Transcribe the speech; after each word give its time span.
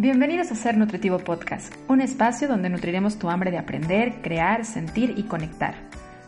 Bienvenidos 0.00 0.52
a 0.52 0.54
Ser 0.54 0.76
Nutritivo 0.76 1.18
Podcast, 1.18 1.74
un 1.88 2.00
espacio 2.00 2.46
donde 2.46 2.70
nutriremos 2.70 3.18
tu 3.18 3.30
hambre 3.30 3.50
de 3.50 3.58
aprender, 3.58 4.22
crear, 4.22 4.64
sentir 4.64 5.14
y 5.16 5.24
conectar. 5.24 5.74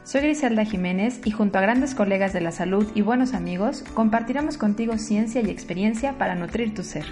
Soy 0.02 0.22
Griselda 0.22 0.64
Jiménez 0.64 1.20
y 1.24 1.30
junto 1.30 1.56
a 1.56 1.60
grandes 1.60 1.94
colegas 1.94 2.32
de 2.32 2.40
la 2.40 2.50
salud 2.50 2.90
y 2.96 3.02
buenos 3.02 3.32
amigos, 3.32 3.84
compartiremos 3.94 4.58
contigo 4.58 4.98
ciencia 4.98 5.40
y 5.40 5.50
experiencia 5.50 6.18
para 6.18 6.34
nutrir 6.34 6.74
tu 6.74 6.82
ser. 6.82 7.04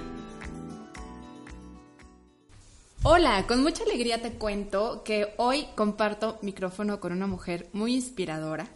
Hola, 3.05 3.45
con 3.47 3.62
mucha 3.62 3.84
alegría 3.84 4.20
te 4.20 4.33
cuento 4.33 5.05
que 5.05 5.29
hoy 5.37 5.65
comparto 5.77 6.41
micrófono 6.43 6.98
con 6.98 7.12
una 7.12 7.29
mujer 7.29 7.69
muy 7.73 7.95
inspiradora 7.95 8.66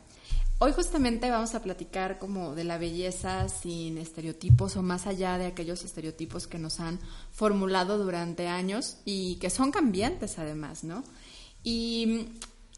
Hoy 0.65 0.71
justamente 0.71 1.29
vamos 1.29 1.57
a 1.57 1.61
platicar 1.61 2.21
como 2.21 2.55
de 2.55 2.63
la 2.63 2.79
belleza 2.79 3.49
sin 3.49 3.99
estereotipos 3.99 4.77
o 4.77 4.83
más 4.85 5.09
allá 5.09 5.37
de 5.37 5.47
aquellos 5.47 5.85
estereotipos 5.85 6.47
que 6.47 6.61
nos 6.61 6.79
han 6.79 7.01
formulado 7.33 7.99
durante 7.99 8.47
años 8.47 8.99
y 9.05 9.41
que 9.41 9.51
son 9.51 9.73
cambiantes 9.73 10.39
además, 10.39 10.85
¿no? 10.85 11.03
Y 11.65 12.29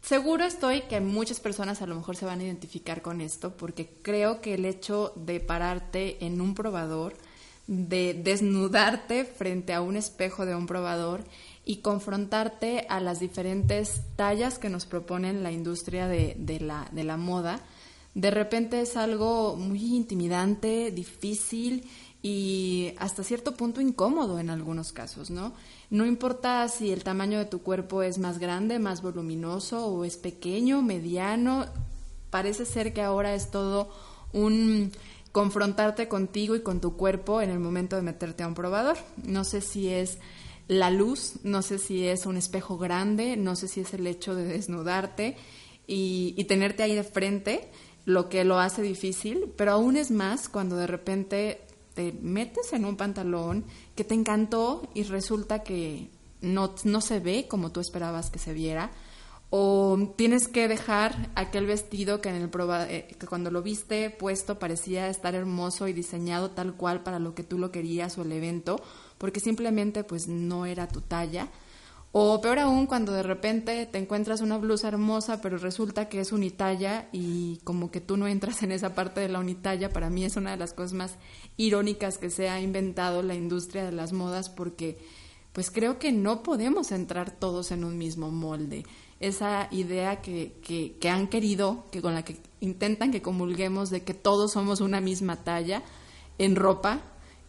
seguro 0.01 0.45
estoy 0.45 0.81
que 0.89 0.99
muchas 0.99 1.39
personas 1.39 1.83
a 1.83 1.85
lo 1.85 1.93
mejor 1.93 2.15
se 2.15 2.25
van 2.25 2.39
a 2.39 2.45
identificar 2.45 3.03
con 3.03 3.21
esto 3.21 3.55
porque 3.55 3.87
creo 4.01 4.41
que 4.41 4.55
el 4.55 4.65
hecho 4.65 5.13
de 5.15 5.39
pararte 5.39 6.25
en 6.25 6.41
un 6.41 6.55
probador, 6.55 7.15
de 7.67 8.15
desnudarte 8.15 9.25
frente 9.25 9.73
a 9.73 9.81
un 9.81 9.95
espejo 9.95 10.47
de 10.47 10.55
un 10.55 10.65
probador 10.65 11.23
y 11.65 11.77
confrontarte 11.77 12.85
a 12.89 12.99
las 12.99 13.19
diferentes 13.19 14.01
tallas 14.15 14.59
que 14.59 14.69
nos 14.69 14.85
proponen 14.85 15.43
la 15.43 15.51
industria 15.51 16.07
de, 16.07 16.35
la, 16.61 16.87
de 16.91 17.03
la 17.03 17.17
moda, 17.17 17.59
de 18.15 18.31
repente 18.31 18.81
es 18.81 18.95
algo 18.95 19.57
muy 19.57 19.93
intimidante, 19.93 20.89
difícil 20.91 21.87
y 22.23 22.93
hasta 22.97 23.23
cierto 23.23 23.55
punto 23.55 23.81
incómodo 23.81 24.39
en 24.39 24.49
algunos 24.49 24.93
casos, 24.93 25.29
¿no? 25.29 25.53
No 25.89 26.05
importa 26.05 26.67
si 26.69 26.91
el 26.91 27.03
tamaño 27.03 27.37
de 27.37 27.45
tu 27.45 27.61
cuerpo 27.61 28.01
es 28.01 28.17
más 28.17 28.39
grande, 28.39 28.79
más 28.79 29.01
voluminoso 29.01 29.85
o 29.85 30.05
es 30.05 30.15
pequeño, 30.15 30.81
mediano, 30.81 31.65
parece 32.29 32.65
ser 32.65 32.93
que 32.93 33.01
ahora 33.01 33.35
es 33.35 33.51
todo 33.51 33.89
un 34.31 34.93
confrontarte 35.33 36.07
contigo 36.07 36.55
y 36.55 36.61
con 36.61 36.79
tu 36.79 36.95
cuerpo 36.95 37.41
en 37.41 37.49
el 37.49 37.59
momento 37.59 37.97
de 37.97 38.01
meterte 38.01 38.43
a 38.43 38.47
un 38.47 38.55
probador. 38.55 38.97
No 39.23 39.43
sé 39.43 39.59
si 39.59 39.89
es 39.89 40.19
la 40.69 40.89
luz, 40.89 41.33
no 41.43 41.61
sé 41.61 41.79
si 41.79 42.07
es 42.07 42.25
un 42.25 42.37
espejo 42.37 42.77
grande, 42.77 43.35
no 43.35 43.57
sé 43.57 43.67
si 43.67 43.81
es 43.81 43.93
el 43.93 44.07
hecho 44.07 44.35
de 44.35 44.45
desnudarte 44.45 45.35
y, 45.85 46.33
y 46.37 46.45
tenerte 46.45 46.81
ahí 46.81 46.95
de 46.95 47.03
frente 47.03 47.69
lo 48.05 48.29
que 48.29 48.43
lo 48.43 48.59
hace 48.59 48.81
difícil, 48.81 49.51
pero 49.57 49.73
aún 49.73 49.97
es 49.97 50.11
más 50.11 50.47
cuando 50.47 50.77
de 50.77 50.87
repente 50.87 51.61
te 51.95 52.13
metes 52.21 52.73
en 52.73 52.85
un 52.85 52.97
pantalón 52.97 53.65
que 53.95 54.03
te 54.03 54.13
encantó 54.13 54.87
y 54.93 55.03
resulta 55.03 55.63
que 55.63 56.09
no, 56.41 56.75
no 56.83 57.01
se 57.01 57.19
ve 57.19 57.47
como 57.49 57.71
tú 57.71 57.79
esperabas 57.79 58.29
que 58.29 58.39
se 58.39 58.53
viera, 58.53 58.91
o 59.49 60.13
tienes 60.15 60.47
que 60.47 60.67
dejar 60.67 61.31
aquel 61.35 61.65
vestido 61.65 62.19
que, 62.19 62.29
en 62.29 62.35
el 62.35 62.49
eh, 62.89 63.15
que 63.17 63.27
cuando 63.27 63.51
lo 63.51 63.61
viste 63.61 64.09
puesto 64.09 64.59
parecía 64.59 65.07
estar 65.07 65.35
hermoso 65.35 65.87
y 65.87 65.93
diseñado 65.93 66.51
tal 66.51 66.73
cual 66.73 67.03
para 67.03 67.19
lo 67.19 67.35
que 67.35 67.43
tú 67.43 67.57
lo 67.57 67.71
querías 67.71 68.17
o 68.17 68.23
el 68.23 68.31
evento, 68.31 68.81
porque 69.17 69.39
simplemente 69.39 70.03
pues 70.03 70.27
no 70.27 70.65
era 70.65 70.87
tu 70.87 71.01
talla 71.01 71.47
o 72.17 72.39
peor 72.39 72.59
aún, 72.59 72.87
cuando 72.87 73.11
de 73.11 73.23
repente 73.23 73.85
te 73.87 73.97
encuentras 73.97 74.39
una 74.39 74.57
blusa 74.57 74.87
hermosa, 74.87 75.41
pero 75.41 75.57
resulta 75.57 76.07
que 76.07 76.21
es 76.21 76.31
unitalla 76.31 77.09
y 77.11 77.59
como 77.65 77.91
que 77.91 77.99
tú 77.99 78.15
no 78.15 78.25
entras 78.25 78.63
en 78.63 78.71
esa 78.71 78.95
parte 78.95 79.19
de 79.19 79.27
la 79.27 79.39
unitalla, 79.39 79.89
para 79.89 80.09
mí 80.09 80.23
es 80.23 80.37
una 80.37 80.51
de 80.51 80.57
las 80.57 80.71
cosas 80.71 80.93
más 80.93 81.15
irónicas 81.57 82.17
que 82.17 82.29
se 82.29 82.47
ha 82.47 82.61
inventado 82.61 83.21
la 83.21 83.35
industria 83.35 83.83
de 83.83 83.91
las 83.91 84.13
modas 84.13 84.47
porque 84.47 84.97
pues 85.51 85.69
creo 85.69 85.99
que 85.99 86.13
no 86.13 86.41
podemos 86.41 86.93
entrar 86.93 87.31
todos 87.31 87.71
en 87.71 87.83
un 87.83 87.97
mismo 87.97 88.31
molde. 88.31 88.85
Esa 89.19 89.67
idea 89.71 90.21
que, 90.21 90.53
que, 90.63 90.95
que 90.97 91.09
han 91.09 91.27
querido, 91.27 91.83
que 91.91 92.01
con 92.01 92.13
la 92.13 92.23
que 92.23 92.37
intentan 92.61 93.11
que 93.11 93.21
comulguemos 93.21 93.89
de 93.89 94.03
que 94.03 94.13
todos 94.13 94.53
somos 94.53 94.79
una 94.79 95.01
misma 95.01 95.43
talla 95.43 95.83
en 96.37 96.55
ropa, 96.55 97.01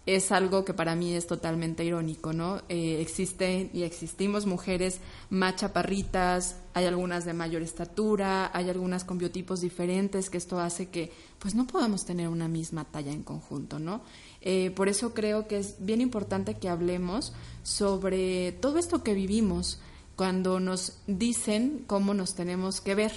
es 0.07 0.31
algo 0.31 0.65
que 0.65 0.73
para 0.73 0.95
mí 0.95 1.13
es 1.15 1.27
totalmente 1.27 1.85
irónico, 1.85 2.33
¿no? 2.33 2.63
Eh, 2.69 2.99
existen 3.01 3.71
y 3.73 3.83
existimos 3.83 4.47
mujeres 4.47 5.01
más 5.31 5.57
chaparritas, 5.57 6.57
hay 6.75 6.85
algunas 6.85 7.25
de 7.25 7.33
mayor 7.33 7.63
estatura, 7.63 8.51
hay 8.55 8.71
algunas 8.71 9.03
con 9.03 9.19
biotipos 9.19 9.61
diferentes, 9.61 10.31
que 10.31 10.39
esto 10.39 10.61
hace 10.61 10.91
que 10.91 11.11
pues 11.41 11.57
no 11.57 11.67
podamos 11.67 12.05
tener 12.05 12.29
una 12.29 12.47
misma 12.47 12.85
talla 12.85 13.11
en 13.11 13.25
conjunto, 13.25 13.81
¿no? 13.81 14.03
Eh, 14.43 14.71
por 14.71 14.89
eso 14.89 15.13
creo 15.13 15.49
que 15.49 15.59
es 15.59 15.75
bien 15.81 16.01
importante 16.01 16.55
que 16.55 16.69
hablemos 16.69 17.33
sobre 17.65 18.53
todo 18.53 18.79
esto 18.79 19.03
que 19.03 19.13
vivimos 19.13 19.81
cuando 20.15 20.61
nos 20.61 20.99
dicen 21.09 21.83
cómo 21.89 22.15
nos 22.15 22.37
tenemos 22.37 22.81
que 22.81 22.95
ver, 22.95 23.13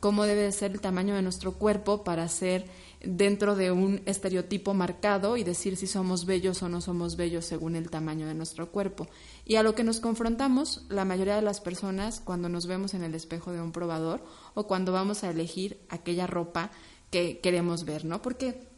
cómo 0.00 0.24
debe 0.24 0.50
ser 0.50 0.72
el 0.72 0.80
tamaño 0.80 1.14
de 1.14 1.22
nuestro 1.22 1.52
cuerpo 1.52 2.02
para 2.04 2.26
ser 2.28 2.64
dentro 3.04 3.56
de 3.56 3.70
un 3.70 4.02
estereotipo 4.06 4.74
marcado 4.74 5.36
y 5.36 5.44
decir 5.44 5.76
si 5.76 5.86
somos 5.86 6.26
bellos 6.26 6.62
o 6.62 6.68
no 6.68 6.80
somos 6.80 7.16
bellos 7.16 7.44
según 7.44 7.76
el 7.76 7.90
tamaño 7.90 8.26
de 8.26 8.34
nuestro 8.34 8.70
cuerpo. 8.70 9.08
Y 9.44 9.56
a 9.56 9.62
lo 9.62 9.74
que 9.74 9.84
nos 9.84 10.00
confrontamos 10.00 10.84
la 10.88 11.04
mayoría 11.04 11.36
de 11.36 11.42
las 11.42 11.60
personas 11.60 12.20
cuando 12.20 12.48
nos 12.48 12.66
vemos 12.66 12.94
en 12.94 13.02
el 13.02 13.14
espejo 13.14 13.52
de 13.52 13.60
un 13.60 13.72
probador 13.72 14.24
o 14.54 14.66
cuando 14.66 14.92
vamos 14.92 15.24
a 15.24 15.30
elegir 15.30 15.80
aquella 15.88 16.26
ropa 16.26 16.70
que 17.10 17.40
queremos 17.40 17.84
ver, 17.84 18.04
¿no? 18.04 18.22
Porque 18.22 18.68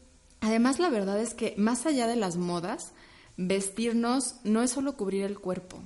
además 0.40 0.78
la 0.78 0.90
verdad 0.90 1.20
es 1.20 1.34
que 1.34 1.54
más 1.56 1.86
allá 1.86 2.06
de 2.06 2.16
las 2.16 2.36
modas, 2.36 2.92
vestirnos 3.36 4.36
no 4.44 4.62
es 4.62 4.70
solo 4.70 4.96
cubrir 4.96 5.24
el 5.24 5.38
cuerpo. 5.38 5.80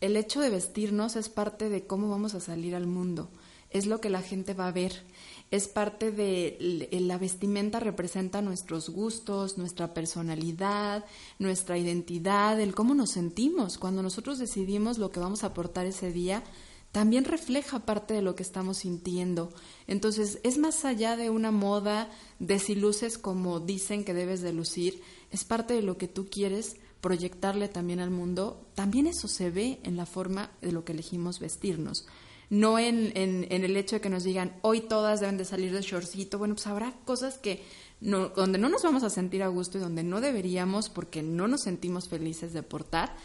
El 0.00 0.16
hecho 0.16 0.40
de 0.40 0.50
vestirnos 0.50 1.14
es 1.16 1.28
parte 1.28 1.68
de 1.68 1.86
cómo 1.86 2.10
vamos 2.10 2.34
a 2.34 2.40
salir 2.40 2.74
al 2.74 2.86
mundo, 2.86 3.30
es 3.70 3.86
lo 3.86 4.00
que 4.00 4.10
la 4.10 4.20
gente 4.20 4.54
va 4.54 4.68
a 4.68 4.72
ver 4.72 5.04
es 5.52 5.68
parte 5.68 6.10
de 6.10 6.88
la 6.90 7.18
vestimenta 7.18 7.78
representa 7.78 8.40
nuestros 8.40 8.88
gustos, 8.88 9.58
nuestra 9.58 9.92
personalidad, 9.92 11.04
nuestra 11.38 11.76
identidad, 11.76 12.58
el 12.58 12.74
cómo 12.74 12.94
nos 12.94 13.10
sentimos. 13.10 13.76
Cuando 13.76 14.02
nosotros 14.02 14.38
decidimos 14.38 14.96
lo 14.96 15.10
que 15.10 15.20
vamos 15.20 15.44
a 15.44 15.48
aportar 15.48 15.84
ese 15.84 16.10
día, 16.10 16.42
también 16.90 17.26
refleja 17.26 17.80
parte 17.80 18.14
de 18.14 18.22
lo 18.22 18.34
que 18.34 18.42
estamos 18.42 18.78
sintiendo. 18.78 19.52
Entonces, 19.86 20.40
es 20.42 20.56
más 20.56 20.86
allá 20.86 21.18
de 21.18 21.28
una 21.28 21.50
moda 21.50 22.10
de 22.38 22.58
si 22.58 22.74
luces 22.74 23.18
como 23.18 23.60
dicen 23.60 24.04
que 24.06 24.14
debes 24.14 24.40
de 24.40 24.54
lucir, 24.54 25.02
es 25.30 25.44
parte 25.44 25.74
de 25.74 25.82
lo 25.82 25.98
que 25.98 26.08
tú 26.08 26.30
quieres 26.30 26.76
proyectarle 27.02 27.68
también 27.68 28.00
al 28.00 28.10
mundo. 28.10 28.66
También 28.74 29.06
eso 29.06 29.28
se 29.28 29.50
ve 29.50 29.80
en 29.82 29.98
la 29.98 30.06
forma 30.06 30.50
de 30.62 30.72
lo 30.72 30.86
que 30.86 30.92
elegimos 30.92 31.40
vestirnos 31.40 32.06
no 32.52 32.78
en, 32.78 33.12
en, 33.14 33.64
el 33.64 33.74
hecho 33.78 33.96
de 33.96 34.02
que 34.02 34.10
nos 34.10 34.24
digan 34.24 34.54
hoy 34.60 34.82
todas 34.82 35.20
deben 35.20 35.38
de 35.38 35.46
salir 35.46 35.72
de 35.72 35.80
shortcito. 35.80 36.36
Bueno, 36.36 36.54
pues 36.54 36.66
habrá 36.66 36.92
cosas 37.06 37.38
que 37.38 37.62
no, 38.02 38.28
donde 38.28 38.58
no 38.58 38.68
nos 38.68 38.82
vamos 38.82 39.04
a 39.04 39.08
sentir 39.08 39.42
a 39.42 39.48
gusto 39.48 39.78
y 39.78 39.80
donde 39.80 40.02
no 40.02 40.20
deberíamos 40.20 40.90
porque 40.90 41.22
no 41.22 41.48
nos 41.48 41.62
sentimos 41.62 42.10
felices 42.10 42.52
de 42.52 42.62
portar. 42.62 43.16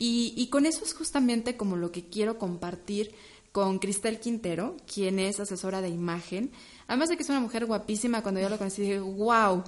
Y, 0.00 0.34
y 0.36 0.48
con 0.48 0.66
eso 0.66 0.84
es 0.84 0.94
justamente 0.94 1.56
como 1.56 1.76
lo 1.76 1.92
que 1.92 2.06
quiero 2.06 2.38
compartir 2.38 3.14
con 3.52 3.78
Cristel 3.78 4.18
Quintero, 4.18 4.76
quien 4.92 5.20
es 5.20 5.38
asesora 5.38 5.80
de 5.80 5.88
imagen. 5.88 6.50
Además 6.88 7.08
de 7.08 7.16
que 7.16 7.22
es 7.22 7.28
una 7.28 7.38
mujer 7.38 7.66
guapísima, 7.66 8.22
cuando 8.22 8.40
yo 8.40 8.48
la 8.48 8.58
conocí 8.58 8.82
dije, 8.82 8.98
wow, 8.98 9.62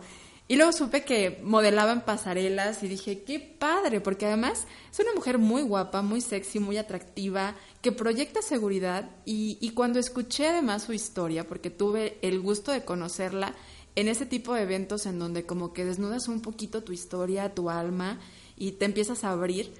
y 0.46 0.56
luego 0.56 0.72
supe 0.72 1.04
que 1.04 1.40
modelaba 1.42 1.92
en 1.92 2.02
pasarelas 2.02 2.82
y 2.82 2.88
dije, 2.88 3.22
qué 3.22 3.40
padre, 3.40 4.00
porque 4.00 4.26
además 4.26 4.66
es 4.92 4.98
una 4.98 5.14
mujer 5.14 5.38
muy 5.38 5.62
guapa, 5.62 6.02
muy 6.02 6.20
sexy, 6.20 6.58
muy 6.58 6.76
atractiva, 6.76 7.54
que 7.84 7.92
proyecta 7.92 8.40
seguridad 8.40 9.10
y, 9.26 9.58
y 9.60 9.72
cuando 9.72 9.98
escuché 9.98 10.48
además 10.48 10.84
su 10.84 10.94
historia, 10.94 11.46
porque 11.46 11.68
tuve 11.68 12.16
el 12.22 12.40
gusto 12.40 12.72
de 12.72 12.82
conocerla 12.82 13.54
en 13.94 14.08
ese 14.08 14.24
tipo 14.24 14.54
de 14.54 14.62
eventos 14.62 15.04
en 15.04 15.18
donde 15.18 15.44
como 15.44 15.74
que 15.74 15.84
desnudas 15.84 16.28
un 16.28 16.40
poquito 16.40 16.82
tu 16.82 16.94
historia, 16.94 17.54
tu 17.54 17.68
alma 17.68 18.20
y 18.56 18.72
te 18.72 18.86
empiezas 18.86 19.22
a 19.22 19.32
abrir, 19.32 19.74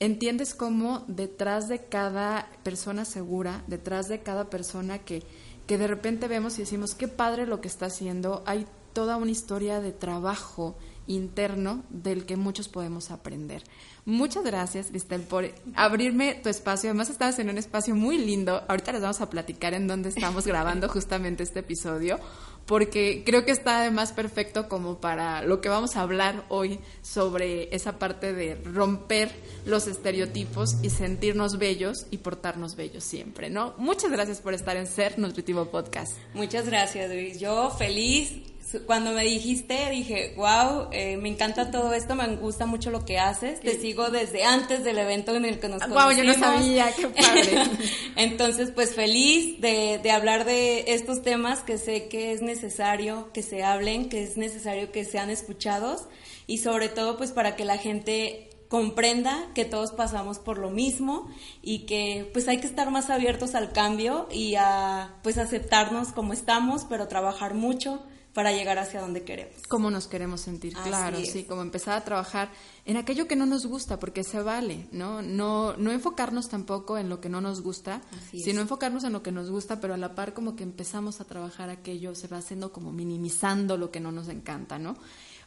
entiendes 0.00 0.54
cómo 0.54 1.04
detrás 1.06 1.68
de 1.68 1.84
cada 1.84 2.50
persona 2.64 3.04
segura, 3.04 3.62
detrás 3.68 4.08
de 4.08 4.24
cada 4.24 4.50
persona 4.50 4.98
que, 5.04 5.22
que 5.68 5.78
de 5.78 5.86
repente 5.86 6.26
vemos 6.26 6.58
y 6.58 6.62
decimos, 6.62 6.96
qué 6.96 7.06
padre 7.06 7.46
lo 7.46 7.60
que 7.60 7.68
está 7.68 7.86
haciendo, 7.86 8.42
hay 8.44 8.66
toda 8.92 9.18
una 9.18 9.30
historia 9.30 9.80
de 9.80 9.92
trabajo 9.92 10.74
interno 11.06 11.84
del 11.90 12.26
que 12.26 12.36
muchos 12.36 12.68
podemos 12.68 13.10
aprender. 13.10 13.62
Muchas 14.04 14.44
gracias, 14.44 14.86
Cristel, 14.86 15.22
por 15.22 15.50
abrirme 15.74 16.34
tu 16.34 16.48
espacio. 16.48 16.90
Además, 16.90 17.10
estabas 17.10 17.38
en 17.40 17.50
un 17.50 17.58
espacio 17.58 17.94
muy 17.96 18.18
lindo. 18.18 18.62
Ahorita 18.68 18.92
les 18.92 19.02
vamos 19.02 19.20
a 19.20 19.28
platicar 19.28 19.74
en 19.74 19.88
dónde 19.88 20.10
estamos 20.10 20.46
grabando 20.46 20.88
justamente 20.88 21.42
este 21.42 21.60
episodio, 21.60 22.20
porque 22.66 23.24
creo 23.26 23.44
que 23.44 23.50
está 23.50 23.80
además 23.80 24.12
perfecto 24.12 24.68
como 24.68 25.00
para 25.00 25.42
lo 25.42 25.60
que 25.60 25.68
vamos 25.68 25.96
a 25.96 26.02
hablar 26.02 26.44
hoy 26.50 26.78
sobre 27.02 27.74
esa 27.74 27.98
parte 27.98 28.32
de 28.32 28.54
romper 28.54 29.30
los 29.64 29.88
estereotipos 29.88 30.76
y 30.82 30.90
sentirnos 30.90 31.58
bellos 31.58 32.06
y 32.12 32.18
portarnos 32.18 32.76
bellos 32.76 33.02
siempre, 33.02 33.50
¿no? 33.50 33.74
Muchas 33.76 34.12
gracias 34.12 34.40
por 34.40 34.54
estar 34.54 34.76
en 34.76 34.86
Ser 34.86 35.18
Nutritivo 35.18 35.66
Podcast. 35.66 36.16
Muchas 36.32 36.66
gracias, 36.66 37.10
Luis. 37.10 37.40
Yo 37.40 37.70
feliz 37.70 38.55
Cuando 38.84 39.12
me 39.12 39.22
dijiste, 39.22 39.90
dije, 39.90 40.34
wow, 40.36 40.88
eh, 40.90 41.16
me 41.16 41.28
encanta 41.28 41.70
todo 41.70 41.92
esto, 41.92 42.14
me 42.14 42.36
gusta 42.36 42.66
mucho 42.66 42.90
lo 42.90 43.04
que 43.04 43.18
haces. 43.18 43.60
Te 43.60 43.78
sigo 43.78 44.10
desde 44.10 44.44
antes 44.44 44.82
del 44.82 44.98
evento 44.98 45.34
en 45.36 45.44
el 45.44 45.60
que 45.60 45.68
nos 45.68 45.82
conocimos. 45.82 46.04
Wow, 46.04 46.16
yo 46.16 46.24
no 46.24 46.34
sabía, 46.34 46.92
qué 46.94 47.06
padre. 47.06 47.62
Entonces, 48.16 48.72
pues 48.72 48.94
feliz 48.94 49.60
de, 49.60 50.00
de 50.02 50.10
hablar 50.10 50.44
de 50.44 50.84
estos 50.88 51.22
temas 51.22 51.60
que 51.60 51.78
sé 51.78 52.08
que 52.08 52.32
es 52.32 52.42
necesario 52.42 53.30
que 53.32 53.42
se 53.42 53.62
hablen, 53.62 54.08
que 54.08 54.24
es 54.24 54.36
necesario 54.36 54.90
que 54.90 55.04
sean 55.04 55.30
escuchados 55.30 56.04
y 56.46 56.58
sobre 56.58 56.88
todo, 56.88 57.16
pues 57.16 57.30
para 57.30 57.54
que 57.54 57.64
la 57.64 57.78
gente 57.78 58.50
comprenda 58.68 59.48
que 59.54 59.64
todos 59.64 59.92
pasamos 59.92 60.38
por 60.38 60.58
lo 60.58 60.70
mismo 60.70 61.28
y 61.62 61.86
que 61.86 62.28
pues 62.32 62.48
hay 62.48 62.58
que 62.58 62.66
estar 62.66 62.90
más 62.90 63.10
abiertos 63.10 63.54
al 63.54 63.72
cambio 63.72 64.28
y 64.32 64.56
a 64.56 65.14
pues 65.22 65.38
aceptarnos 65.38 66.08
como 66.08 66.32
estamos, 66.32 66.84
pero 66.88 67.06
trabajar 67.06 67.54
mucho 67.54 68.02
para 68.36 68.52
llegar 68.52 68.78
hacia 68.78 69.00
donde 69.00 69.24
queremos. 69.24 69.54
Cómo 69.66 69.90
nos 69.90 70.08
queremos 70.08 70.42
sentir, 70.42 70.74
claro, 70.74 71.16
sí, 71.24 71.44
como 71.44 71.62
empezar 71.62 71.96
a 71.96 72.04
trabajar 72.04 72.50
en 72.84 72.98
aquello 72.98 73.26
que 73.26 73.34
no 73.34 73.46
nos 73.46 73.64
gusta, 73.64 73.98
porque 73.98 74.24
se 74.24 74.42
vale, 74.42 74.88
¿no? 74.92 75.22
No, 75.22 75.74
no 75.78 75.90
enfocarnos 75.90 76.50
tampoco 76.50 76.98
en 76.98 77.08
lo 77.08 77.18
que 77.18 77.30
no 77.30 77.40
nos 77.40 77.62
gusta, 77.62 78.02
sino 78.32 78.60
enfocarnos 78.60 79.04
en 79.04 79.14
lo 79.14 79.22
que 79.22 79.32
nos 79.32 79.50
gusta, 79.50 79.80
pero 79.80 79.94
a 79.94 79.96
la 79.96 80.14
par 80.14 80.34
como 80.34 80.54
que 80.54 80.64
empezamos 80.64 81.22
a 81.22 81.24
trabajar 81.24 81.70
aquello, 81.70 82.14
se 82.14 82.28
va 82.28 82.36
haciendo 82.36 82.72
como 82.72 82.92
minimizando 82.92 83.78
lo 83.78 83.90
que 83.90 84.00
no 84.00 84.12
nos 84.12 84.28
encanta, 84.28 84.78
¿no? 84.78 84.98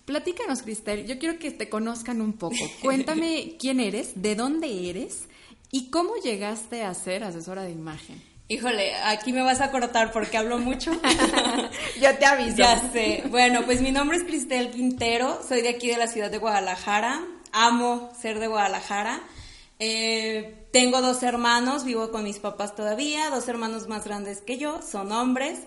Platícanos, 0.05 0.63
Cristel, 0.63 1.05
yo 1.05 1.19
quiero 1.19 1.37
que 1.37 1.51
te 1.51 1.69
conozcan 1.69 2.21
un 2.21 2.33
poco. 2.33 2.55
Cuéntame 2.81 3.55
quién 3.59 3.81
eres, 3.81 4.19
de 4.19 4.33
dónde 4.33 4.89
eres 4.89 5.25
y 5.69 5.91
cómo 5.91 6.15
llegaste 6.23 6.81
a 6.83 6.91
ser 6.95 7.23
asesora 7.23 7.61
de 7.61 7.69
imagen. 7.69 8.28
Híjole, 8.51 8.95
aquí 8.95 9.31
me 9.31 9.43
vas 9.43 9.61
a 9.61 9.69
cortar 9.69 10.11
porque 10.11 10.35
hablo 10.35 10.57
mucho. 10.57 10.91
ya 12.01 12.17
te 12.17 12.25
aviso. 12.25 12.57
Ya 12.57 12.81
sé. 12.91 13.23
Bueno, 13.29 13.63
pues 13.63 13.79
mi 13.79 13.91
nombre 13.91 14.17
es 14.17 14.23
Cristel 14.23 14.71
Quintero, 14.71 15.39
soy 15.47 15.61
de 15.61 15.69
aquí 15.69 15.87
de 15.87 15.97
la 15.97 16.07
ciudad 16.07 16.31
de 16.31 16.39
Guadalajara. 16.39 17.21
Amo 17.51 18.11
ser 18.19 18.39
de 18.39 18.47
Guadalajara. 18.47 19.21
Eh, 19.77 20.65
tengo 20.71 20.99
dos 20.99 21.21
hermanos, 21.21 21.85
vivo 21.85 22.09
con 22.09 22.23
mis 22.23 22.39
papás 22.39 22.75
todavía, 22.75 23.29
dos 23.29 23.47
hermanos 23.47 23.87
más 23.87 24.03
grandes 24.05 24.41
que 24.41 24.57
yo, 24.57 24.81
son 24.81 25.11
hombres. 25.11 25.59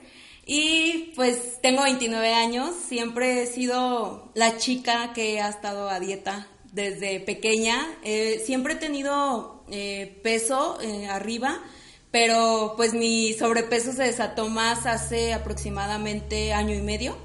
Y 0.45 1.13
pues 1.15 1.61
tengo 1.63 1.85
29 1.85 2.35
años, 2.35 2.75
siempre 2.89 3.45
he 3.45 3.47
sido 3.47 4.33
la 4.35 4.57
chica 4.57 5.13
que 5.13 5.41
ha 5.41 5.49
estado 5.49 5.89
a 5.89 6.01
dieta 6.01 6.49
desde 6.73 7.21
pequeña. 7.21 7.79
Eh, 8.03 8.43
siempre 8.45 8.73
he 8.73 8.77
tenido 8.77 9.63
eh, 9.71 10.19
peso 10.25 10.81
eh, 10.81 11.07
arriba, 11.07 11.63
pero 12.13 12.75
pues 12.77 12.93
mi 12.93 13.33
sobrepeso 13.33 13.93
se 13.93 14.05
desató 14.05 14.49
más 14.49 14.87
hace 14.87 15.33
aproximadamente 15.33 16.53
año 16.53 16.75
y 16.75 16.83
medio. 16.83 17.17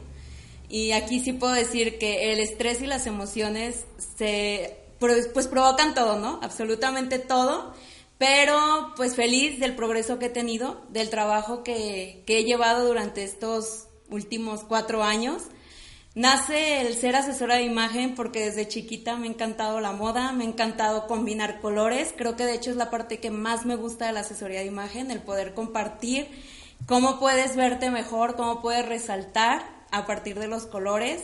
Y 0.69 0.93
aquí 0.93 1.19
sí 1.19 1.33
puedo 1.33 1.53
decir 1.53 1.99
que 1.99 2.31
el 2.33 2.39
estrés 2.39 2.81
y 2.81 2.87
las 2.87 3.05
emociones 3.05 3.85
se 4.17 4.79
pues, 4.99 5.47
provocan 5.47 5.93
todo, 5.93 6.19
¿no? 6.19 6.39
Absolutamente 6.41 7.19
todo. 7.19 7.73
Pero 8.17 8.93
pues 8.95 9.15
feliz 9.15 9.59
del 9.59 9.75
progreso 9.75 10.17
que 10.17 10.25
he 10.25 10.29
tenido, 10.29 10.81
del 10.89 11.09
trabajo 11.09 11.63
que, 11.63 12.23
he 12.25 12.43
llevado 12.45 12.87
durante 12.87 13.23
estos 13.23 13.87
últimos 14.09 14.63
cuatro 14.63 15.03
años. 15.03 15.43
Nace 16.17 16.81
el 16.81 16.95
ser 16.95 17.15
asesora 17.15 17.57
de 17.57 17.61
imagen 17.61 18.15
porque 18.15 18.43
desde 18.43 18.67
chiquita 18.67 19.17
me 19.17 19.27
ha 19.27 19.29
encantado 19.29 19.79
la 19.79 19.91
moda, 19.91 20.31
me 20.31 20.45
ha 20.45 20.47
encantado 20.47 21.05
combinar 21.05 21.61
colores. 21.61 22.11
Creo 22.17 22.35
que 22.35 22.43
de 22.43 22.55
hecho 22.55 22.71
es 22.71 22.75
la 22.75 22.89
parte 22.89 23.19
que 23.19 23.29
más 23.29 23.67
me 23.67 23.75
gusta 23.75 24.07
de 24.07 24.13
la 24.13 24.21
asesoría 24.21 24.61
de 24.61 24.65
imagen, 24.65 25.11
el 25.11 25.21
poder 25.21 25.53
compartir 25.53 26.27
cómo 26.87 27.19
puedes 27.19 27.55
verte 27.55 27.91
mejor, 27.91 28.35
cómo 28.35 28.63
puedes 28.63 28.83
resaltar 28.87 29.61
a 29.91 30.07
partir 30.07 30.39
de 30.39 30.47
los 30.47 30.65
colores. 30.65 31.21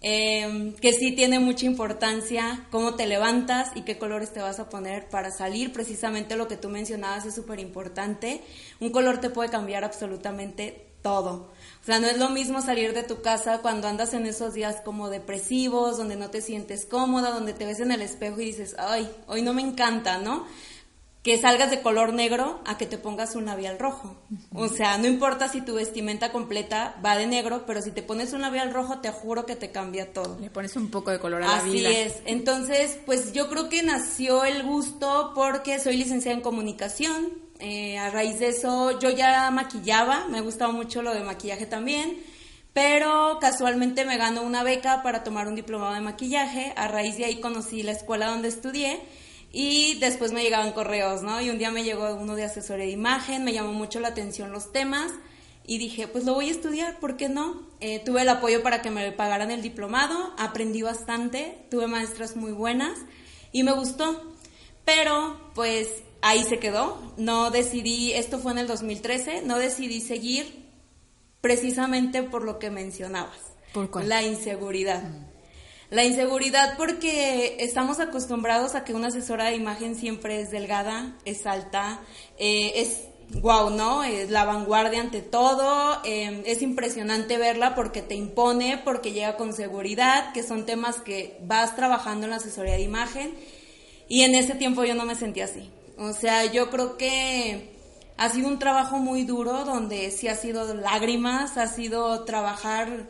Em, 0.00 0.72
que 0.74 0.92
sí 0.92 1.12
tiene 1.12 1.38
mucha 1.38 1.64
importancia 1.64 2.66
cómo 2.72 2.96
te 2.96 3.06
levantas 3.06 3.70
y 3.76 3.82
qué 3.82 3.96
colores 3.96 4.32
te 4.32 4.40
vas 4.40 4.58
a 4.58 4.68
poner 4.68 5.08
para 5.08 5.30
salir. 5.30 5.72
Precisamente 5.72 6.34
lo 6.34 6.48
que 6.48 6.56
tú 6.56 6.68
mencionabas 6.68 7.26
es 7.26 7.36
súper 7.36 7.60
importante. 7.60 8.42
Un 8.80 8.90
color 8.90 9.20
te 9.20 9.30
puede 9.30 9.50
cambiar 9.50 9.84
absolutamente 9.84 10.88
todo. 11.00 11.52
O 11.82 11.84
sea, 11.84 11.98
no 11.98 12.06
es 12.06 12.16
lo 12.16 12.30
mismo 12.30 12.62
salir 12.62 12.94
de 12.94 13.02
tu 13.02 13.22
casa 13.22 13.58
cuando 13.58 13.88
andas 13.88 14.14
en 14.14 14.24
esos 14.24 14.54
días 14.54 14.76
como 14.84 15.10
depresivos, 15.10 15.98
donde 15.98 16.14
no 16.14 16.30
te 16.30 16.40
sientes 16.40 16.86
cómoda, 16.86 17.30
donde 17.30 17.54
te 17.54 17.66
ves 17.66 17.80
en 17.80 17.90
el 17.90 18.02
espejo 18.02 18.40
y 18.40 18.46
dices, 18.46 18.76
ay, 18.78 19.10
hoy 19.26 19.42
no 19.42 19.52
me 19.52 19.62
encanta, 19.62 20.18
¿no? 20.18 20.46
que 21.22 21.38
salgas 21.38 21.70
de 21.70 21.82
color 21.82 22.12
negro 22.12 22.60
a 22.66 22.76
que 22.76 22.86
te 22.86 22.98
pongas 22.98 23.36
un 23.36 23.46
labial 23.46 23.78
rojo. 23.78 24.16
O 24.52 24.68
sea, 24.68 24.98
no 24.98 25.06
importa 25.06 25.48
si 25.48 25.60
tu 25.60 25.74
vestimenta 25.74 26.32
completa 26.32 26.96
va 27.04 27.16
de 27.16 27.28
negro, 27.28 27.64
pero 27.64 27.80
si 27.80 27.92
te 27.92 28.02
pones 28.02 28.32
un 28.32 28.40
labial 28.40 28.74
rojo, 28.74 28.98
te 28.98 29.10
juro 29.12 29.46
que 29.46 29.54
te 29.54 29.70
cambia 29.70 30.12
todo. 30.12 30.36
Le 30.40 30.50
pones 30.50 30.74
un 30.74 30.90
poco 30.90 31.12
de 31.12 31.20
color 31.20 31.44
a 31.44 31.58
la 31.58 31.62
vida. 31.62 31.90
Así 31.90 31.98
es. 31.98 32.22
Entonces, 32.24 32.98
pues 33.06 33.32
yo 33.32 33.48
creo 33.48 33.68
que 33.68 33.84
nació 33.84 34.44
el 34.44 34.64
gusto 34.64 35.30
porque 35.34 35.78
soy 35.78 35.96
licenciada 35.96 36.36
en 36.36 36.42
comunicación. 36.42 37.41
Eh, 37.64 37.96
a 37.96 38.10
raíz 38.10 38.40
de 38.40 38.48
eso, 38.48 38.98
yo 38.98 39.10
ya 39.10 39.48
maquillaba, 39.52 40.26
me 40.28 40.40
gustaba 40.40 40.72
mucho 40.72 41.00
lo 41.00 41.14
de 41.14 41.22
maquillaje 41.22 41.64
también. 41.64 42.20
Pero 42.72 43.38
casualmente 43.40 44.04
me 44.04 44.16
ganó 44.16 44.42
una 44.42 44.64
beca 44.64 45.02
para 45.04 45.22
tomar 45.22 45.46
un 45.46 45.54
diplomado 45.54 45.94
de 45.94 46.00
maquillaje. 46.00 46.72
A 46.74 46.88
raíz 46.88 47.16
de 47.18 47.24
ahí 47.26 47.40
conocí 47.40 47.84
la 47.84 47.92
escuela 47.92 48.26
donde 48.26 48.48
estudié 48.48 48.98
y 49.52 49.98
después 50.00 50.32
me 50.32 50.42
llegaban 50.42 50.72
correos, 50.72 51.22
¿no? 51.22 51.40
Y 51.40 51.50
un 51.50 51.58
día 51.58 51.70
me 51.70 51.84
llegó 51.84 52.14
uno 52.16 52.34
de 52.34 52.44
asesoría 52.44 52.86
de 52.86 52.90
imagen, 52.90 53.44
me 53.44 53.52
llamó 53.52 53.72
mucho 53.72 54.00
la 54.00 54.08
atención 54.08 54.50
los 54.50 54.72
temas 54.72 55.12
y 55.64 55.78
dije, 55.78 56.08
pues 56.08 56.24
lo 56.24 56.34
voy 56.34 56.48
a 56.48 56.50
estudiar, 56.50 56.98
¿por 56.98 57.16
qué 57.16 57.28
no? 57.28 57.62
Eh, 57.80 58.02
tuve 58.04 58.22
el 58.22 58.28
apoyo 58.28 58.64
para 58.64 58.82
que 58.82 58.90
me 58.90 59.12
pagaran 59.12 59.52
el 59.52 59.62
diplomado, 59.62 60.34
aprendí 60.36 60.82
bastante, 60.82 61.58
tuve 61.70 61.86
maestras 61.86 62.34
muy 62.34 62.50
buenas 62.50 62.98
y 63.52 63.62
me 63.62 63.72
gustó. 63.72 64.32
Pero 64.84 65.38
pues 65.54 66.02
ahí 66.22 66.44
se 66.44 66.58
quedó, 66.58 66.96
no 67.16 67.50
decidí, 67.50 68.12
esto 68.12 68.38
fue 68.38 68.52
en 68.52 68.58
el 68.58 68.66
2013, 68.66 69.42
no 69.42 69.58
decidí 69.58 70.00
seguir 70.00 70.62
precisamente 71.40 72.22
por 72.22 72.44
lo 72.44 72.58
que 72.58 72.70
mencionabas. 72.70 73.38
¿Por 73.74 73.90
cuál? 73.90 74.08
La 74.08 74.22
inseguridad. 74.22 75.02
La 75.90 76.04
inseguridad 76.04 76.76
porque 76.78 77.56
estamos 77.58 78.00
acostumbrados 78.00 78.74
a 78.74 78.84
que 78.84 78.94
una 78.94 79.08
asesora 79.08 79.46
de 79.46 79.56
imagen 79.56 79.94
siempre 79.94 80.40
es 80.40 80.50
delgada, 80.50 81.18
es 81.26 81.44
alta, 81.44 82.00
eh, 82.38 82.72
es 82.76 83.02
wow, 83.40 83.70
¿no? 83.70 84.04
Es 84.04 84.30
la 84.30 84.44
vanguardia 84.44 85.00
ante 85.00 85.20
todo, 85.20 86.00
em, 86.04 86.42
es 86.46 86.62
impresionante 86.62 87.36
verla 87.36 87.74
porque 87.74 88.02
te 88.02 88.14
impone, 88.14 88.78
porque 88.78 89.12
llega 89.12 89.36
con 89.36 89.52
seguridad, 89.52 90.32
que 90.32 90.42
son 90.42 90.66
temas 90.66 91.00
que 91.00 91.38
vas 91.42 91.76
trabajando 91.76 92.24
en 92.24 92.30
la 92.30 92.36
asesoría 92.36 92.74
de 92.74 92.82
imagen 92.82 93.34
y 94.08 94.22
en 94.22 94.34
ese 94.34 94.54
tiempo 94.54 94.84
yo 94.84 94.94
no 94.94 95.04
me 95.04 95.14
sentía 95.14 95.44
así. 95.44 95.70
O 95.98 96.12
sea, 96.12 96.46
yo 96.46 96.70
creo 96.70 96.96
que 96.96 97.72
ha 98.16 98.28
sido 98.28 98.48
un 98.48 98.58
trabajo 98.58 98.98
muy 98.98 99.24
duro 99.24 99.64
donde 99.64 100.10
sí 100.10 100.28
ha 100.28 100.34
sido 100.34 100.74
lágrimas, 100.74 101.56
ha 101.56 101.66
sido 101.66 102.24
trabajar 102.24 103.08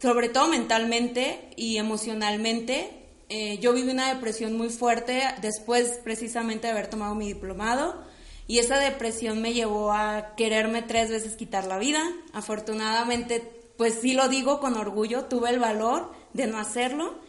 sobre 0.00 0.28
todo 0.28 0.48
mentalmente 0.48 1.50
y 1.56 1.76
emocionalmente. 1.76 2.90
Eh, 3.28 3.58
yo 3.58 3.72
viví 3.72 3.90
una 3.90 4.12
depresión 4.12 4.56
muy 4.56 4.70
fuerte 4.70 5.22
después 5.40 6.00
precisamente 6.02 6.66
de 6.66 6.72
haber 6.72 6.88
tomado 6.88 7.14
mi 7.14 7.28
diplomado 7.28 8.02
y 8.48 8.58
esa 8.58 8.80
depresión 8.80 9.40
me 9.40 9.52
llevó 9.52 9.92
a 9.92 10.34
quererme 10.36 10.82
tres 10.82 11.10
veces 11.10 11.36
quitar 11.36 11.66
la 11.66 11.78
vida. 11.78 12.02
Afortunadamente, 12.32 13.48
pues 13.76 14.00
sí 14.00 14.14
lo 14.14 14.28
digo 14.28 14.58
con 14.58 14.76
orgullo, 14.76 15.26
tuve 15.26 15.50
el 15.50 15.60
valor 15.60 16.12
de 16.32 16.48
no 16.48 16.58
hacerlo. 16.58 17.20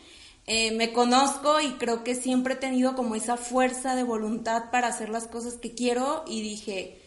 Eh, 0.47 0.71
me 0.71 0.91
conozco 0.91 1.61
y 1.61 1.73
creo 1.73 2.03
que 2.03 2.15
siempre 2.15 2.55
he 2.55 2.57
tenido 2.57 2.95
como 2.95 3.15
esa 3.15 3.37
fuerza 3.37 3.95
de 3.95 4.03
voluntad 4.03 4.71
para 4.71 4.87
hacer 4.87 5.09
las 5.09 5.27
cosas 5.27 5.55
que 5.55 5.73
quiero 5.73 6.23
y 6.27 6.41
dije, 6.41 6.99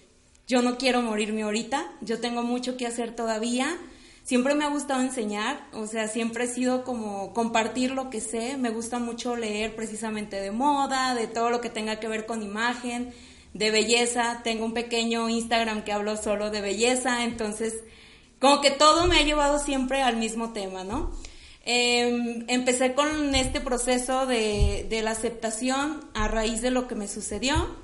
yo 0.47 0.63
no 0.63 0.79
quiero 0.79 1.03
morirme 1.03 1.43
ahorita, 1.43 1.93
yo 2.01 2.21
tengo 2.21 2.43
mucho 2.43 2.77
que 2.77 2.87
hacer 2.87 3.17
todavía. 3.17 3.77
Siempre 4.23 4.55
me 4.55 4.65
ha 4.65 4.69
gustado 4.69 5.03
enseñar, 5.03 5.67
o 5.75 5.87
sea, 5.87 6.09
siempre 6.09 6.45
he 6.45 6.47
sido 6.47 6.85
como 6.85 7.35
compartir 7.35 7.91
lo 7.91 8.09
que 8.09 8.23
sé, 8.23 8.57
me 8.57 8.71
gusta 8.71 8.99
mucho 8.99 9.37
leer 9.37 9.77
precisamente 9.77 10.41
de 10.41 10.51
moda, 10.51 11.15
de 11.15 11.27
todo 11.27 11.51
lo 11.51 11.61
que 11.61 11.69
tenga 11.69 12.01
que 12.01 12.09
ver 12.09 12.25
con 12.25 12.43
imagen, 12.43 13.13
de 13.53 13.71
belleza, 13.71 14.41
tengo 14.43 14.65
un 14.65 14.73
pequeño 14.73 15.29
Instagram 15.29 15.85
que 15.85 15.93
hablo 15.93 16.17
solo 16.17 16.51
de 16.51 16.63
belleza, 16.63 17.25
entonces 17.25 17.75
como 18.41 18.63
que 18.63 18.71
todo 18.71 19.07
me 19.07 19.19
ha 19.19 19.23
llevado 19.23 19.59
siempre 19.59 20.03
al 20.03 20.17
mismo 20.17 20.53
tema, 20.55 20.85
¿no? 20.85 21.11
Em, 21.67 22.45
empecé 22.49 22.95
con 22.95 23.35
este 23.35 23.61
proceso 23.61 24.27
de, 24.27 24.87
de 24.91 25.03
la 25.03 25.13
aceptación 25.13 26.11
a 26.13 26.29
raíz 26.29 26.61
de 26.61 26.71
lo 26.71 26.87
que 26.87 26.95
me 26.95 27.09
sucedió 27.09 27.77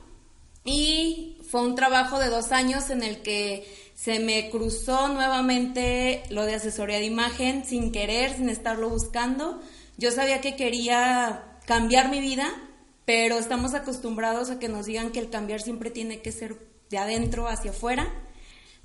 y 0.65 1.39
fue 1.49 1.63
un 1.63 1.75
trabajo 1.75 2.19
de 2.19 2.29
dos 2.29 2.53
años 2.53 2.91
en 2.91 3.03
el 3.03 3.23
que 3.23 3.67
se 3.95 4.19
me 4.19 4.51
cruzó 4.51 5.09
nuevamente 5.09 6.23
lo 6.31 6.45
de 6.45 6.55
asesoría 6.55 6.99
de 6.99 7.07
imagen 7.07 7.65
sin 7.65 7.93
querer, 7.93 8.37
sin 8.37 8.49
estarlo 8.49 8.89
buscando. 8.91 9.61
Yo 9.97 10.11
sabía 10.11 10.41
que 10.41 10.57
quería 10.57 11.59
cambiar 11.67 12.11
mi 12.11 12.21
vida, 12.21 12.51
pero 13.05 13.39
estamos 13.39 13.75
acostumbrados 13.75 14.51
a 14.51 14.59
que 14.59 14.69
nos 14.69 14.87
digan 14.87 15.11
que 15.11 15.21
el 15.21 15.31
cambiar 15.31 15.61
siempre 15.61 15.91
tiene 15.91 16.21
que 16.21 16.33
ser 16.33 16.57
de 16.91 16.99
adentro 16.99 17.49
hacia 17.49 17.71
afuera. 17.71 18.13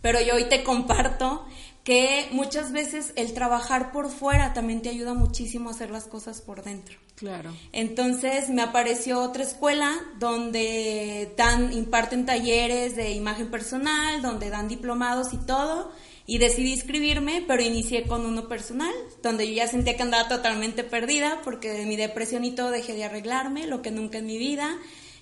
Pero 0.01 0.21
yo 0.21 0.35
hoy 0.35 0.45
te 0.45 0.63
comparto 0.63 1.45
que 1.85 2.27
muchas 2.31 2.71
veces 2.71 3.13
el 3.15 3.33
trabajar 3.33 3.91
por 3.91 4.09
fuera 4.09 4.53
también 4.55 4.81
te 4.81 4.89
ayuda 4.89 5.13
muchísimo 5.13 5.69
a 5.69 5.73
hacer 5.73 5.91
las 5.91 6.05
cosas 6.05 6.41
por 6.41 6.63
dentro. 6.63 6.97
Claro. 7.13 7.53
Entonces 7.71 8.49
me 8.49 8.63
apareció 8.63 9.21
otra 9.21 9.43
escuela 9.43 9.93
donde 10.19 11.31
dan, 11.37 11.71
imparten 11.71 12.25
talleres 12.25 12.95
de 12.95 13.11
imagen 13.11 13.51
personal, 13.51 14.23
donde 14.23 14.49
dan 14.49 14.67
diplomados 14.67 15.31
y 15.33 15.37
todo. 15.37 15.91
Y 16.25 16.39
decidí 16.39 16.73
inscribirme, 16.73 17.45
pero 17.47 17.61
inicié 17.61 18.07
con 18.07 18.25
uno 18.25 18.47
personal, 18.47 18.91
donde 19.21 19.47
yo 19.47 19.53
ya 19.53 19.67
sentía 19.67 19.95
que 19.95 20.01
andaba 20.01 20.27
totalmente 20.27 20.83
perdida 20.83 21.41
porque 21.43 21.69
de 21.69 21.85
mi 21.85 21.97
depresión 21.97 22.43
y 22.45 22.55
todo 22.55 22.71
dejé 22.71 22.95
de 22.95 23.03
arreglarme, 23.03 23.67
lo 23.67 23.83
que 23.83 23.91
nunca 23.91 24.17
en 24.17 24.25
mi 24.25 24.39
vida. 24.39 24.75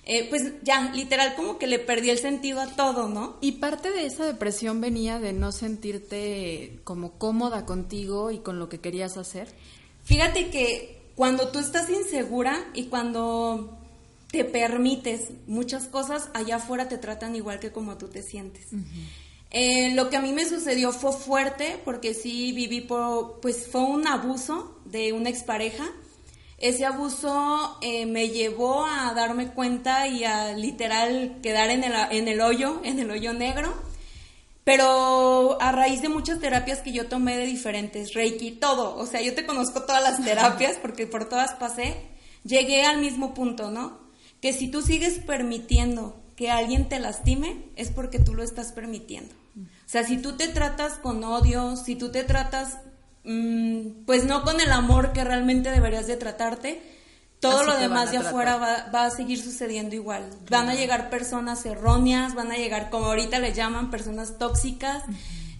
Eh, 0.06 0.26
pues 0.28 0.52
ya, 0.62 0.92
literal, 0.92 1.34
como 1.34 1.58
que 1.58 1.66
le 1.66 1.78
perdí 1.78 2.10
el 2.10 2.18
sentido 2.18 2.60
a 2.60 2.66
todo, 2.66 3.08
¿no? 3.08 3.36
Y 3.40 3.52
parte 3.52 3.90
de 3.90 4.04
esa 4.04 4.26
depresión 4.26 4.80
venía 4.80 5.18
de 5.18 5.32
no 5.32 5.50
sentirte 5.50 6.80
como 6.84 7.12
cómoda 7.12 7.64
contigo 7.64 8.30
y 8.30 8.38
con 8.38 8.58
lo 8.58 8.68
que 8.68 8.80
querías 8.80 9.16
hacer. 9.16 9.48
Fíjate 10.04 10.50
que 10.50 11.02
cuando 11.14 11.48
tú 11.48 11.58
estás 11.58 11.88
insegura 11.88 12.66
y 12.74 12.84
cuando 12.84 13.78
te 14.30 14.44
permites 14.44 15.30
muchas 15.46 15.86
cosas, 15.86 16.28
allá 16.34 16.56
afuera 16.56 16.88
te 16.88 16.98
tratan 16.98 17.34
igual 17.34 17.58
que 17.58 17.72
como 17.72 17.96
tú 17.96 18.08
te 18.08 18.22
sientes. 18.22 18.66
Eh, 19.50 19.94
lo 19.94 20.10
que 20.10 20.16
a 20.16 20.20
mí 20.20 20.32
me 20.32 20.44
sucedió 20.44 20.92
fue 20.92 21.12
fuerte 21.12 21.80
porque 21.84 22.12
sí 22.12 22.52
viví 22.52 22.80
por, 22.80 23.40
pues 23.40 23.68
fue 23.68 23.82
un 23.82 24.06
abuso 24.06 24.76
de 24.84 25.12
una 25.12 25.30
expareja 25.30 25.88
ese 26.58 26.86
abuso 26.86 27.78
eh, 27.82 28.06
me 28.06 28.28
llevó 28.28 28.86
a 28.86 29.12
darme 29.14 29.48
cuenta 29.48 30.06
y 30.06 30.24
a 30.24 30.52
literal 30.52 31.38
quedar 31.42 31.70
en 31.70 31.84
el, 31.84 31.92
en 32.10 32.28
el 32.28 32.40
hoyo, 32.40 32.80
en 32.84 33.00
el 33.00 33.10
hoyo 33.10 33.32
negro. 33.32 33.74
Pero 34.64 35.60
a 35.60 35.72
raíz 35.72 36.00
de 36.00 36.08
muchas 36.08 36.40
terapias 36.40 36.78
que 36.78 36.92
yo 36.92 37.06
tomé 37.06 37.36
de 37.36 37.44
diferentes, 37.44 38.14
Reiki, 38.14 38.52
todo, 38.52 38.96
o 38.96 39.04
sea, 39.04 39.20
yo 39.20 39.34
te 39.34 39.44
conozco 39.44 39.82
todas 39.82 40.02
las 40.02 40.24
terapias 40.24 40.78
porque 40.80 41.06
por 41.06 41.28
todas 41.28 41.52
pasé, 41.52 41.94
llegué 42.44 42.82
al 42.84 42.98
mismo 42.98 43.34
punto, 43.34 43.70
¿no? 43.70 43.98
Que 44.40 44.54
si 44.54 44.68
tú 44.68 44.80
sigues 44.80 45.18
permitiendo 45.18 46.16
que 46.34 46.50
alguien 46.50 46.88
te 46.88 46.98
lastime, 46.98 47.66
es 47.76 47.90
porque 47.90 48.18
tú 48.18 48.34
lo 48.34 48.42
estás 48.42 48.72
permitiendo. 48.72 49.34
O 49.56 49.88
sea, 49.88 50.02
si 50.02 50.16
tú 50.16 50.36
te 50.36 50.48
tratas 50.48 50.94
con 50.94 51.22
odio, 51.24 51.76
si 51.76 51.94
tú 51.94 52.10
te 52.10 52.24
tratas 52.24 52.78
pues 53.24 54.24
no 54.24 54.42
con 54.42 54.60
el 54.60 54.70
amor 54.70 55.12
que 55.12 55.24
realmente 55.24 55.70
deberías 55.70 56.06
de 56.06 56.16
tratarte, 56.16 56.82
todo 57.40 57.64
lo 57.64 57.76
demás 57.76 58.10
de 58.10 58.18
afuera 58.18 58.56
va, 58.56 59.04
a 59.04 59.10
seguir 59.10 59.38
sucediendo 59.38 59.94
igual. 59.94 60.30
Van 60.48 60.68
a 60.68 60.74
llegar 60.74 61.10
personas 61.10 61.64
erróneas, 61.66 62.34
van 62.34 62.50
a 62.50 62.56
llegar, 62.56 62.88
como 62.90 63.06
ahorita 63.06 63.38
le 63.38 63.52
llaman, 63.52 63.90
personas 63.90 64.38
tóxicas. 64.38 65.02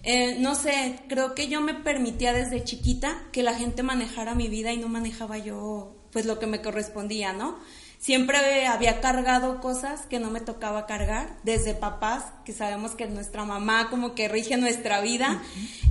Eh, 0.03 0.37
no 0.39 0.55
sé, 0.55 0.99
creo 1.07 1.35
que 1.35 1.47
yo 1.47 1.61
me 1.61 1.73
permitía 1.73 2.33
desde 2.33 2.63
chiquita 2.63 3.15
que 3.31 3.43
la 3.43 3.53
gente 3.55 3.83
manejara 3.83 4.35
mi 4.35 4.47
vida 4.47 4.71
y 4.71 4.77
no 4.77 4.87
manejaba 4.87 5.37
yo 5.37 5.95
pues 6.11 6.25
lo 6.25 6.39
que 6.39 6.47
me 6.47 6.61
correspondía, 6.61 7.33
¿no? 7.33 7.57
Siempre 7.99 8.67
había 8.67 9.01
cargado 9.01 9.59
cosas 9.59 10.01
que 10.05 10.19
no 10.19 10.29
me 10.29 10.39
tocaba 10.39 10.85
cargar, 10.85 11.37
desde 11.43 11.73
papás, 11.73 12.23
que 12.45 12.53
sabemos 12.53 12.91
que 12.91 13.07
nuestra 13.07 13.45
mamá 13.45 13.89
como 13.89 14.13
que 14.13 14.27
rige 14.27 14.57
nuestra 14.57 15.01
vida. 15.01 15.41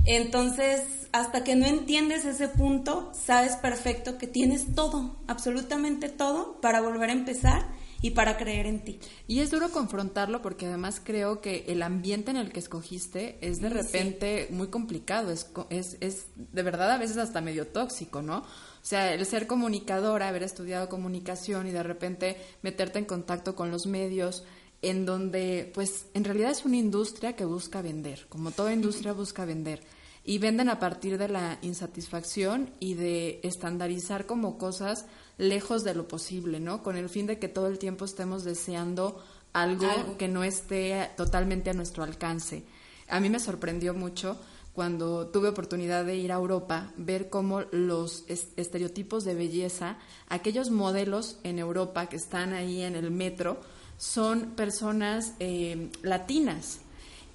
Entonces, 0.05 0.81
hasta 1.15 1.45
que 1.45 1.55
no 1.55 1.65
entiendes 1.65 2.25
ese 2.25 2.49
punto, 2.49 3.09
sabes 3.13 3.55
perfecto 3.55 4.17
que 4.17 4.27
tienes 4.27 4.75
todo, 4.75 5.15
absolutamente 5.27 6.09
todo, 6.09 6.59
para 6.59 6.81
volver 6.81 7.09
a 7.09 7.13
empezar 7.13 7.69
y 8.01 8.11
para 8.11 8.35
creer 8.35 8.65
en 8.65 8.83
ti. 8.83 8.99
Y 9.25 9.39
es 9.39 9.49
duro 9.49 9.69
confrontarlo 9.71 10.41
porque 10.41 10.65
además 10.65 11.01
creo 11.01 11.39
que 11.39 11.63
el 11.69 11.83
ambiente 11.83 12.31
en 12.31 12.37
el 12.37 12.51
que 12.51 12.59
escogiste 12.59 13.37
es 13.39 13.61
de 13.61 13.69
repente 13.69 14.49
muy 14.51 14.67
complicado, 14.67 15.31
es, 15.31 15.49
es, 15.69 15.95
es 16.01 16.25
de 16.35 16.63
verdad 16.63 16.91
a 16.91 16.97
veces 16.97 17.15
hasta 17.15 17.39
medio 17.39 17.67
tóxico, 17.67 18.21
¿no? 18.21 18.39
O 18.39 18.43
sea, 18.81 19.13
el 19.13 19.25
ser 19.25 19.47
comunicadora, 19.47 20.27
haber 20.27 20.43
estudiado 20.43 20.89
comunicación 20.89 21.65
y 21.65 21.71
de 21.71 21.83
repente 21.83 22.35
meterte 22.61 22.99
en 22.99 23.05
contacto 23.05 23.55
con 23.55 23.71
los 23.71 23.87
medios, 23.87 24.43
en 24.81 25.05
donde, 25.05 25.71
pues, 25.73 26.07
en 26.13 26.25
realidad 26.25 26.51
es 26.51 26.65
una 26.65 26.75
industria 26.75 27.37
que 27.37 27.45
busca 27.45 27.81
vender, 27.81 28.25
como 28.27 28.51
toda 28.51 28.73
industria 28.73 29.13
busca 29.13 29.45
vender. 29.45 29.81
Y 30.25 30.39
venden 30.39 30.69
a 30.69 30.79
partir 30.79 31.17
de 31.19 31.29
la 31.29 31.59
insatisfacción 31.61 32.71
y 32.79 32.95
de 32.95 33.39
estandarizar 33.43 34.25
como 34.25 34.57
cosas 34.57 35.05
lejos 35.37 35.83
de 35.83 35.93
lo 35.93 36.07
posible, 36.07 36.59
¿no? 36.59 36.81
Con 36.81 36.97
el 36.97 37.09
fin 37.09 37.27
de 37.27 37.37
que 37.37 37.47
todo 37.47 37.67
el 37.67 37.77
tiempo 37.77 38.05
estemos 38.05 38.43
deseando 38.43 39.23
algo, 39.53 39.87
algo. 39.87 40.17
que 40.17 40.27
no 40.27 40.43
esté 40.43 41.11
totalmente 41.15 41.69
a 41.69 41.73
nuestro 41.73 42.03
alcance. 42.03 42.63
A 43.07 43.19
mí 43.19 43.29
me 43.29 43.39
sorprendió 43.39 43.93
mucho 43.93 44.39
cuando 44.75 45.27
tuve 45.27 45.47
oportunidad 45.47 46.03
de 46.03 46.17
ir 46.17 46.33
a 46.33 46.35
Europa, 46.35 46.91
ver 46.97 47.29
cómo 47.29 47.61
los 47.71 48.25
estereotipos 48.27 49.23
de 49.23 49.33
belleza, 49.33 49.97
aquellos 50.27 50.69
modelos 50.69 51.39
en 51.43 51.59
Europa 51.59 52.07
que 52.07 52.17
están 52.17 52.51
ahí 52.51 52.81
en 52.81 52.95
el 52.95 53.09
metro, 53.09 53.61
son 53.97 54.55
personas 54.55 55.33
eh, 55.39 55.89
latinas. 56.01 56.81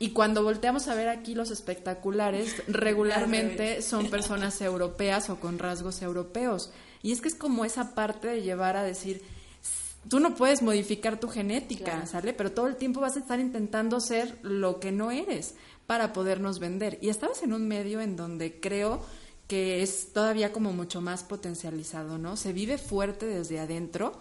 Y 0.02 0.10
cuando 0.10 0.42
volteamos 0.42 0.88
a 0.88 0.94
ver 0.94 1.10
aquí 1.10 1.34
los 1.34 1.50
espectaculares, 1.50 2.62
regularmente 2.68 3.82
son 3.82 4.06
personas 4.10 4.60
europeas 4.62 5.28
o 5.28 5.38
con 5.38 5.58
rasgos 5.58 6.00
europeos. 6.00 6.72
Y 7.02 7.12
es 7.12 7.20
que 7.20 7.28
es 7.28 7.34
como 7.34 7.66
esa 7.66 7.94
parte 7.94 8.26
de 8.26 8.42
llevar 8.42 8.78
a 8.78 8.82
decir, 8.82 9.22
tú 10.08 10.18
no 10.18 10.34
puedes 10.34 10.62
modificar 10.62 11.20
tu 11.20 11.28
genética, 11.28 12.06
¿sale? 12.06 12.32
Pero 12.32 12.50
todo 12.50 12.66
el 12.66 12.76
tiempo 12.76 13.00
vas 13.00 13.16
a 13.16 13.20
estar 13.20 13.40
intentando 13.40 14.00
ser 14.00 14.38
lo 14.40 14.80
que 14.80 14.90
no 14.90 15.10
eres 15.10 15.54
para 15.86 16.14
podernos 16.14 16.60
vender. 16.60 16.98
Y 17.02 17.10
estabas 17.10 17.42
en 17.42 17.52
un 17.52 17.68
medio 17.68 18.00
en 18.00 18.16
donde 18.16 18.58
creo 18.58 19.02
que 19.48 19.82
es 19.82 20.14
todavía 20.14 20.50
como 20.50 20.72
mucho 20.72 21.02
más 21.02 21.24
potencializado, 21.24 22.16
¿no? 22.16 22.38
Se 22.38 22.54
vive 22.54 22.78
fuerte 22.78 23.26
desde 23.26 23.60
adentro. 23.60 24.18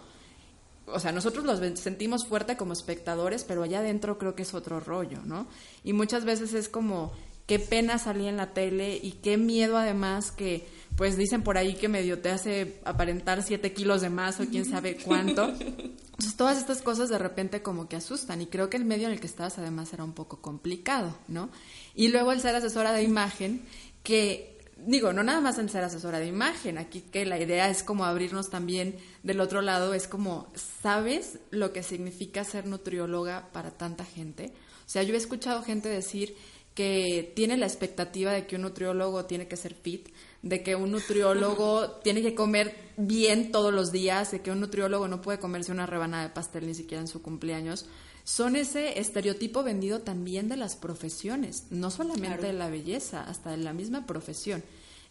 O 0.86 0.98
sea, 0.98 1.12
nosotros 1.12 1.44
los 1.44 1.60
sentimos 1.78 2.26
fuerte 2.26 2.56
como 2.56 2.72
espectadores, 2.72 3.44
pero 3.44 3.62
allá 3.62 3.78
adentro 3.78 4.18
creo 4.18 4.34
que 4.34 4.42
es 4.42 4.54
otro 4.54 4.80
rollo, 4.80 5.18
¿no? 5.24 5.46
Y 5.84 5.92
muchas 5.92 6.24
veces 6.24 6.52
es 6.54 6.68
como, 6.68 7.12
qué 7.50 7.58
pena 7.58 7.98
salir 7.98 8.28
en 8.28 8.36
la 8.36 8.52
tele 8.52 8.96
y 9.02 9.10
qué 9.22 9.36
miedo 9.36 9.76
además 9.76 10.30
que, 10.30 10.68
pues 10.96 11.16
dicen 11.16 11.42
por 11.42 11.58
ahí 11.58 11.74
que 11.74 11.88
medio 11.88 12.20
te 12.20 12.30
hace 12.30 12.80
aparentar 12.84 13.42
siete 13.42 13.72
kilos 13.72 14.02
de 14.02 14.08
más 14.08 14.38
o 14.38 14.46
quién 14.46 14.64
sabe 14.64 14.96
cuánto. 15.04 15.48
Entonces 15.48 16.36
todas 16.36 16.58
estas 16.58 16.80
cosas 16.80 17.08
de 17.08 17.18
repente 17.18 17.60
como 17.60 17.88
que 17.88 17.96
asustan 17.96 18.40
y 18.40 18.46
creo 18.46 18.70
que 18.70 18.76
el 18.76 18.84
medio 18.84 19.08
en 19.08 19.14
el 19.14 19.20
que 19.20 19.26
estabas 19.26 19.58
además 19.58 19.92
era 19.92 20.04
un 20.04 20.12
poco 20.12 20.40
complicado, 20.40 21.16
¿no? 21.26 21.50
Y 21.96 22.08
luego 22.08 22.30
el 22.30 22.40
ser 22.40 22.54
asesora 22.54 22.92
de 22.92 23.02
imagen, 23.02 23.62
que 24.04 24.59
digo, 24.86 25.12
no 25.12 25.22
nada 25.22 25.40
más 25.40 25.58
en 25.58 25.68
ser 25.68 25.84
asesora 25.84 26.18
de 26.18 26.26
imagen, 26.26 26.78
aquí 26.78 27.02
que 27.02 27.24
la 27.24 27.38
idea 27.38 27.68
es 27.68 27.82
como 27.82 28.04
abrirnos 28.04 28.50
también 28.50 28.96
del 29.22 29.40
otro 29.40 29.62
lado, 29.62 29.94
es 29.94 30.08
como, 30.08 30.52
¿sabes 30.82 31.38
lo 31.50 31.72
que 31.72 31.82
significa 31.82 32.44
ser 32.44 32.66
nutrióloga 32.66 33.48
para 33.52 33.70
tanta 33.70 34.04
gente? 34.04 34.52
O 34.86 34.88
sea, 34.88 35.02
yo 35.02 35.14
he 35.14 35.18
escuchado 35.18 35.62
gente 35.62 35.88
decir 35.88 36.36
que 36.74 37.32
tiene 37.34 37.56
la 37.56 37.66
expectativa 37.66 38.32
de 38.32 38.46
que 38.46 38.56
un 38.56 38.62
nutriólogo 38.62 39.26
tiene 39.26 39.48
que 39.48 39.56
ser 39.56 39.74
fit, 39.74 40.08
de 40.42 40.62
que 40.62 40.76
un 40.76 40.92
nutriólogo 40.92 41.90
tiene 42.02 42.22
que 42.22 42.34
comer 42.34 42.74
bien 42.96 43.52
todos 43.52 43.72
los 43.72 43.92
días, 43.92 44.30
de 44.30 44.40
que 44.40 44.50
un 44.50 44.60
nutriólogo 44.60 45.08
no 45.08 45.20
puede 45.20 45.38
comerse 45.38 45.72
una 45.72 45.86
rebanada 45.86 46.24
de 46.24 46.30
pastel 46.30 46.66
ni 46.66 46.74
siquiera 46.74 47.00
en 47.00 47.08
su 47.08 47.22
cumpleaños, 47.22 47.86
son 48.24 48.56
ese 48.56 49.00
estereotipo 49.00 49.62
vendido 49.62 50.00
también 50.00 50.48
de 50.48 50.56
las 50.56 50.76
profesiones, 50.76 51.64
no 51.70 51.90
solamente 51.90 52.46
de 52.46 52.52
la 52.52 52.70
belleza, 52.70 53.22
hasta 53.22 53.50
de 53.50 53.58
la 53.58 53.72
misma 53.72 54.06
profesión. 54.06 54.62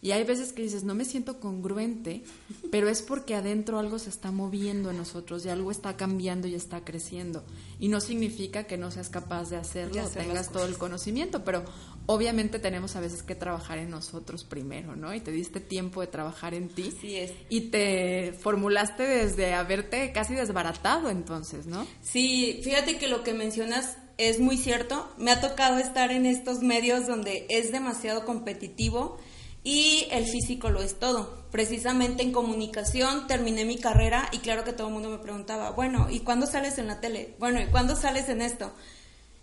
Y 0.02 0.12
hay 0.12 0.24
veces 0.24 0.54
que 0.54 0.62
dices, 0.62 0.82
no 0.82 0.94
me 0.94 1.04
siento 1.04 1.40
congruente, 1.40 2.24
pero 2.70 2.88
es 2.88 3.02
porque 3.02 3.34
adentro 3.34 3.78
algo 3.78 3.98
se 3.98 4.08
está 4.08 4.30
moviendo 4.30 4.90
en 4.90 4.96
nosotros 4.96 5.44
y 5.44 5.50
algo 5.50 5.70
está 5.70 5.96
cambiando 5.96 6.48
y 6.48 6.54
está 6.54 6.84
creciendo. 6.84 7.44
Y 7.78 7.88
no 7.88 8.00
significa 8.00 8.64
que 8.64 8.78
no 8.78 8.90
seas 8.90 9.10
capaz 9.10 9.50
de 9.50 9.56
hacerlo, 9.56 10.02
tengas 10.08 10.50
todo 10.50 10.64
el 10.64 10.78
conocimiento, 10.78 11.44
pero 11.44 11.64
obviamente 12.10 12.58
tenemos 12.58 12.96
a 12.96 13.00
veces 13.00 13.22
que 13.22 13.36
trabajar 13.36 13.78
en 13.78 13.88
nosotros 13.88 14.42
primero, 14.42 14.96
¿no? 14.96 15.14
Y 15.14 15.20
te 15.20 15.30
diste 15.30 15.60
tiempo 15.60 16.00
de 16.00 16.08
trabajar 16.08 16.54
en 16.54 16.68
ti. 16.68 16.92
Sí 17.00 17.16
es. 17.16 17.32
Y 17.48 17.70
te 17.70 18.32
formulaste 18.32 19.04
desde 19.04 19.54
haberte 19.54 20.10
casi 20.10 20.34
desbaratado 20.34 21.08
entonces, 21.08 21.66
¿no? 21.66 21.86
Sí, 22.02 22.60
fíjate 22.64 22.98
que 22.98 23.06
lo 23.06 23.22
que 23.22 23.32
mencionas 23.32 23.96
es 24.18 24.40
muy 24.40 24.56
cierto. 24.56 25.08
Me 25.18 25.30
ha 25.30 25.40
tocado 25.40 25.78
estar 25.78 26.10
en 26.10 26.26
estos 26.26 26.62
medios 26.62 27.06
donde 27.06 27.46
es 27.48 27.70
demasiado 27.70 28.24
competitivo 28.24 29.18
y 29.62 30.08
el 30.10 30.24
físico 30.24 30.68
lo 30.70 30.82
es 30.82 30.98
todo. 30.98 31.44
Precisamente 31.52 32.24
en 32.24 32.32
comunicación 32.32 33.28
terminé 33.28 33.64
mi 33.64 33.78
carrera 33.78 34.28
y 34.32 34.38
claro 34.38 34.64
que 34.64 34.72
todo 34.72 34.88
el 34.88 34.94
mundo 34.94 35.10
me 35.10 35.18
preguntaba, 35.18 35.70
bueno, 35.70 36.08
¿y 36.10 36.20
cuándo 36.20 36.46
sales 36.46 36.78
en 36.78 36.88
la 36.88 37.00
tele? 37.00 37.36
Bueno, 37.38 37.60
¿y 37.60 37.66
cuándo 37.66 37.94
sales 37.94 38.28
en 38.28 38.42
esto? 38.42 38.72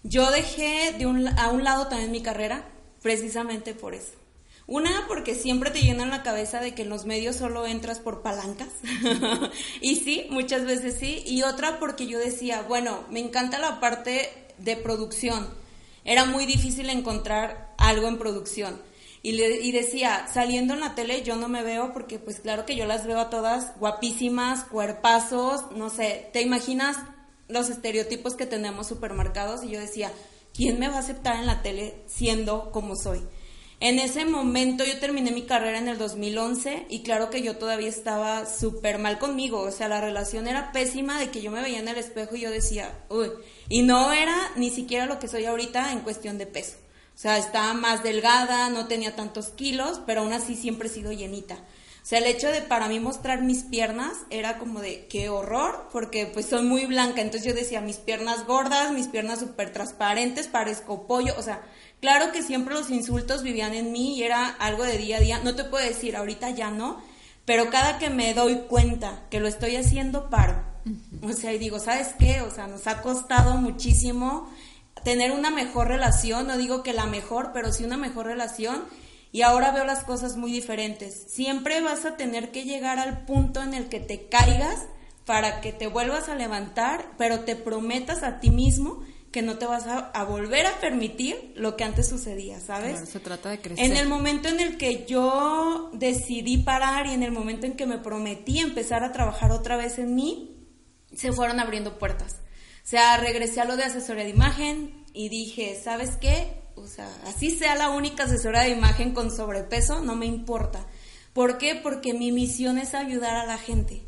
Yo 0.04 0.32
dejé 0.32 0.94
de 0.98 1.06
un, 1.06 1.28
a 1.28 1.50
un 1.50 1.64
lado 1.64 1.88
también 1.88 2.12
mi 2.12 2.22
carrera 2.22 2.68
precisamente 3.02 3.74
por 3.74 3.94
eso. 3.94 4.14
Una, 4.68 5.06
porque 5.08 5.34
siempre 5.34 5.72
te 5.72 5.82
llenan 5.82 6.10
la 6.10 6.24
cabeza 6.24 6.60
de 6.60 6.76
que 6.76 6.82
en 6.82 6.90
los 6.90 7.06
medios 7.06 7.38
solo 7.38 7.66
entras 7.66 8.00
por 8.00 8.22
palancas. 8.22 8.68
y 9.82 9.96
sí, 9.96 10.28
muchas 10.30 10.66
veces 10.66 10.98
sí. 11.00 11.24
Y 11.26 11.44
otra, 11.44 11.80
porque 11.80 12.06
yo 12.06 12.20
decía, 12.20 12.64
bueno, 12.64 13.06
me 13.10 13.22
encanta 13.22 13.60
la 13.60 13.80
parte 13.80 14.30
de 14.58 14.76
producción. 14.76 15.48
Era 16.04 16.26
muy 16.26 16.46
difícil 16.46 16.90
encontrar 16.90 17.76
algo 17.78 18.08
en 18.08 18.18
producción 18.18 18.82
Y, 19.24 19.42
y 19.42 19.72
decía, 19.72 20.28
saliendo 20.34 20.74
en 20.74 20.80
la 20.80 20.96
tele 20.96 21.22
yo 21.22 21.36
no 21.36 21.50
me 21.50 21.64
veo 21.64 21.92
porque 21.92 22.18
pues 22.18 22.40
claro 22.40 22.66
que 22.66 22.76
yo 22.76 22.86
las 22.86 23.06
veo 23.06 23.20
a 23.20 23.30
todas 23.30 23.78
guapísimas, 23.80 24.64
cuerpazos, 24.66 25.72
no 25.72 25.90
sé, 25.90 26.30
¿te 26.32 26.42
imaginas 26.42 26.98
los 27.48 27.70
estereotipos 27.70 28.36
que 28.36 28.46
tenemos 28.46 28.88
supermercados? 28.88 29.64
Y 29.64 29.70
yo 29.70 29.80
decía, 29.80 30.12
¿quién 30.54 30.80
me 30.80 30.88
va 30.88 30.96
a 30.96 31.00
aceptar 31.00 31.36
en 31.36 31.46
la 31.46 31.62
tele 31.62 31.96
siendo 32.08 32.72
como 32.72 32.96
soy? 32.96 33.22
En 33.80 34.00
ese 34.00 34.26
momento 34.26 34.84
yo 34.84 34.98
terminé 35.00 35.30
mi 35.30 35.44
carrera 35.44 35.78
en 35.78 35.88
el 35.88 36.00
2011 36.00 36.88
y 36.90 37.04
claro 37.04 37.30
que 37.30 37.44
yo 37.44 37.58
todavía 37.58 37.90
estaba 37.90 38.48
súper 38.48 38.98
mal 38.98 39.20
conmigo, 39.20 39.62
o 39.62 39.72
sea, 39.72 39.88
la 39.88 40.02
relación 40.02 40.48
era 40.48 40.72
pésima 40.72 41.20
de 41.20 41.30
que 41.30 41.44
yo 41.44 41.52
me 41.52 41.62
veía 41.62 41.78
en 41.78 41.88
el 41.88 41.98
espejo 41.98 42.36
y 42.36 42.42
yo 42.42 42.50
decía, 42.50 43.06
uy, 43.10 43.30
y 43.70 43.84
no 43.84 44.12
era 44.14 44.36
ni 44.56 44.72
siquiera 44.72 45.06
lo 45.06 45.20
que 45.20 45.28
soy 45.28 45.46
ahorita 45.46 45.92
en 45.92 46.00
cuestión 46.00 46.40
de 46.40 46.48
peso. 46.48 46.78
O 47.14 47.20
sea, 47.20 47.38
estaba 47.38 47.76
más 47.76 48.02
delgada, 48.02 48.70
no 48.70 48.88
tenía 48.88 49.16
tantos 49.16 49.50
kilos, 49.50 50.02
pero 50.08 50.22
aún 50.22 50.34
así 50.34 50.56
siempre 50.56 50.88
he 50.88 50.92
sido 50.92 51.12
llenita. 51.12 51.58
O 52.08 52.10
sea, 52.10 52.20
el 52.20 52.26
hecho 52.26 52.48
de 52.48 52.62
para 52.62 52.88
mí 52.88 53.02
mostrar 53.02 53.42
mis 53.42 53.64
piernas 53.64 54.14
era 54.30 54.60
como 54.60 54.80
de 54.80 55.08
qué 55.08 55.28
horror, 55.28 55.90
porque 55.92 56.26
pues 56.26 56.46
soy 56.46 56.64
muy 56.64 56.86
blanca, 56.86 57.20
entonces 57.20 57.44
yo 57.44 57.54
decía 57.54 57.82
mis 57.82 57.98
piernas 57.98 58.46
gordas, 58.46 58.94
mis 58.94 59.10
piernas 59.10 59.40
súper 59.40 59.74
transparentes, 59.74 60.48
parezco 60.48 61.06
pollo, 61.06 61.34
o 61.38 61.42
sea, 61.42 61.64
Claro 62.00 62.32
que 62.32 62.44
siempre 62.44 62.76
los 62.76 62.92
insultos 62.92 63.42
vivían 63.42 63.74
en 63.74 63.92
mí 63.92 64.18
y 64.18 64.24
era 64.24 64.48
algo 64.48 64.84
de 64.84 64.98
día 64.98 65.18
a 65.18 65.20
día. 65.20 65.40
No 65.44 65.56
te 65.56 65.64
puedo 65.64 65.84
decir, 65.84 66.16
ahorita 66.16 66.52
ya 66.52 66.70
no, 66.70 67.02
pero 67.46 67.70
cada 67.70 67.98
que 67.98 68.10
me 68.10 68.34
doy 68.34 68.66
cuenta 68.70 69.24
que 69.32 69.40
lo 69.40 69.48
estoy 69.48 69.76
haciendo, 69.78 70.30
paro. 70.30 70.62
O 71.24 71.34
sea, 71.34 71.54
y 71.54 71.58
digo, 71.58 71.80
¿sabes 71.80 72.10
qué? 72.20 72.42
O 72.42 72.52
sea, 72.52 72.68
nos 72.68 72.88
ha 72.88 73.02
costado 73.02 73.56
muchísimo 73.56 74.50
tener 75.04 75.32
una 75.32 75.50
mejor 75.50 75.88
relación, 75.88 76.48
no 76.48 76.58
digo 76.58 76.84
que 76.84 76.94
la 76.94 77.08
mejor, 77.08 77.52
pero 77.52 77.74
sí 77.74 77.84
una 77.84 77.98
mejor 77.98 78.28
relación. 78.28 78.84
Y 79.32 79.42
ahora 79.42 79.72
veo 79.72 79.84
las 79.84 80.04
cosas 80.04 80.38
muy 80.38 80.52
diferentes. 80.52 81.26
Siempre 81.28 81.82
vas 81.82 82.06
a 82.06 82.18
tener 82.18 82.52
que 82.52 82.64
llegar 82.64 83.00
al 83.00 83.26
punto 83.26 83.62
en 83.62 83.74
el 83.74 83.90
que 83.90 84.00
te 84.00 84.28
caigas 84.28 84.88
para 85.26 85.62
que 85.62 85.74
te 85.74 85.88
vuelvas 85.88 86.30
a 86.30 86.36
levantar, 86.36 87.12
pero 87.18 87.42
te 87.42 87.56
prometas 87.56 88.24
a 88.24 88.40
ti 88.40 88.50
mismo 88.50 89.04
que 89.32 89.42
no 89.42 89.58
te 89.58 89.66
vas 89.66 89.86
a, 89.86 90.24
volver 90.24 90.66
a 90.66 90.80
permitir 90.80 91.54
lo 91.56 91.76
que 91.76 91.84
antes 91.84 92.08
sucedía, 92.08 92.60
¿sabes? 92.60 93.08
se 93.10 93.20
trata 93.20 93.50
de 93.50 93.60
crecer. 93.60 93.86
En 93.86 93.98
el 93.98 94.08
momento 94.08 94.48
en 94.48 94.60
el 94.60 94.78
que 94.78 95.06
yo 95.06 95.92
decidí 95.94 96.58
parar 96.58 97.08
y 97.08 97.12
en 97.12 97.24
el 97.24 97.32
momento 97.32 97.66
en 97.66 97.74
que 97.74 97.86
me 97.86 97.98
prometí 97.98 98.60
empezar 98.60 99.04
a 99.04 99.12
trabajar 99.12 99.52
otra 99.52 99.76
vez 99.76 100.00
en 100.00 100.16
mí, 100.16 100.58
se 101.14 101.34
fueron 101.34 101.60
abriendo 101.60 102.00
puertas. 102.00 102.38
O 102.84 102.90
sea, 102.90 103.18
regresé 103.18 103.60
a 103.60 103.66
lo 103.66 103.76
de 103.76 103.84
asesoría 103.84 104.24
de 104.24 104.30
imagen 104.30 105.06
y 105.14 105.30
dije, 105.30 105.80
¿sabes 105.84 106.16
qué? 106.18 106.57
O 106.78 106.88
sea, 106.88 107.10
así 107.26 107.52
sea 107.52 107.76
la 107.76 107.90
única 107.90 108.24
asesora 108.24 108.62
de 108.62 108.70
imagen 108.70 109.14
con 109.14 109.36
sobrepeso, 109.36 110.02
no 110.02 110.16
me 110.16 110.26
importa. 110.26 110.86
¿Por 111.34 111.58
qué? 111.58 111.76
Porque 111.76 112.14
mi 112.14 112.32
misión 112.32 112.78
es 112.78 112.94
ayudar 112.94 113.36
a 113.36 113.46
la 113.46 113.58
gente. 113.58 114.04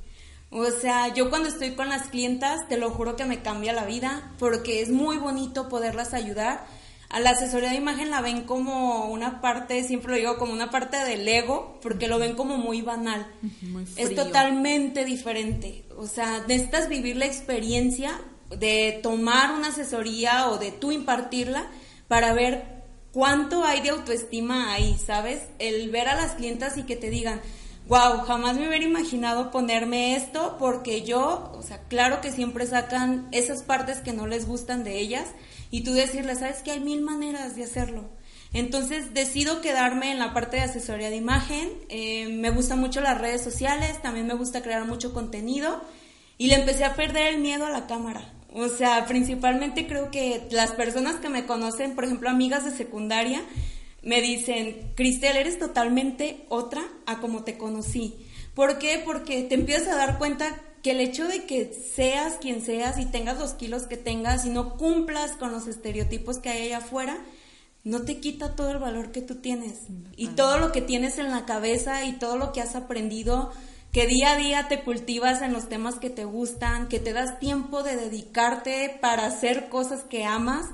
O 0.52 0.66
sea, 0.72 1.14
yo 1.14 1.30
cuando 1.30 1.50
estoy 1.50 1.76
con 1.76 1.90
las 1.90 2.08
clientas, 2.08 2.68
te 2.68 2.78
lo 2.78 2.90
juro 2.90 3.16
que 3.16 3.26
me 3.26 3.42
cambia 3.42 3.74
la 3.74 3.86
vida, 3.86 4.34
porque 4.40 4.82
es 4.82 4.90
muy 4.90 5.18
bonito 5.18 5.70
poderlas 5.70 6.14
ayudar. 6.14 6.66
A 7.10 7.20
la 7.20 7.32
asesoría 7.32 7.70
de 7.70 7.76
imagen 7.76 8.12
la 8.12 8.22
ven 8.22 8.44
como 8.44 9.06
una 9.06 9.42
parte, 9.42 9.84
siempre 9.84 10.12
lo 10.12 10.18
digo, 10.18 10.38
como 10.38 10.54
una 10.54 10.70
parte 10.70 10.98
del 10.98 11.28
ego, 11.28 11.80
porque 11.82 12.08
lo 12.08 12.20
ven 12.20 12.36
como 12.36 12.58
muy 12.58 12.82
banal. 12.82 13.28
es 13.96 14.16
totalmente 14.16 15.06
diferente. 15.06 15.86
O 15.98 16.08
sea, 16.08 16.44
necesitas 16.48 16.88
vivir 16.88 17.18
la 17.18 17.26
experiencia 17.26 18.20
de 18.50 19.00
tomar 19.04 19.54
una 19.54 19.68
asesoría 19.68 20.50
o 20.50 20.58
de 20.58 20.72
tú 20.72 20.92
impartirla 20.92 21.68
para 22.10 22.34
ver 22.34 22.66
cuánto 23.14 23.64
hay 23.64 23.80
de 23.80 23.92
autoestima 23.92 24.74
ahí, 24.74 24.98
¿sabes? 24.98 25.44
El 25.60 25.90
ver 25.92 26.10
a 26.10 26.16
las 26.16 26.34
clientas 26.34 26.78
y 26.78 26.84
que 26.84 26.98
te 26.98 27.10
digan, 27.10 27.40
wow, 27.88 28.20
jamás 28.26 28.58
me 28.58 28.68
hubiera 28.68 28.84
imaginado 28.84 29.52
ponerme 29.52 30.16
esto 30.16 30.58
porque 30.60 31.04
yo, 31.04 31.54
o 31.56 31.62
sea, 31.64 31.80
claro 31.88 32.20
que 32.20 32.32
siempre 32.32 32.68
sacan 32.68 33.30
esas 33.32 33.64
partes 33.64 34.00
que 34.00 34.12
no 34.12 34.28
les 34.28 34.46
gustan 34.46 34.84
de 34.84 35.00
ellas 35.00 35.28
y 35.72 35.82
tú 35.82 35.94
decirles, 35.94 36.40
sabes 36.40 36.62
que 36.62 36.72
hay 36.72 36.80
mil 36.80 37.02
maneras 37.02 37.56
de 37.56 37.64
hacerlo. 37.64 38.10
Entonces 38.54 39.14
decido 39.14 39.62
quedarme 39.62 40.12
en 40.12 40.18
la 40.18 40.34
parte 40.34 40.58
de 40.58 40.64
asesoría 40.64 41.12
de 41.12 41.16
imagen, 41.16 41.70
eh, 41.90 42.28
me 42.28 42.50
gustan 42.50 42.80
mucho 42.80 43.02
las 43.02 43.20
redes 43.20 43.44
sociales, 43.44 44.02
también 44.02 44.26
me 44.26 44.34
gusta 44.34 44.64
crear 44.64 44.86
mucho 44.86 45.14
contenido 45.14 45.82
y 46.40 46.48
le 46.48 46.56
empecé 46.56 46.86
a 46.86 46.96
perder 46.96 47.36
el 47.36 47.40
miedo 47.40 47.68
a 47.68 47.70
la 47.70 47.86
cámara. 47.86 48.34
O 48.54 48.68
sea, 48.68 49.06
principalmente 49.06 49.88
creo 49.88 50.10
que 50.10 50.48
las 50.52 50.72
personas 50.72 51.18
que 51.18 51.30
me 51.30 51.46
conocen, 51.46 51.96
por 51.96 52.06
ejemplo, 52.06 52.30
amigas 52.30 52.66
de 52.66 52.72
secundaria, 52.72 53.42
me 54.02 54.22
dicen, 54.22 54.92
Cristel, 54.96 55.38
eres 55.38 55.60
totalmente 55.60 56.46
otra 56.50 56.82
a 57.06 57.20
como 57.20 57.44
te 57.44 57.58
conocí. 57.58 58.16
¿Por 58.56 58.80
qué? 58.80 59.02
Porque 59.04 59.44
te 59.44 59.56
empiezas 59.56 59.90
a 59.90 59.98
dar 59.98 60.18
cuenta 60.18 60.60
que 60.82 60.92
el 60.92 61.02
hecho 61.02 61.28
de 61.28 61.46
que 61.46 61.72
seas 61.96 62.36
quien 62.36 62.62
seas 62.62 62.98
y 63.00 63.06
tengas 63.06 63.38
los 63.38 63.54
kilos 63.54 63.84
que 63.84 63.98
tengas 63.98 64.46
y 64.46 64.50
no 64.50 64.78
cumplas 64.78 65.32
con 65.32 65.52
los 65.52 65.68
estereotipos 65.68 66.40
que 66.40 66.50
hay 66.50 66.68
allá 66.68 66.78
afuera, 66.78 67.18
no 67.84 68.02
te 68.02 68.20
quita 68.20 68.56
todo 68.56 68.72
el 68.72 68.78
valor 68.78 69.12
que 69.12 69.22
tú 69.22 69.36
tienes 69.36 69.88
y 70.16 70.28
todo 70.28 70.58
lo 70.58 70.72
que 70.72 70.82
tienes 70.82 71.18
en 71.18 71.32
la 71.32 71.46
cabeza 71.46 72.06
y 72.06 72.14
todo 72.14 72.38
lo 72.38 72.52
que 72.52 72.62
has 72.62 72.76
aprendido, 72.76 73.52
que 73.92 74.06
día 74.06 74.32
a 74.32 74.38
día 74.38 74.68
te 74.68 74.82
cultivas 74.82 75.42
en 75.42 75.54
los 75.54 75.68
temas 75.68 75.96
que 75.96 76.10
te 76.10 76.26
gustan, 76.26 76.88
que 76.88 77.00
te 77.00 77.14
das 77.14 77.40
tiempo 77.40 77.82
de 77.84 77.96
dedicarte 77.96 78.98
para 79.02 79.26
hacer 79.26 79.70
cosas 79.70 80.04
que 80.04 80.26
amas. 80.26 80.66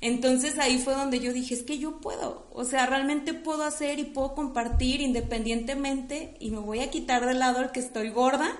Entonces 0.00 0.58
ahí 0.58 0.78
fue 0.78 0.94
donde 0.94 1.20
yo 1.20 1.32
dije, 1.32 1.54
es 1.54 1.62
que 1.62 1.78
yo 1.78 2.00
puedo, 2.00 2.46
o 2.52 2.64
sea, 2.64 2.86
realmente 2.86 3.32
puedo 3.34 3.62
hacer 3.64 3.98
y 3.98 4.04
puedo 4.04 4.34
compartir 4.34 5.00
independientemente 5.00 6.36
y 6.38 6.50
me 6.50 6.58
voy 6.58 6.80
a 6.80 6.90
quitar 6.90 7.24
de 7.24 7.34
lado 7.34 7.60
el 7.62 7.70
que 7.70 7.80
estoy 7.80 8.10
gorda 8.10 8.50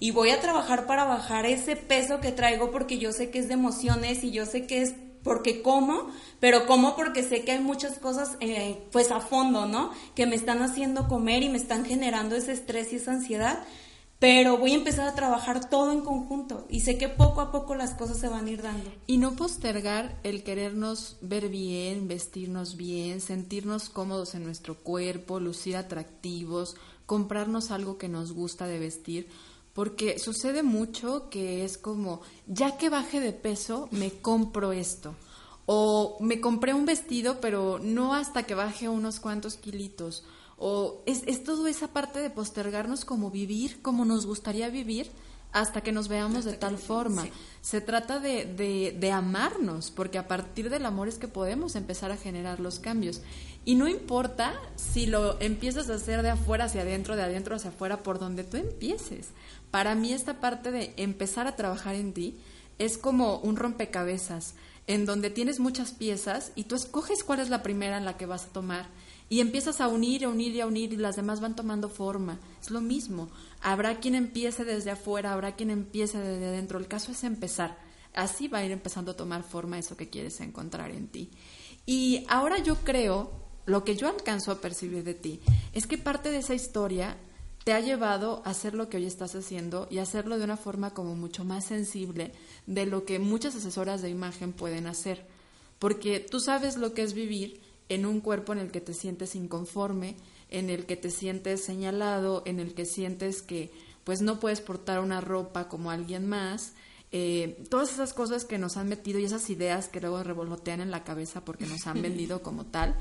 y 0.00 0.12
voy 0.12 0.30
a 0.30 0.40
trabajar 0.40 0.86
para 0.86 1.04
bajar 1.04 1.44
ese 1.44 1.76
peso 1.76 2.20
que 2.20 2.32
traigo 2.32 2.70
porque 2.70 2.98
yo 2.98 3.12
sé 3.12 3.30
que 3.30 3.38
es 3.38 3.48
de 3.48 3.54
emociones 3.54 4.24
y 4.24 4.30
yo 4.30 4.46
sé 4.46 4.66
que 4.66 4.82
es 4.82 4.94
porque 5.22 5.62
como, 5.62 6.08
pero 6.40 6.66
como 6.66 6.96
porque 6.96 7.22
sé 7.22 7.44
que 7.44 7.52
hay 7.52 7.60
muchas 7.60 7.98
cosas 7.98 8.36
eh, 8.40 8.78
pues 8.92 9.10
a 9.10 9.20
fondo, 9.20 9.66
¿no? 9.66 9.92
Que 10.14 10.26
me 10.26 10.36
están 10.36 10.62
haciendo 10.62 11.08
comer 11.08 11.42
y 11.42 11.48
me 11.48 11.58
están 11.58 11.84
generando 11.84 12.36
ese 12.36 12.52
estrés 12.52 12.92
y 12.92 12.96
esa 12.96 13.12
ansiedad 13.12 13.64
pero 14.18 14.58
voy 14.58 14.72
a 14.72 14.76
empezar 14.76 15.06
a 15.06 15.14
trabajar 15.14 15.70
todo 15.70 15.92
en 15.92 16.00
conjunto 16.00 16.66
y 16.68 16.80
sé 16.80 16.98
que 16.98 17.08
poco 17.08 17.40
a 17.40 17.52
poco 17.52 17.76
las 17.76 17.94
cosas 17.94 18.18
se 18.18 18.28
van 18.28 18.46
a 18.46 18.50
ir 18.50 18.62
dando. 18.62 18.90
Y 19.06 19.18
no 19.18 19.36
postergar 19.36 20.18
el 20.24 20.42
querernos 20.42 21.18
ver 21.20 21.48
bien, 21.48 22.08
vestirnos 22.08 22.76
bien, 22.76 23.20
sentirnos 23.20 23.88
cómodos 23.88 24.34
en 24.34 24.42
nuestro 24.42 24.76
cuerpo, 24.76 25.38
lucir 25.38 25.76
atractivos, 25.76 26.74
comprarnos 27.06 27.70
algo 27.70 27.96
que 27.96 28.08
nos 28.08 28.32
gusta 28.32 28.66
de 28.66 28.80
vestir, 28.80 29.28
porque 29.78 30.18
sucede 30.18 30.64
mucho 30.64 31.30
que 31.30 31.64
es 31.64 31.78
como, 31.78 32.20
ya 32.48 32.76
que 32.76 32.88
baje 32.88 33.20
de 33.20 33.32
peso, 33.32 33.88
me 33.92 34.10
compro 34.10 34.72
esto. 34.72 35.14
O 35.66 36.16
me 36.18 36.40
compré 36.40 36.74
un 36.74 36.84
vestido, 36.84 37.40
pero 37.40 37.78
no 37.80 38.12
hasta 38.12 38.42
que 38.42 38.56
baje 38.56 38.88
unos 38.88 39.20
cuantos 39.20 39.56
kilitos 39.56 40.24
o 40.56 41.04
es, 41.06 41.22
es 41.28 41.44
toda 41.44 41.70
esa 41.70 41.92
parte 41.92 42.18
de 42.18 42.30
postergarnos 42.30 43.04
como 43.04 43.30
vivir, 43.30 43.80
como 43.80 44.04
nos 44.04 44.26
gustaría 44.26 44.68
vivir, 44.68 45.12
hasta 45.52 45.80
que 45.80 45.92
nos 45.92 46.08
veamos 46.08 46.44
de 46.44 46.54
tal 46.54 46.78
forma. 46.78 47.26
Se 47.60 47.80
trata 47.80 48.20
de, 48.20 48.44
de, 48.44 48.96
de, 48.98 49.12
amarnos, 49.12 49.90
porque 49.90 50.18
a 50.18 50.28
partir 50.28 50.70
del 50.70 50.86
amor 50.86 51.08
es 51.08 51.18
que 51.18 51.28
podemos 51.28 51.74
empezar 51.76 52.10
a 52.10 52.16
generar 52.16 52.60
los 52.60 52.78
cambios. 52.78 53.22
Y 53.64 53.74
no 53.74 53.88
importa 53.88 54.54
si 54.76 55.06
lo 55.06 55.40
empiezas 55.40 55.90
a 55.90 55.94
hacer 55.94 56.22
de 56.22 56.30
afuera 56.30 56.64
hacia 56.64 56.82
adentro, 56.82 57.16
de 57.16 57.22
adentro 57.22 57.56
hacia 57.56 57.70
afuera, 57.70 58.02
por 58.02 58.18
donde 58.18 58.44
tú 58.44 58.56
empieces. 58.56 59.28
Para 59.70 59.94
mí 59.94 60.12
esta 60.12 60.40
parte 60.40 60.70
de 60.70 60.92
empezar 60.96 61.46
a 61.46 61.56
trabajar 61.56 61.94
en 61.94 62.12
ti 62.12 62.38
es 62.78 62.96
como 62.96 63.38
un 63.38 63.56
rompecabezas, 63.56 64.54
en 64.86 65.04
donde 65.04 65.30
tienes 65.30 65.60
muchas 65.60 65.92
piezas 65.92 66.52
y 66.54 66.64
tú 66.64 66.76
escoges 66.76 67.24
cuál 67.24 67.40
es 67.40 67.50
la 67.50 67.62
primera 67.62 67.98
en 67.98 68.04
la 68.04 68.16
que 68.16 68.26
vas 68.26 68.46
a 68.46 68.52
tomar 68.52 68.86
y 69.28 69.40
empiezas 69.40 69.80
a 69.80 69.88
unir, 69.88 70.24
a 70.24 70.28
unir 70.28 70.54
y 70.54 70.60
a 70.60 70.66
unir 70.66 70.92
y 70.92 70.96
las 70.96 71.16
demás 71.16 71.40
van 71.40 71.54
tomando 71.54 71.88
forma. 71.88 72.38
Es 72.60 72.70
lo 72.70 72.80
mismo. 72.80 73.28
Habrá 73.60 74.00
quien 74.00 74.14
empiece 74.14 74.64
desde 74.64 74.90
afuera, 74.90 75.32
habrá 75.32 75.56
quien 75.56 75.70
empiece 75.70 76.18
desde 76.18 76.46
adentro. 76.46 76.78
El 76.78 76.88
caso 76.88 77.12
es 77.12 77.24
empezar. 77.24 77.78
Así 78.14 78.48
va 78.48 78.58
a 78.58 78.64
ir 78.64 78.70
empezando 78.70 79.12
a 79.12 79.16
tomar 79.16 79.42
forma 79.42 79.78
eso 79.78 79.96
que 79.96 80.08
quieres 80.08 80.40
encontrar 80.40 80.90
en 80.90 81.08
ti. 81.08 81.30
Y 81.86 82.24
ahora 82.28 82.58
yo 82.58 82.76
creo, 82.76 83.30
lo 83.66 83.84
que 83.84 83.96
yo 83.96 84.08
alcanzo 84.08 84.52
a 84.52 84.60
percibir 84.60 85.04
de 85.04 85.14
ti, 85.14 85.40
es 85.72 85.86
que 85.86 85.98
parte 85.98 86.30
de 86.30 86.38
esa 86.38 86.54
historia 86.54 87.16
te 87.64 87.72
ha 87.72 87.80
llevado 87.80 88.42
a 88.44 88.50
hacer 88.50 88.74
lo 88.74 88.88
que 88.88 88.96
hoy 88.96 89.04
estás 89.04 89.34
haciendo 89.34 89.88
y 89.90 89.98
hacerlo 89.98 90.38
de 90.38 90.44
una 90.44 90.56
forma 90.56 90.94
como 90.94 91.14
mucho 91.14 91.44
más 91.44 91.66
sensible 91.66 92.32
de 92.66 92.86
lo 92.86 93.04
que 93.04 93.18
muchas 93.18 93.54
asesoras 93.56 94.00
de 94.00 94.08
imagen 94.08 94.52
pueden 94.52 94.86
hacer. 94.86 95.26
Porque 95.78 96.20
tú 96.20 96.40
sabes 96.40 96.76
lo 96.76 96.94
que 96.94 97.02
es 97.02 97.12
vivir 97.12 97.60
en 97.88 98.06
un 98.06 98.20
cuerpo 98.20 98.52
en 98.52 98.58
el 98.58 98.70
que 98.70 98.80
te 98.80 98.94
sientes 98.94 99.34
inconforme, 99.34 100.16
en 100.50 100.70
el 100.70 100.86
que 100.86 100.96
te 100.96 101.10
sientes 101.10 101.64
señalado, 101.64 102.42
en 102.46 102.60
el 102.60 102.74
que 102.74 102.84
sientes 102.84 103.42
que 103.42 103.70
pues 104.04 104.22
no 104.22 104.40
puedes 104.40 104.60
portar 104.60 105.00
una 105.00 105.20
ropa 105.20 105.68
como 105.68 105.90
alguien 105.90 106.26
más, 106.26 106.72
eh, 107.12 107.62
todas 107.70 107.92
esas 107.92 108.12
cosas 108.14 108.44
que 108.44 108.58
nos 108.58 108.76
han 108.76 108.88
metido 108.88 109.18
y 109.18 109.24
esas 109.24 109.48
ideas 109.50 109.88
que 109.88 110.00
luego 110.00 110.22
revolotean 110.22 110.80
en 110.80 110.90
la 110.90 111.04
cabeza 111.04 111.44
porque 111.44 111.66
nos 111.66 111.86
han 111.86 112.00
vendido 112.02 112.42
como 112.42 112.66
tal. 112.66 112.94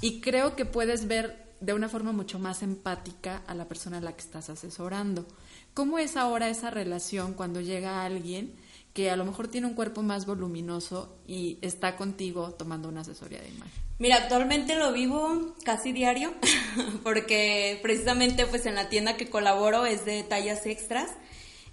y 0.00 0.20
creo 0.20 0.56
que 0.56 0.64
puedes 0.64 1.06
ver 1.06 1.52
de 1.62 1.72
una 1.72 1.88
forma 1.88 2.10
mucho 2.10 2.40
más 2.40 2.62
empática 2.62 3.42
a 3.46 3.54
la 3.54 3.68
persona 3.68 3.98
a 3.98 4.00
la 4.00 4.12
que 4.14 4.20
estás 4.20 4.50
asesorando. 4.50 5.24
¿Cómo 5.74 5.98
es 5.98 6.16
ahora 6.16 6.48
esa 6.48 6.70
relación 6.70 7.34
cuando 7.34 7.60
llega 7.60 8.04
alguien 8.04 8.52
que 8.92 9.10
a 9.10 9.16
lo 9.16 9.24
mejor 9.24 9.48
tiene 9.48 9.68
un 9.68 9.74
cuerpo 9.74 10.02
más 10.02 10.26
voluminoso 10.26 11.16
y 11.26 11.58
está 11.62 11.96
contigo 11.96 12.50
tomando 12.50 12.88
una 12.88 13.02
asesoría 13.02 13.40
de 13.40 13.48
imagen? 13.48 13.82
Mira, 14.02 14.16
actualmente 14.16 14.74
lo 14.74 14.92
vivo 14.92 15.54
casi 15.62 15.92
diario 15.92 16.34
porque 17.04 17.78
precisamente 17.82 18.46
pues 18.46 18.66
en 18.66 18.74
la 18.74 18.88
tienda 18.88 19.16
que 19.16 19.30
colaboro 19.30 19.86
es 19.86 20.04
de 20.04 20.24
tallas 20.24 20.66
extras 20.66 21.08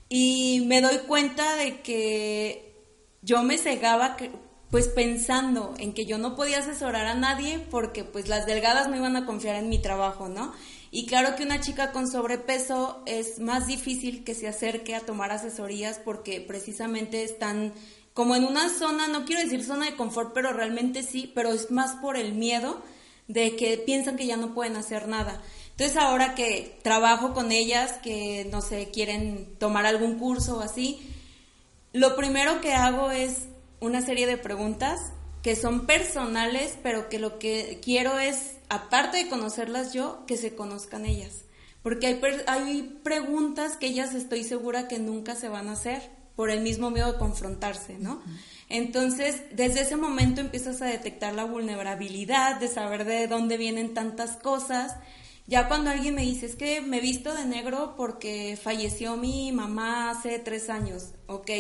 y 0.10 0.64
me 0.68 0.80
doy 0.80 1.00
cuenta 1.08 1.56
de 1.56 1.82
que 1.82 2.76
yo 3.24 3.42
me 3.42 3.58
cegaba 3.58 4.16
pues 4.70 4.90
pensando 4.90 5.74
en 5.80 5.92
que 5.92 6.06
yo 6.06 6.20
no 6.20 6.36
podía 6.36 6.60
asesorar 6.60 7.08
a 7.08 7.16
nadie 7.16 7.66
porque 7.72 8.04
pues 8.04 8.28
las 8.28 8.46
delgadas 8.46 8.90
no 8.90 8.96
iban 8.96 9.16
a 9.16 9.26
confiar 9.26 9.56
en 9.56 9.68
mi 9.68 9.82
trabajo, 9.82 10.30
¿no? 10.30 10.54
Y 10.92 11.08
claro 11.08 11.36
que 11.36 11.42
una 11.42 11.62
chica 11.62 11.92
con 11.92 12.08
sobrepeso 12.08 13.02
es 13.08 13.40
más 13.40 13.66
difícil 13.66 14.24
que 14.24 14.36
se 14.36 14.48
acerque 14.48 14.94
a 14.94 15.00
tomar 15.00 15.32
asesorías 15.32 15.98
porque 15.98 16.42
precisamente 16.42 17.24
están 17.24 17.74
como 18.14 18.36
en 18.36 18.44
una 18.44 18.70
zona, 18.70 19.08
no 19.08 19.26
quiero 19.26 19.42
decir 19.42 19.64
zona 19.64 19.86
de 19.86 19.96
confort, 19.96 20.34
pero 20.34 20.52
realmente 20.52 21.04
sí, 21.04 21.32
pero 21.34 21.54
es 21.54 21.72
más 21.72 21.96
por 21.96 22.18
el 22.18 22.34
miedo 22.34 22.82
de 23.28 23.56
que 23.56 23.78
piensan 23.78 24.18
que 24.18 24.26
ya 24.26 24.38
no 24.38 24.54
pueden 24.54 24.76
hacer 24.76 25.08
nada. 25.08 25.42
Entonces 25.72 25.96
ahora 25.96 26.36
que 26.36 26.80
trabajo 26.84 27.34
con 27.34 27.52
ellas, 27.52 27.94
que 28.04 28.48
no 28.52 28.62
sé, 28.62 28.90
quieren 28.92 29.56
tomar 29.60 29.86
algún 29.86 30.20
curso 30.20 30.58
o 30.58 30.62
así, 30.62 31.00
lo 31.94 32.16
primero 32.16 32.60
que 32.60 32.74
hago 32.74 33.12
es 33.12 33.48
una 33.80 34.02
serie 34.02 34.28
de 34.28 34.38
preguntas 34.38 35.00
que 35.42 35.56
son 35.56 35.86
personales, 35.86 36.78
pero 36.84 37.08
que 37.08 37.20
lo 37.20 37.40
que 37.40 37.80
quiero 37.82 38.20
es, 38.20 38.58
aparte 38.68 39.18
de 39.18 39.30
conocerlas 39.30 39.94
yo, 39.94 40.26
que 40.28 40.36
se 40.36 40.56
conozcan 40.56 41.06
ellas. 41.06 41.46
Porque 41.82 42.08
hay, 42.08 42.22
hay 42.48 43.00
preguntas 43.04 43.78
que 43.78 43.88
ellas 43.88 44.14
estoy 44.14 44.44
segura 44.44 44.88
que 44.90 45.00
nunca 45.00 45.36
se 45.36 45.48
van 45.48 45.70
a 45.70 45.74
hacer 45.74 46.19
por 46.40 46.52
el 46.52 46.62
mismo 46.62 46.90
miedo 46.90 47.12
de 47.12 47.20
confrontarse, 47.20 47.98
¿no? 48.00 48.24
Entonces, 48.70 49.42
desde 49.52 49.82
ese 49.82 49.98
momento 49.98 50.40
empiezas 50.40 50.82
a 50.82 50.86
detectar 50.86 51.34
la 51.34 51.44
vulnerabilidad, 51.44 52.62
de 52.62 52.70
saber 52.70 53.04
de 53.04 53.28
dónde 53.28 53.58
vienen 53.58 53.94
tantas 53.94 54.38
cosas. 54.38 54.96
Ya 55.48 55.68
cuando 55.68 55.90
alguien 55.90 56.16
me 56.16 56.22
dice, 56.22 56.46
es 56.46 56.56
que 56.56 56.80
me 56.80 57.02
visto 57.02 57.36
de 57.36 57.44
negro 57.44 57.96
porque 57.98 58.58
falleció 58.62 59.18
mi 59.18 59.52
mamá 59.52 60.12
hace 60.12 60.40
tres 60.40 60.70
años, 60.70 61.10
ok 61.28 61.52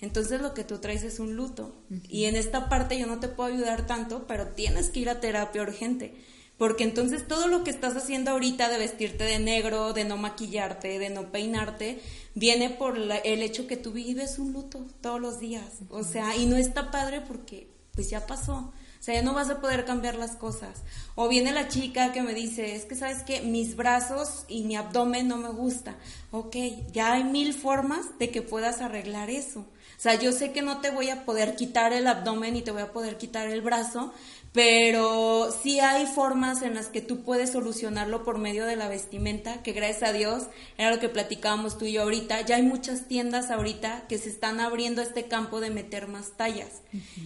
entonces 0.00 0.40
lo 0.40 0.54
que 0.54 0.64
tú 0.64 0.78
traes 0.78 1.02
es 1.02 1.18
un 1.20 1.36
luto. 1.36 1.74
Y 2.08 2.24
en 2.24 2.36
esta 2.36 2.68
parte 2.68 2.98
yo 2.98 3.06
no 3.06 3.20
te 3.20 3.28
puedo 3.28 3.52
ayudar 3.52 3.86
tanto, 3.86 4.26
pero 4.26 4.48
tienes 4.48 4.88
que 4.88 5.00
ir 5.00 5.10
a 5.10 5.20
terapia 5.20 5.62
urgente. 5.62 6.14
Porque 6.60 6.84
entonces 6.84 7.26
todo 7.26 7.46
lo 7.46 7.64
que 7.64 7.70
estás 7.70 7.96
haciendo 7.96 8.32
ahorita 8.32 8.68
de 8.68 8.76
vestirte 8.76 9.24
de 9.24 9.38
negro, 9.38 9.94
de 9.94 10.04
no 10.04 10.18
maquillarte, 10.18 10.98
de 10.98 11.08
no 11.08 11.32
peinarte, 11.32 12.02
viene 12.34 12.68
por 12.68 12.98
el 12.98 13.42
hecho 13.42 13.66
que 13.66 13.78
tú 13.78 13.92
vives 13.92 14.38
un 14.38 14.52
luto 14.52 14.86
todos 15.00 15.18
los 15.18 15.40
días. 15.40 15.64
O 15.88 16.04
sea, 16.04 16.36
y 16.36 16.44
no 16.44 16.56
está 16.56 16.90
padre 16.90 17.22
porque 17.22 17.70
pues 17.94 18.10
ya 18.10 18.26
pasó. 18.26 18.74
O 19.00 19.02
sea, 19.02 19.14
ya 19.14 19.22
no 19.22 19.32
vas 19.32 19.48
a 19.48 19.62
poder 19.62 19.86
cambiar 19.86 20.16
las 20.16 20.36
cosas. 20.36 20.82
O 21.14 21.28
viene 21.28 21.52
la 21.52 21.68
chica 21.68 22.12
que 22.12 22.20
me 22.20 22.34
dice, 22.34 22.76
es 22.76 22.84
que 22.84 22.94
sabes 22.94 23.22
que 23.22 23.40
mis 23.40 23.74
brazos 23.74 24.44
y 24.46 24.64
mi 24.64 24.76
abdomen 24.76 25.28
no 25.28 25.38
me 25.38 25.48
gusta. 25.48 25.96
Ok, 26.30 26.56
ya 26.92 27.14
hay 27.14 27.24
mil 27.24 27.54
formas 27.54 28.18
de 28.18 28.28
que 28.28 28.42
puedas 28.42 28.82
arreglar 28.82 29.30
eso. 29.30 29.60
O 30.00 30.02
sea, 30.02 30.14
yo 30.14 30.32
sé 30.32 30.52
que 30.52 30.62
no 30.62 30.80
te 30.80 30.90
voy 30.90 31.10
a 31.10 31.26
poder 31.26 31.56
quitar 31.56 31.92
el 31.92 32.06
abdomen 32.06 32.56
y 32.56 32.62
te 32.62 32.70
voy 32.70 32.80
a 32.80 32.90
poder 32.90 33.18
quitar 33.18 33.48
el 33.48 33.60
brazo, 33.60 34.14
pero 34.52 35.52
sí 35.62 35.78
hay 35.78 36.06
formas 36.06 36.62
en 36.62 36.74
las 36.74 36.86
que 36.86 37.00
tú 37.00 37.22
puedes 37.22 37.52
solucionarlo 37.52 38.24
por 38.24 38.38
medio 38.38 38.66
de 38.66 38.74
la 38.74 38.88
vestimenta, 38.88 39.62
que 39.62 39.72
gracias 39.72 40.10
a 40.10 40.12
Dios 40.12 40.44
era 40.76 40.90
lo 40.90 40.98
que 40.98 41.08
platicábamos 41.08 41.78
tú 41.78 41.84
y 41.84 41.92
yo 41.92 42.02
ahorita, 42.02 42.40
ya 42.40 42.56
hay 42.56 42.62
muchas 42.62 43.06
tiendas 43.06 43.50
ahorita 43.50 44.06
que 44.08 44.18
se 44.18 44.28
están 44.28 44.58
abriendo 44.58 45.02
este 45.02 45.24
campo 45.24 45.60
de 45.60 45.70
meter 45.70 46.08
más 46.08 46.36
tallas. 46.36 46.82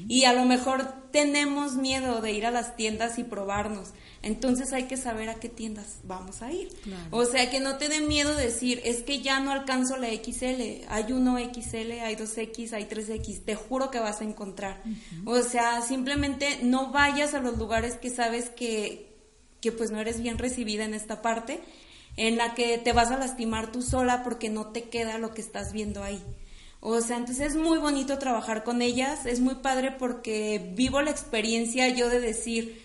Y 0.06 0.24
a 0.24 0.34
lo 0.34 0.44
mejor 0.44 1.10
tenemos 1.12 1.76
miedo 1.76 2.20
de 2.20 2.32
ir 2.32 2.44
a 2.44 2.50
las 2.50 2.76
tiendas 2.76 3.18
y 3.18 3.24
probarnos. 3.24 3.90
Entonces 4.24 4.72
hay 4.72 4.84
que 4.84 4.96
saber 4.96 5.28
a 5.28 5.34
qué 5.34 5.50
tiendas 5.50 5.98
vamos 6.02 6.40
a 6.40 6.50
ir. 6.50 6.70
O 7.10 7.26
sea, 7.26 7.50
que 7.50 7.60
no 7.60 7.76
te 7.76 7.90
dé 7.90 8.00
miedo 8.00 8.34
decir, 8.34 8.80
es 8.82 9.02
que 9.02 9.20
ya 9.20 9.38
no 9.38 9.52
alcanzo 9.52 9.98
la 9.98 10.08
XL, 10.08 10.86
hay 10.88 11.12
uno 11.12 11.36
XL, 11.38 12.00
hay 12.00 12.16
2X, 12.16 12.72
hay 12.72 12.84
3X, 12.86 13.44
te 13.44 13.54
juro 13.54 13.90
que 13.90 13.98
vas 13.98 14.22
a 14.22 14.24
encontrar. 14.24 14.82
O 15.26 15.42
sea, 15.42 15.82
simplemente 15.82 16.60
no 16.62 16.90
vayas 16.90 17.34
a 17.34 17.40
los 17.40 17.58
lugares 17.58 17.96
que 17.96 18.08
sabes 18.08 18.48
que, 18.48 19.14
que 19.60 19.72
pues 19.72 19.90
no 19.90 20.00
eres 20.00 20.22
bien 20.22 20.38
recibida 20.38 20.86
en 20.86 20.94
esta 20.94 21.20
parte, 21.20 21.60
en 22.16 22.38
la 22.38 22.54
que 22.54 22.78
te 22.78 22.94
vas 22.94 23.10
a 23.10 23.18
lastimar 23.18 23.72
tú 23.72 23.82
sola 23.82 24.22
porque 24.22 24.48
no 24.48 24.68
te 24.68 24.84
queda 24.84 25.18
lo 25.18 25.34
que 25.34 25.42
estás 25.42 25.74
viendo 25.74 26.02
ahí. 26.02 26.22
O 26.80 27.00
sea, 27.02 27.18
entonces 27.18 27.48
es 27.48 27.56
muy 27.56 27.78
bonito 27.78 28.18
trabajar 28.18 28.64
con 28.64 28.80
ellas, 28.80 29.26
es 29.26 29.40
muy 29.40 29.56
padre 29.56 29.90
porque 29.90 30.72
vivo 30.74 31.02
la 31.02 31.10
experiencia 31.10 31.88
yo 31.88 32.08
de 32.08 32.20
decir, 32.20 32.83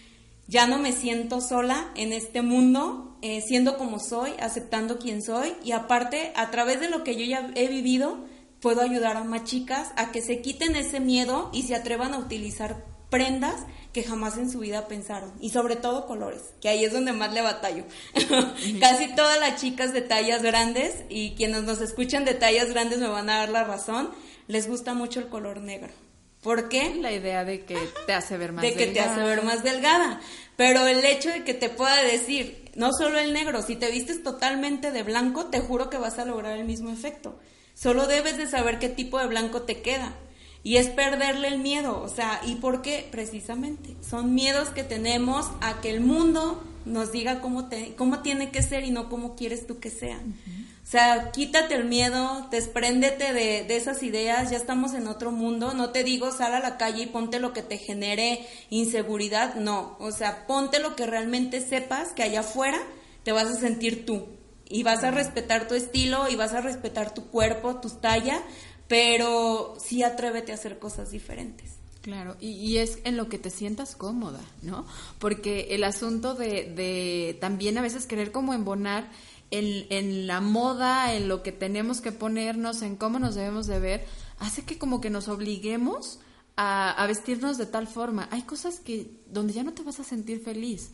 ya 0.50 0.66
no 0.66 0.80
me 0.80 0.94
siento 0.94 1.42
sola 1.42 1.92
en 1.96 2.12
este 2.12 2.42
mundo, 2.42 3.16
eh, 3.22 3.42
siendo 3.42 3.78
como 3.78 4.00
soy, 4.00 4.32
aceptando 4.40 4.98
quién 4.98 5.22
soy 5.22 5.54
y 5.64 5.74
aparte, 5.74 6.34
a 6.36 6.50
través 6.50 6.80
de 6.80 6.90
lo 6.90 7.04
que 7.04 7.16
yo 7.16 7.24
ya 7.24 7.52
he 7.54 7.68
vivido, 7.68 8.26
puedo 8.60 8.82
ayudar 8.82 9.16
a 9.16 9.24
más 9.24 9.44
chicas 9.44 9.92
a 9.96 10.12
que 10.12 10.24
se 10.24 10.42
quiten 10.42 10.76
ese 10.76 11.00
miedo 11.00 11.52
y 11.54 11.64
se 11.64 11.76
atrevan 11.76 12.16
a 12.16 12.18
utilizar 12.18 12.84
prendas 13.12 13.64
que 13.94 14.04
jamás 14.04 14.38
en 14.40 14.50
su 14.50 14.60
vida 14.60 14.88
pensaron 14.88 15.32
y 15.40 15.52
sobre 15.52 15.76
todo 15.76 16.08
colores, 16.08 16.42
que 16.62 16.70
ahí 16.70 16.84
es 16.84 16.94
donde 16.94 17.14
más 17.14 17.32
le 17.32 17.42
batallo. 17.42 17.84
Casi 18.80 19.14
todas 19.16 19.40
las 19.40 19.62
chicas 19.62 19.94
de 19.94 20.02
tallas 20.02 20.42
grandes 20.42 21.04
y 21.10 21.36
quienes 21.36 21.62
nos 21.64 21.80
escuchan 21.80 22.26
de 22.26 22.34
tallas 22.34 22.70
grandes 22.70 22.98
me 22.98 23.08
van 23.08 23.30
a 23.30 23.38
dar 23.38 23.50
la 23.50 23.66
razón, 23.66 24.10
les 24.48 24.68
gusta 24.68 24.96
mucho 24.96 25.20
el 25.20 25.28
color 25.28 25.62
negro. 25.62 25.94
¿Por 26.42 26.70
qué? 26.70 26.96
La 26.96 27.12
idea 27.12 27.44
de 27.44 27.66
que 27.66 27.78
te 28.06 28.14
hace 28.14 28.38
ver 28.38 28.54
más 28.54 28.62
delgada. 28.62 28.80
De 28.80 28.88
que 28.88 28.94
te 28.94 29.02
hace 29.02 29.22
ver 29.22 29.44
más 29.44 29.64
delgada. 29.64 30.22
Pero 30.56 30.88
el 30.88 31.04
hecho 31.04 31.30
de 31.30 31.44
que 31.44 31.54
te 31.54 31.70
pueda 31.70 32.02
decir, 32.04 32.72
no 32.76 32.92
solo 32.94 33.20
el 33.20 33.34
negro, 33.34 33.62
si 33.62 33.76
te 33.76 33.92
vistes 33.92 34.24
totalmente 34.24 34.92
de 34.92 35.04
blanco, 35.04 35.46
te 35.46 35.60
juro 35.60 35.90
que 35.90 35.98
vas 35.98 36.20
a 36.20 36.26
lograr 36.26 36.58
el 36.58 36.66
mismo 36.66 36.92
efecto. 36.92 37.40
Solo 37.74 38.08
debes 38.08 38.38
de 38.38 38.48
saber 38.48 38.80
qué 38.80 38.90
tipo 38.90 39.20
de 39.20 39.28
blanco 39.28 39.64
te 39.64 39.82
queda. 39.82 40.16
Y 40.64 40.76
es 40.76 40.88
perderle 40.88 41.48
el 41.48 41.60
miedo, 41.60 42.02
o 42.02 42.10
sea, 42.10 42.42
¿y 42.46 42.56
por 42.56 42.82
qué? 42.82 43.08
Precisamente, 43.10 43.96
son 44.02 44.36
miedos 44.36 44.70
que 44.70 44.84
tenemos 44.84 45.50
a 45.62 45.80
que 45.80 45.90
el 45.90 46.02
mundo 46.02 46.62
nos 46.90 47.12
diga 47.12 47.40
cómo, 47.42 47.70
te, 47.70 47.96
cómo 47.96 48.22
tiene 48.22 48.52
que 48.52 48.62
ser 48.62 48.84
y 48.84 48.92
no 48.92 49.10
cómo 49.10 49.36
quieres 49.36 49.68
tú 49.68 49.80
que 49.80 49.90
sea. 49.90 50.18
O 50.18 50.92
sea, 50.92 51.32
quítate 51.32 51.76
el 51.76 51.86
miedo, 51.86 52.48
despréndete 52.50 53.32
de, 53.32 53.64
de, 53.64 53.76
esas 53.76 54.02
ideas, 54.02 54.50
ya 54.50 54.58
estamos 54.58 54.94
en 54.96 55.08
otro 55.08 55.32
mundo. 55.32 55.74
No 55.74 55.92
te 55.92 56.04
digo 56.04 56.32
sal 56.32 56.54
a 56.56 56.60
la 56.60 56.78
calle 56.78 57.04
y 57.04 57.08
ponte 57.08 57.40
lo 57.40 57.54
que 57.54 57.62
te 57.62 57.78
genere 57.78 58.46
inseguridad, 58.70 59.56
no. 59.56 59.96
O 60.00 60.12
sea, 60.12 60.48
ponte 60.48 60.80
lo 60.80 60.96
que 60.96 61.06
realmente 61.06 61.62
sepas 61.62 62.10
que 62.14 62.24
allá 62.24 62.40
afuera 62.40 62.80
te 63.24 63.32
vas 63.32 63.48
a 63.48 63.56
sentir 63.56 64.06
tú. 64.06 64.28
Y 64.68 64.84
vas 64.84 65.04
a 65.04 65.12
respetar 65.12 65.68
tu 65.68 65.76
estilo 65.76 66.30
y 66.30 66.36
vas 66.36 66.54
a 66.54 66.62
respetar 66.62 67.14
tu 67.14 67.28
cuerpo, 67.28 67.76
tu 67.76 67.90
talla, 67.90 68.42
pero 68.88 69.76
sí 69.80 70.04
atrévete 70.04 70.52
a 70.52 70.56
hacer 70.56 70.80
cosas 70.80 71.12
diferentes. 71.12 71.79
Claro, 72.02 72.38
y, 72.40 72.78
es 72.78 73.00
en 73.04 73.18
lo 73.18 73.28
que 73.28 73.38
te 73.38 73.50
sientas 73.50 73.96
cómoda, 73.96 74.40
¿no? 74.62 74.86
Porque 75.20 75.68
el 75.72 75.84
asunto 75.84 76.34
de, 76.34 76.72
de 76.74 77.38
también 77.42 77.78
a 77.78 77.82
veces 77.82 78.06
querer 78.06 78.32
como 78.32 78.54
embonar 78.54 79.10
en, 79.52 79.86
en, 79.90 80.26
la 80.26 80.40
moda, 80.40 81.14
en 81.14 81.28
lo 81.28 81.44
que 81.44 81.52
tenemos 81.52 82.00
que 82.00 82.14
ponernos, 82.14 82.84
en 82.84 82.96
cómo 82.96 83.20
nos 83.20 83.36
debemos 83.36 83.68
de 83.68 83.80
ver, 83.80 84.06
hace 84.40 84.64
que 84.64 84.78
como 84.78 85.02
que 85.02 85.10
nos 85.10 85.28
obliguemos 85.28 86.22
a, 86.56 86.92
a, 86.92 87.06
vestirnos 87.06 87.58
de 87.58 87.66
tal 87.66 87.88
forma. 87.88 88.30
Hay 88.32 88.44
cosas 88.44 88.80
que 88.80 89.12
donde 89.28 89.52
ya 89.52 89.64
no 89.64 89.74
te 89.74 89.84
vas 89.84 90.00
a 90.00 90.06
sentir 90.06 90.42
feliz. 90.42 90.92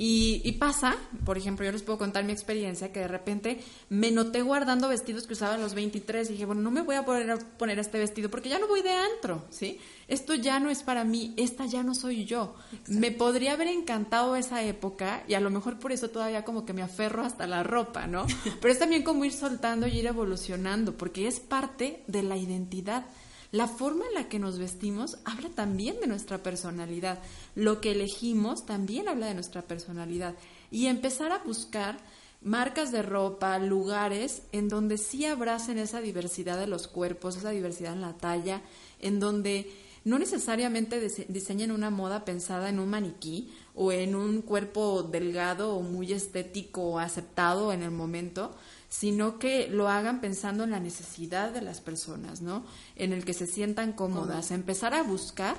Y, 0.00 0.52
pasa, 0.60 0.94
por 1.24 1.36
ejemplo, 1.36 1.66
yo 1.66 1.72
les 1.72 1.82
puedo 1.82 1.98
contar 1.98 2.22
mi 2.22 2.30
experiencia, 2.30 2.92
que 2.92 3.00
de 3.00 3.08
repente 3.08 3.60
me 3.88 4.12
noté 4.12 4.42
guardando 4.42 4.88
vestidos 4.88 5.26
que 5.26 5.32
usaba 5.32 5.54
a 5.54 5.58
los 5.58 5.74
23 5.74 6.28
y 6.28 6.32
dije, 6.34 6.44
bueno, 6.44 6.62
no 6.62 6.70
me 6.70 6.82
voy 6.82 6.94
a 6.94 7.04
poner, 7.04 7.36
poner 7.58 7.80
este 7.80 7.98
vestido 7.98 8.30
porque 8.30 8.48
ya 8.48 8.60
no 8.60 8.68
voy 8.68 8.82
de 8.82 8.92
antro, 8.92 9.44
¿sí? 9.50 9.80
Esto 10.06 10.36
ya 10.36 10.60
no 10.60 10.70
es 10.70 10.84
para 10.84 11.02
mí, 11.02 11.34
esta 11.36 11.66
ya 11.66 11.82
no 11.82 11.96
soy 11.96 12.26
yo. 12.26 12.54
Me 12.86 13.10
podría 13.10 13.54
haber 13.54 13.66
encantado 13.66 14.36
esa 14.36 14.62
época 14.62 15.24
y 15.26 15.34
a 15.34 15.40
lo 15.40 15.50
mejor 15.50 15.80
por 15.80 15.90
eso 15.90 16.10
todavía 16.10 16.44
como 16.44 16.64
que 16.64 16.74
me 16.74 16.82
aferro 16.82 17.24
hasta 17.24 17.48
la 17.48 17.64
ropa, 17.64 18.06
¿no? 18.06 18.24
Pero 18.60 18.72
es 18.72 18.78
también 18.78 19.02
como 19.02 19.24
ir 19.24 19.32
soltando 19.32 19.88
y 19.88 19.98
ir 19.98 20.06
evolucionando, 20.06 20.96
porque 20.96 21.26
es 21.26 21.40
parte 21.40 22.04
de 22.06 22.22
la 22.22 22.36
identidad. 22.36 23.04
La 23.50 23.66
forma 23.66 24.04
en 24.06 24.14
la 24.14 24.28
que 24.28 24.38
nos 24.38 24.58
vestimos 24.58 25.18
habla 25.24 25.48
también 25.48 26.00
de 26.00 26.06
nuestra 26.06 26.42
personalidad. 26.42 27.18
Lo 27.54 27.80
que 27.80 27.92
elegimos 27.92 28.66
también 28.66 29.08
habla 29.08 29.26
de 29.26 29.34
nuestra 29.34 29.62
personalidad. 29.62 30.34
Y 30.70 30.86
empezar 30.86 31.32
a 31.32 31.38
buscar 31.38 31.98
marcas 32.42 32.92
de 32.92 33.02
ropa, 33.02 33.58
lugares 33.58 34.42
en 34.52 34.68
donde 34.68 34.98
sí 34.98 35.24
abracen 35.24 35.78
esa 35.78 36.00
diversidad 36.00 36.58
de 36.58 36.66
los 36.66 36.88
cuerpos, 36.88 37.36
esa 37.36 37.50
diversidad 37.50 37.94
en 37.94 38.02
la 38.02 38.16
talla, 38.18 38.62
en 39.00 39.18
donde 39.18 39.70
no 40.04 40.18
necesariamente 40.18 41.00
diseñen 41.28 41.72
una 41.72 41.90
moda 41.90 42.24
pensada 42.24 42.68
en 42.68 42.78
un 42.78 42.88
maniquí 42.88 43.50
o 43.74 43.92
en 43.92 44.14
un 44.14 44.42
cuerpo 44.42 45.02
delgado 45.02 45.74
o 45.74 45.82
muy 45.82 46.12
estético 46.12 46.82
o 46.82 46.98
aceptado 46.98 47.72
en 47.72 47.82
el 47.82 47.90
momento, 47.90 48.54
sino 48.88 49.38
que 49.38 49.68
lo 49.68 49.88
hagan 49.88 50.20
pensando 50.20 50.64
en 50.64 50.70
la 50.70 50.80
necesidad 50.80 51.50
de 51.50 51.60
las 51.60 51.80
personas, 51.80 52.40
¿no? 52.40 52.64
En 52.96 53.12
el 53.12 53.24
que 53.24 53.34
se 53.34 53.46
sientan 53.46 53.92
cómodas, 53.92 54.50
empezar 54.50 54.94
a 54.94 55.02
buscar 55.02 55.56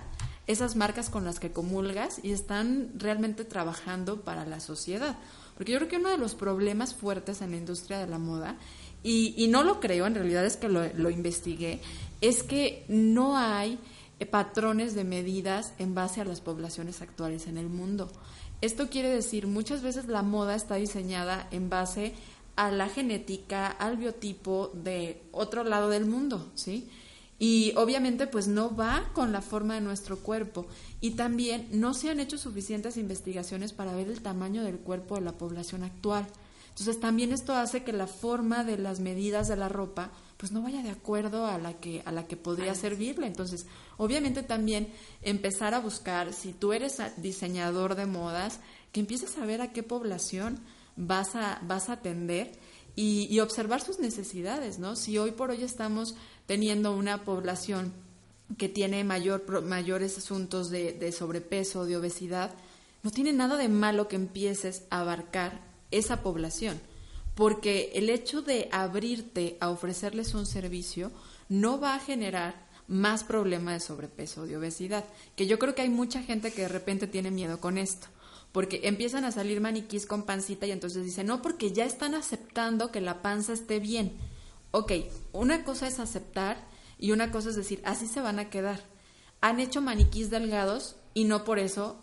esas 0.47 0.75
marcas 0.75 1.11
con 1.11 1.25
las 1.25 1.39
que 1.39 1.51
comulgas 1.51 2.19
y 2.23 2.31
están 2.31 2.91
realmente 2.95 3.45
trabajando 3.45 4.21
para 4.21 4.45
la 4.45 4.59
sociedad. 4.59 5.15
Porque 5.55 5.73
yo 5.73 5.77
creo 5.77 5.89
que 5.89 5.97
uno 5.97 6.09
de 6.09 6.17
los 6.17 6.33
problemas 6.33 6.95
fuertes 6.95 7.41
en 7.41 7.51
la 7.51 7.57
industria 7.57 7.99
de 7.99 8.07
la 8.07 8.17
moda, 8.17 8.57
y, 9.01 9.47
no 9.49 9.63
lo 9.63 9.79
creo, 9.79 10.07
en 10.07 10.15
realidad 10.15 10.45
es 10.45 10.57
que 10.57 10.67
lo, 10.67 10.85
lo 10.93 11.09
investigué, 11.09 11.79
es 12.19 12.43
que 12.43 12.83
no 12.89 13.37
hay 13.37 13.79
eh, 14.19 14.25
patrones 14.25 14.93
de 14.93 15.05
medidas 15.05 15.73
en 15.77 15.95
base 15.95 16.19
a 16.19 16.25
las 16.25 16.41
poblaciones 16.41 17.01
actuales 17.01 17.47
en 17.47 17.57
el 17.57 17.69
mundo. 17.69 18.11
Esto 18.61 18.89
quiere 18.89 19.07
decir, 19.07 19.47
muchas 19.47 19.81
veces 19.81 20.07
la 20.07 20.21
moda 20.21 20.55
está 20.55 20.75
diseñada 20.75 21.47
en 21.51 21.69
base 21.69 22.13
a 22.59 22.71
la 22.71 22.89
genética, 22.89 23.67
al 23.67 23.95
biotipo 23.95 24.69
de 24.73 25.23
otro 25.31 25.63
lado 25.63 25.87
del 25.87 26.05
mundo, 26.05 26.51
¿sí? 26.55 26.89
Y 27.39 27.71
obviamente 27.77 28.27
pues 28.27 28.49
no 28.49 28.75
va 28.75 29.11
con 29.13 29.31
la 29.31 29.41
forma 29.41 29.75
de 29.75 29.81
nuestro 29.81 30.17
cuerpo 30.19 30.67
y 30.99 31.11
también 31.11 31.69
no 31.71 31.93
se 31.93 32.09
han 32.09 32.19
hecho 32.19 32.37
suficientes 32.37 32.97
investigaciones 32.97 33.71
para 33.71 33.95
ver 33.95 34.09
el 34.09 34.21
tamaño 34.21 34.61
del 34.61 34.77
cuerpo 34.77 35.15
de 35.15 35.21
la 35.21 35.37
población 35.37 35.83
actual. 35.83 36.27
Entonces 36.67 36.99
también 36.99 37.31
esto 37.31 37.55
hace 37.55 37.85
que 37.85 37.93
la 37.93 38.07
forma 38.07 38.65
de 38.65 38.77
las 38.77 38.99
medidas 38.99 39.47
de 39.47 39.55
la 39.55 39.69
ropa 39.69 40.11
pues 40.35 40.51
no 40.51 40.61
vaya 40.61 40.83
de 40.83 40.89
acuerdo 40.89 41.45
a 41.45 41.57
la 41.59 41.79
que 41.79 42.03
a 42.05 42.11
la 42.11 42.27
que 42.27 42.35
podría 42.35 42.75
servirle. 42.75 43.27
Entonces, 43.27 43.67
obviamente 43.95 44.43
también 44.43 44.89
empezar 45.21 45.73
a 45.73 45.79
buscar 45.79 46.33
si 46.33 46.51
tú 46.51 46.73
eres 46.73 47.01
diseñador 47.15 47.95
de 47.95 48.05
modas, 48.05 48.59
que 48.91 48.99
empieces 48.99 49.37
a 49.37 49.45
ver 49.45 49.61
a 49.61 49.71
qué 49.71 49.81
población 49.81 50.59
vas 50.99 51.35
a 51.35 51.59
vas 51.63 51.89
a 51.89 51.93
atender 51.93 52.51
y, 52.95 53.39
observar 53.39 53.81
sus 53.81 53.99
necesidades, 53.99 54.77
¿no? 54.77 54.97
Si 54.97 55.17
hoy 55.17 55.31
por 55.31 55.51
hoy 55.51 55.63
estamos 55.63 56.15
teniendo 56.45 56.93
una 56.93 57.23
población 57.23 57.93
que 58.57 58.67
tiene 58.67 59.05
mayor, 59.05 59.63
mayores 59.63 60.17
asuntos 60.17 60.69
de, 60.69 60.91
de 60.91 61.13
sobrepeso, 61.13 61.85
de 61.85 61.95
obesidad, 61.95 62.51
no 63.01 63.11
tiene 63.11 63.31
nada 63.31 63.55
de 63.55 63.69
malo 63.69 64.09
que 64.09 64.17
empieces 64.17 64.83
a 64.89 64.99
abarcar 64.99 65.61
esa 65.91 66.21
población 66.21 66.81
porque 67.39 67.93
el 67.95 68.09
hecho 68.09 68.41
de 68.41 68.67
abrirte 68.69 69.55
a 69.61 69.69
ofrecerles 69.69 70.33
un 70.33 70.45
servicio 70.45 71.09
no 71.47 71.79
va 71.79 71.95
a 71.95 71.99
generar 71.99 72.67
más 72.89 73.23
problemas 73.23 73.75
de 73.75 73.79
sobrepeso 73.87 74.41
o 74.41 74.45
de 74.45 74.57
obesidad, 74.57 75.05
que 75.37 75.47
yo 75.47 75.57
creo 75.57 75.73
que 75.73 75.83
hay 75.83 75.89
mucha 75.89 76.21
gente 76.21 76.51
que 76.51 76.63
de 76.63 76.67
repente 76.67 77.07
tiene 77.07 77.31
miedo 77.31 77.61
con 77.61 77.77
esto, 77.77 78.07
porque 78.51 78.81
empiezan 78.83 79.25
a 79.25 79.31
salir 79.31 79.61
maniquís 79.61 80.05
con 80.05 80.23
pancita 80.23 80.65
y 80.65 80.71
entonces 80.71 81.05
dicen, 81.05 81.27
no, 81.27 81.41
porque 81.41 81.71
ya 81.71 81.85
están 81.85 82.15
aceptando 82.15 82.91
que 82.91 83.01
la 83.01 83.21
panza 83.21 83.53
esté 83.53 83.79
bien. 83.79 84.17
Ok, 84.71 84.93
una 85.33 85.63
cosa 85.63 85.87
es 85.87 85.99
aceptar 85.99 86.67
y 86.97 87.11
una 87.11 87.31
cosa 87.31 87.49
es 87.49 87.55
decir, 87.55 87.81
así 87.85 88.07
se 88.07 88.21
van 88.21 88.39
a 88.39 88.49
quedar. 88.49 88.83
Han 89.41 89.59
hecho 89.59 89.81
maniquís 89.81 90.29
delgados 90.29 90.95
y 91.13 91.23
no 91.23 91.43
por 91.43 91.59
eso 91.59 91.97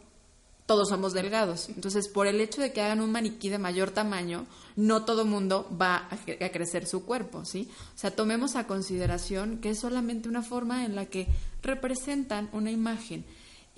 todos 0.67 0.89
somos 0.89 1.13
delgados. 1.13 1.69
Entonces, 1.69 2.09
por 2.09 2.27
el 2.27 2.41
hecho 2.41 2.61
de 2.61 2.73
que 2.73 2.83
hagan 2.83 3.01
un 3.01 3.13
maniquí 3.13 3.49
de 3.49 3.59
mayor 3.59 3.93
tamaño, 3.93 4.47
no 4.75 5.05
todo 5.05 5.25
mundo 5.25 5.69
va 5.81 6.09
a, 6.11 6.51
crecer 6.51 6.87
su 6.87 7.05
cuerpo, 7.05 7.45
¿sí? 7.45 7.71
O 7.95 7.99
sea, 7.99 8.11
tomemos 8.11 8.57
a 8.57 8.67
consideración 8.67 9.59
que 9.59 9.71
es 9.71 9.79
solamente 9.79 10.29
una 10.29 10.43
forma 10.43 10.85
en 10.85 10.97
la 10.97 11.07
que 11.07 11.29
representan 11.63 12.51
una 12.53 12.73
imagen. 12.73 13.25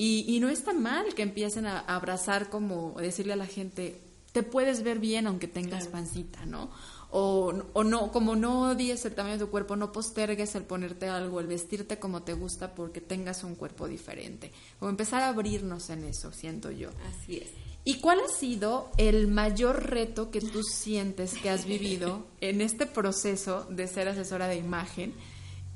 Y, 0.01 0.39
no 0.41 0.49
está 0.49 0.73
mal 0.73 1.13
que 1.15 1.23
empiecen 1.23 1.67
a, 1.67 1.81
abrazar 1.81 2.51
como 2.51 2.95
decirle 2.99 3.33
a 3.33 3.37
la 3.37 3.47
gente, 3.47 4.01
te 4.33 4.45
puedes 4.45 4.85
ver 4.85 5.01
bien 5.01 5.27
aunque 5.27 5.49
tengas 5.49 5.89
pancita, 5.89 6.47
¿no? 6.47 6.71
o, 7.11 7.55
o, 7.73 7.85
no, 7.85 8.13
como 8.13 8.37
no 8.37 8.71
odies 8.71 9.05
el 9.07 9.15
tamaño 9.15 9.35
de 9.35 9.45
tu 9.47 9.51
cuerpo, 9.51 9.77
no 9.77 9.93
postergues 9.93 10.55
el 10.55 10.65
ponerte 10.65 11.09
algo, 11.09 11.41
el 11.41 11.47
vestirte 11.47 11.99
como 11.99 12.23
te 12.23 12.35
gusta 12.35 12.75
porque 12.75 13.01
tengas 13.01 13.45
un 13.45 13.55
cuerpo 13.55 13.89
diferente. 13.89 14.53
O 14.81 14.89
empezar 14.89 15.23
a 15.23 15.29
abrirnos 15.29 15.91
en 15.91 16.05
eso, 16.05 16.33
siento 16.33 16.71
yo. 16.71 16.91
Así 17.09 17.39
es. 17.39 17.49
¿Y 17.85 18.01
cuál 18.01 18.21
ha 18.21 18.29
sido 18.29 18.91
el 18.99 19.29
mayor 19.29 19.91
reto 19.91 20.31
que 20.31 20.43
tú 20.43 20.63
sientes 20.63 21.33
que 21.39 21.49
has 21.49 21.65
vivido 21.65 22.27
en 22.41 22.61
este 22.61 22.85
proceso 22.85 23.67
de 23.71 23.89
ser 23.89 24.09
asesora 24.09 24.47
de 24.47 24.57
imagen? 24.57 25.15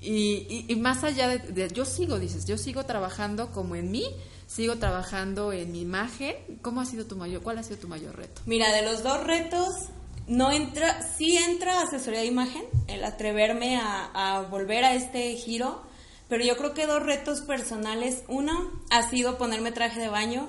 Y, 0.03 0.67
y, 0.69 0.77
más 0.77 1.05
allá 1.05 1.29
de, 1.29 1.69
yo 1.73 1.85
sigo, 1.85 2.19
dices, 2.19 2.45
yo 2.45 2.59
sigo 2.59 2.85
trabajando 2.85 3.53
como 3.53 3.77
en 3.77 3.93
mí, 3.93 4.05
sigo 4.49 4.77
trabajando 4.77 5.53
en 5.53 5.71
mi 5.71 5.81
imagen. 5.81 6.35
¿Cómo 6.61 6.81
ha 6.81 6.87
sido 6.87 7.07
tu 7.07 7.15
mayor, 7.17 7.43
cuál 7.43 7.59
ha 7.59 7.63
sido 7.63 7.79
tu 7.79 7.87
mayor 7.89 8.17
reto? 8.17 8.43
Mira, 8.45 8.73
de 8.73 8.83
los 8.83 9.05
dos 9.05 9.23
retos, 9.23 9.91
no 10.27 10.51
entra, 10.51 11.03
sí 11.03 11.37
entra 11.37 11.83
asesoría 11.83 12.21
de 12.21 12.27
imagen, 12.27 12.65
el 12.89 13.05
atreverme 13.05 13.79
a, 13.81 14.45
volver 14.51 14.85
a 14.85 14.95
este 14.95 15.35
giro, 15.37 15.83
pero 16.29 16.45
yo 16.45 16.57
creo 16.57 16.75
que 16.75 16.87
dos 16.87 17.03
retos 17.03 17.41
personales. 17.43 18.25
Uno 18.27 18.73
ha 18.91 19.09
sido 19.09 19.39
ponerme 19.39 19.71
traje 19.71 20.01
de 20.01 20.09
baño 20.09 20.49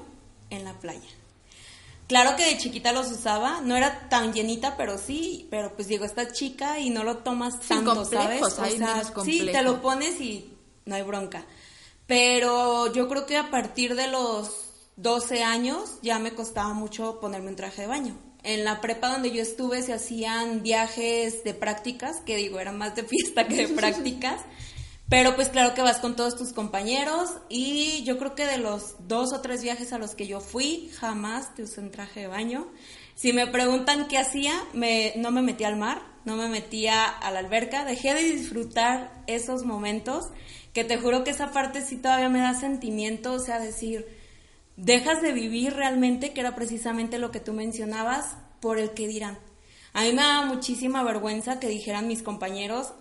en 0.49 0.63
la 0.63 0.73
playa. 0.73 1.09
Claro 2.13 2.35
que 2.35 2.45
de 2.45 2.59
chiquita 2.59 2.91
los 2.91 3.09
usaba, 3.11 3.61
no 3.61 3.75
era 3.75 4.07
tan 4.07 4.33
llenita, 4.33 4.77
pero 4.77 4.99
sí, 4.99 5.47
pero 5.49 5.73
pues 5.75 5.87
digo, 5.87 6.05
esta 6.05 6.31
chica 6.31 6.79
y 6.79 6.91
no 6.91 7.03
lo 7.03 7.17
tomas 7.17 7.59
tanto, 7.61 8.05
¿sabes? 8.05 8.39
O 8.43 8.51
sea, 8.51 9.03
sí, 9.23 9.49
te 9.51 9.63
lo 9.63 9.81
pones 9.81 10.21
y 10.21 10.53
no 10.85 10.93
hay 10.93 11.01
bronca. 11.01 11.43
Pero 12.05 12.93
yo 12.93 13.09
creo 13.09 13.25
que 13.25 13.37
a 13.37 13.49
partir 13.49 13.95
de 13.95 14.09
los 14.09 14.51
12 14.97 15.43
años 15.43 15.97
ya 16.03 16.19
me 16.19 16.35
costaba 16.35 16.73
mucho 16.73 17.19
ponerme 17.19 17.49
un 17.49 17.55
traje 17.55 17.81
de 17.81 17.87
baño 17.87 18.15
en 18.43 18.63
la 18.63 18.79
prepa 18.79 19.09
donde 19.09 19.31
yo 19.31 19.41
estuve 19.41 19.81
se 19.81 19.93
hacían 19.93 20.61
viajes 20.61 21.43
de 21.43 21.55
prácticas, 21.55 22.17
que 22.25 22.35
digo, 22.35 22.59
era 22.59 22.71
más 22.71 22.95
de 22.95 23.05
fiesta 23.05 23.47
que 23.47 23.67
de 23.67 23.67
prácticas. 23.75 24.41
Pero 25.13 25.35
pues 25.35 25.49
claro 25.49 25.75
que 25.75 25.83
vas 25.83 25.99
con 25.99 26.15
todos 26.15 26.35
tus 26.35 26.53
compañeros 26.53 27.29
y 27.47 28.03
yo 28.03 28.17
creo 28.17 28.33
que 28.33 28.47
de 28.47 28.57
los 28.57 28.95
dos 29.07 29.31
o 29.31 29.41
tres 29.41 29.61
viajes 29.61 29.93
a 29.93 29.99
los 29.99 30.15
que 30.15 30.25
yo 30.25 30.39
fui, 30.39 30.89
jamás 30.95 31.53
te 31.53 31.61
usé 31.61 31.81
un 31.81 31.91
traje 31.91 32.21
de 32.21 32.27
baño. 32.27 32.65
Si 33.13 33.31
me 33.31 33.45
preguntan 33.45 34.07
qué 34.07 34.17
hacía, 34.17 34.55
no 34.73 35.29
me 35.29 35.43
metía 35.43 35.67
al 35.67 35.77
mar, 35.77 36.01
no 36.25 36.35
me 36.35 36.49
metía 36.49 37.05
a 37.05 37.29
la 37.29 37.37
alberca, 37.37 37.85
dejé 37.85 38.15
de 38.15 38.23
disfrutar 38.23 39.23
esos 39.27 39.65
momentos, 39.65 40.29
que 40.73 40.83
te 40.83 40.97
juro 40.97 41.23
que 41.23 41.29
esa 41.29 41.51
parte 41.51 41.83
sí 41.83 41.97
todavía 41.97 42.29
me 42.29 42.39
da 42.39 42.55
sentimiento, 42.55 43.33
o 43.33 43.39
sea, 43.39 43.59
decir, 43.59 44.07
dejas 44.77 45.21
de 45.21 45.31
vivir 45.31 45.75
realmente, 45.75 46.33
que 46.33 46.39
era 46.39 46.55
precisamente 46.55 47.19
lo 47.19 47.29
que 47.29 47.39
tú 47.39 47.53
mencionabas, 47.53 48.37
por 48.59 48.79
el 48.79 48.95
que 48.95 49.07
dirán. 49.07 49.37
A 49.93 50.01
mí 50.01 50.11
me 50.11 50.23
daba 50.23 50.47
muchísima 50.47 51.03
vergüenza 51.03 51.59
que 51.59 51.67
dijeran 51.67 52.07
mis 52.07 52.23
compañeros, 52.23 52.93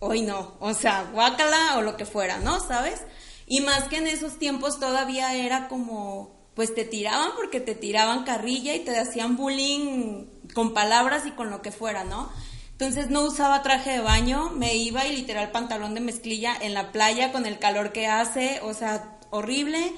hoy 0.00 0.22
no, 0.22 0.56
o 0.58 0.74
sea, 0.74 1.08
guácala 1.12 1.78
o 1.78 1.82
lo 1.82 1.96
que 1.96 2.06
fuera, 2.06 2.38
¿no? 2.38 2.58
¿Sabes? 2.58 3.02
Y 3.46 3.60
más 3.60 3.84
que 3.84 3.98
en 3.98 4.06
esos 4.06 4.38
tiempos 4.38 4.80
todavía 4.80 5.34
era 5.34 5.68
como, 5.68 6.34
pues 6.54 6.74
te 6.74 6.84
tiraban 6.84 7.30
porque 7.36 7.60
te 7.60 7.74
tiraban 7.74 8.24
carrilla 8.24 8.74
y 8.74 8.80
te 8.80 8.98
hacían 8.98 9.36
bullying 9.36 10.26
con 10.54 10.74
palabras 10.74 11.26
y 11.26 11.30
con 11.32 11.50
lo 11.50 11.62
que 11.62 11.70
fuera, 11.70 12.04
¿no? 12.04 12.30
Entonces 12.72 13.10
no 13.10 13.22
usaba 13.22 13.62
traje 13.62 13.90
de 13.90 14.00
baño, 14.00 14.50
me 14.50 14.74
iba 14.74 15.06
y 15.06 15.14
literal 15.14 15.50
pantalón 15.50 15.94
de 15.94 16.00
mezclilla 16.00 16.56
en 16.60 16.72
la 16.72 16.92
playa 16.92 17.30
con 17.30 17.44
el 17.44 17.58
calor 17.58 17.92
que 17.92 18.06
hace, 18.06 18.60
o 18.62 18.72
sea, 18.72 19.18
horrible. 19.30 19.92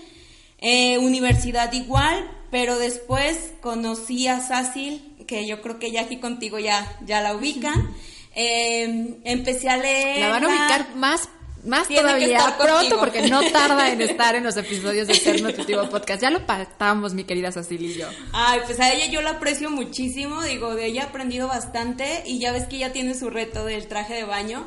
Eh, 0.58 0.98
universidad 0.98 1.72
igual, 1.72 2.28
pero 2.50 2.78
después 2.78 3.54
conocí 3.60 4.26
a 4.26 4.40
Sácil, 4.40 5.16
que 5.28 5.46
yo 5.46 5.62
creo 5.62 5.78
que 5.78 5.92
ya 5.92 6.02
aquí 6.02 6.18
contigo 6.18 6.58
ya, 6.58 6.98
ya 7.06 7.20
la 7.20 7.36
ubican. 7.36 7.94
Eh, 8.34 9.18
empecé 9.24 9.68
a 9.68 9.76
leer. 9.76 10.20
La 10.20 10.28
van 10.28 10.44
a 10.44 10.48
ubicar 10.48 10.94
más 10.94 11.28
más 11.64 11.88
todavía 11.88 12.56
pronto 12.58 12.98
porque 12.98 13.28
no 13.28 13.40
tarda 13.52 13.92
en 13.92 14.00
estar 14.00 14.34
en 14.34 14.44
los 14.44 14.56
episodios 14.56 15.06
de 15.06 15.14
Ser 15.14 15.42
Nutritivo 15.42 15.88
Podcast. 15.88 16.22
Ya 16.22 16.30
lo 16.30 16.44
pactamos, 16.44 17.14
mi 17.14 17.24
querida 17.24 17.52
Sacil 17.52 17.82
y 17.82 17.94
yo. 17.94 18.08
Ay, 18.32 18.60
pues 18.66 18.80
a 18.80 18.92
ella 18.92 19.06
yo 19.06 19.22
la 19.22 19.32
aprecio 19.32 19.70
muchísimo, 19.70 20.42
digo, 20.42 20.74
de 20.74 20.86
ella 20.86 21.02
he 21.02 21.06
aprendido 21.06 21.48
bastante 21.48 22.22
y 22.26 22.38
ya 22.38 22.52
ves 22.52 22.66
que 22.66 22.76
ella 22.76 22.92
tiene 22.92 23.14
su 23.14 23.30
reto 23.30 23.64
del 23.64 23.86
traje 23.86 24.14
de 24.14 24.24
baño. 24.24 24.66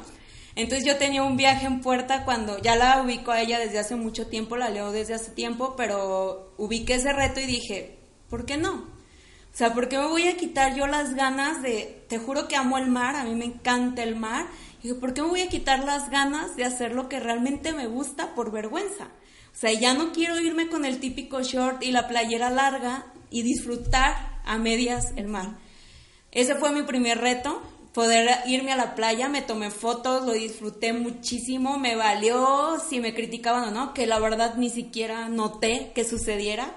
Entonces 0.56 0.88
yo 0.88 0.96
tenía 0.96 1.24
un 1.24 1.36
viaje 1.36 1.66
en 1.66 1.82
puerta 1.82 2.24
cuando 2.24 2.58
ya 2.60 2.78
la 2.78 3.02
ubico 3.02 3.32
a 3.32 3.42
ella 3.42 3.60
desde 3.60 3.80
hace 3.80 3.96
mucho 3.96 4.28
tiempo, 4.28 4.56
la 4.56 4.70
leo 4.70 4.94
desde 4.94 5.14
hace 5.14 5.32
tiempo, 5.32 5.76
pero 5.76 6.54
ubiqué 6.58 6.96
ese 6.96 7.12
reto 7.12 7.42
y 7.42 7.46
dije, 7.46 8.00
¿por 8.30 8.46
qué 8.46 8.56
no? 8.56 8.95
O 9.56 9.58
sea, 9.58 9.74
¿por 9.74 9.88
qué 9.88 9.98
me 9.98 10.08
voy 10.08 10.28
a 10.28 10.36
quitar 10.36 10.76
yo 10.76 10.86
las 10.86 11.16
ganas 11.16 11.62
de, 11.62 12.04
te 12.10 12.18
juro 12.18 12.50
que 12.50 12.58
amo 12.58 12.78
el 12.78 12.88
mar, 12.88 13.16
a 13.16 13.24
mí 13.24 13.36
me 13.36 13.46
encanta 13.46 14.04
el 14.04 14.18
mar, 14.18 14.48
y 14.84 14.92
¿por 14.96 15.14
qué 15.14 15.22
me 15.22 15.30
voy 15.30 15.40
a 15.44 15.48
quitar 15.48 15.86
las 15.86 16.10
ganas 16.10 16.58
de 16.58 16.66
hacer 16.66 16.94
lo 16.94 17.08
que 17.08 17.22
realmente 17.22 17.72
me 17.72 17.88
gusta 17.88 18.36
por 18.36 18.52
vergüenza? 18.52 19.06
O 19.06 19.58
sea, 19.58 19.72
ya 19.72 19.94
no 19.94 20.12
quiero 20.12 20.38
irme 20.42 20.68
con 20.68 20.84
el 20.84 21.00
típico 21.00 21.42
short 21.42 21.82
y 21.84 21.94
la 21.94 22.10
playera 22.10 22.50
larga 22.50 23.06
y 23.30 23.44
disfrutar 23.44 24.42
a 24.44 24.58
medias 24.58 25.14
el 25.16 25.30
mar. 25.30 25.58
Ese 26.34 26.56
fue 26.56 26.74
mi 26.74 26.84
primer 26.84 27.20
reto, 27.20 27.62
poder 27.94 28.30
irme 28.48 28.74
a 28.74 28.76
la 28.76 28.94
playa, 28.94 29.30
me 29.30 29.42
tomé 29.42 29.72
fotos, 29.72 30.26
lo 30.26 30.34
disfruté 30.34 30.92
muchísimo, 30.92 31.80
me 31.80 31.96
valió 31.96 32.76
si 32.90 33.00
me 33.00 33.14
criticaban 33.14 33.70
o 33.70 33.72
no, 33.72 33.94
que 33.94 34.06
la 34.06 34.20
verdad 34.20 34.56
ni 34.58 34.70
siquiera 34.70 35.30
noté 35.30 35.94
que 35.96 36.04
sucediera. 36.04 36.76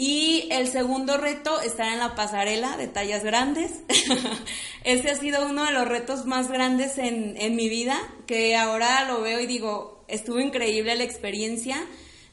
Y 0.00 0.46
el 0.52 0.68
segundo 0.68 1.16
reto, 1.16 1.60
estar 1.60 1.92
en 1.92 1.98
la 1.98 2.14
pasarela 2.14 2.76
de 2.76 2.86
tallas 2.86 3.24
grandes. 3.24 3.80
Ese 4.84 5.10
ha 5.10 5.16
sido 5.16 5.44
uno 5.44 5.64
de 5.64 5.72
los 5.72 5.88
retos 5.88 6.24
más 6.24 6.48
grandes 6.48 6.98
en, 6.98 7.34
en 7.36 7.56
mi 7.56 7.68
vida, 7.68 7.98
que 8.28 8.54
ahora 8.54 9.04
lo 9.06 9.22
veo 9.22 9.40
y 9.40 9.46
digo, 9.46 10.04
estuvo 10.06 10.38
increíble 10.38 10.94
la 10.94 11.02
experiencia. 11.02 11.84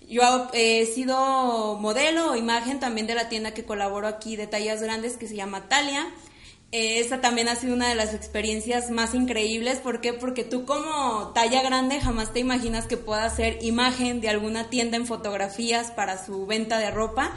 Yo 0.08 0.22
he 0.54 0.86
sido 0.86 1.80
modelo 1.80 2.34
o 2.34 2.36
imagen 2.36 2.80
también 2.80 3.08
de 3.08 3.16
la 3.16 3.30
tienda 3.30 3.56
que 3.56 3.66
colaboro 3.66 4.06
aquí 4.06 4.36
de 4.36 4.46
tallas 4.46 4.84
grandes 4.84 5.18
que 5.18 5.28
se 5.28 5.36
llama 5.36 5.68
Talia. 5.68 6.08
Eh, 6.78 7.00
esta 7.00 7.22
también 7.22 7.48
ha 7.48 7.56
sido 7.56 7.74
una 7.74 7.88
de 7.88 7.96
las 7.96 8.14
experiencias 8.14 8.92
más 8.92 9.14
increíbles. 9.14 9.80
¿Por 9.80 10.02
qué? 10.02 10.12
Porque 10.12 10.44
tú 10.44 10.66
como 10.66 11.32
talla 11.34 11.62
grande 11.64 12.02
jamás 12.02 12.34
te 12.34 12.42
imaginas 12.42 12.86
que 12.86 12.98
pueda 12.98 13.30
ser 13.30 13.60
imagen 13.62 14.20
de 14.20 14.28
alguna 14.28 14.70
tienda 14.70 14.98
en 14.98 15.08
fotografías 15.08 15.92
para 15.92 16.26
su 16.26 16.46
venta 16.46 16.78
de 16.78 16.92
ropa. 16.92 17.32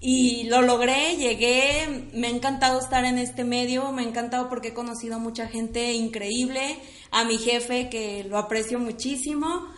Y 0.00 0.48
lo 0.48 0.60
logré, 0.60 1.14
llegué, 1.16 2.08
me 2.14 2.26
ha 2.26 2.30
encantado 2.30 2.80
estar 2.80 3.04
en 3.04 3.18
este 3.18 3.44
medio, 3.44 3.92
me 3.92 4.02
ha 4.02 4.08
encantado 4.08 4.48
porque 4.48 4.68
he 4.68 4.74
conocido 4.74 5.14
a 5.14 5.18
mucha 5.20 5.46
gente 5.46 5.92
increíble, 5.92 6.76
a 7.12 7.22
mi 7.22 7.38
jefe 7.38 7.88
que 7.88 8.24
lo 8.24 8.38
aprecio 8.38 8.80
muchísimo. 8.80 9.68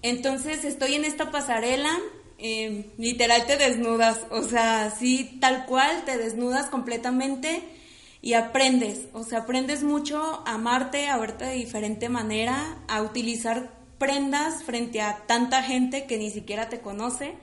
Entonces 0.00 0.64
estoy 0.64 0.94
en 0.94 1.04
esta 1.04 1.32
pasarela, 1.32 1.98
eh, 2.38 2.92
literal 2.98 3.46
te 3.46 3.56
desnudas, 3.56 4.20
o 4.30 4.44
sea, 4.44 4.94
sí, 4.96 5.38
tal 5.40 5.66
cual, 5.66 6.04
te 6.04 6.18
desnudas 6.18 6.66
completamente 6.66 7.74
y 8.24 8.32
aprendes, 8.32 9.00
o 9.12 9.22
sea, 9.22 9.40
aprendes 9.40 9.82
mucho 9.82 10.42
a 10.46 10.54
amarte, 10.54 11.08
a 11.08 11.18
verte 11.18 11.44
de 11.44 11.56
diferente 11.56 12.08
manera, 12.08 12.78
a 12.88 13.02
utilizar 13.02 13.74
prendas 13.98 14.64
frente 14.64 15.02
a 15.02 15.26
tanta 15.26 15.62
gente 15.62 16.06
que 16.06 16.16
ni 16.16 16.30
siquiera 16.30 16.70
te 16.70 16.80
conoce. 16.80 17.34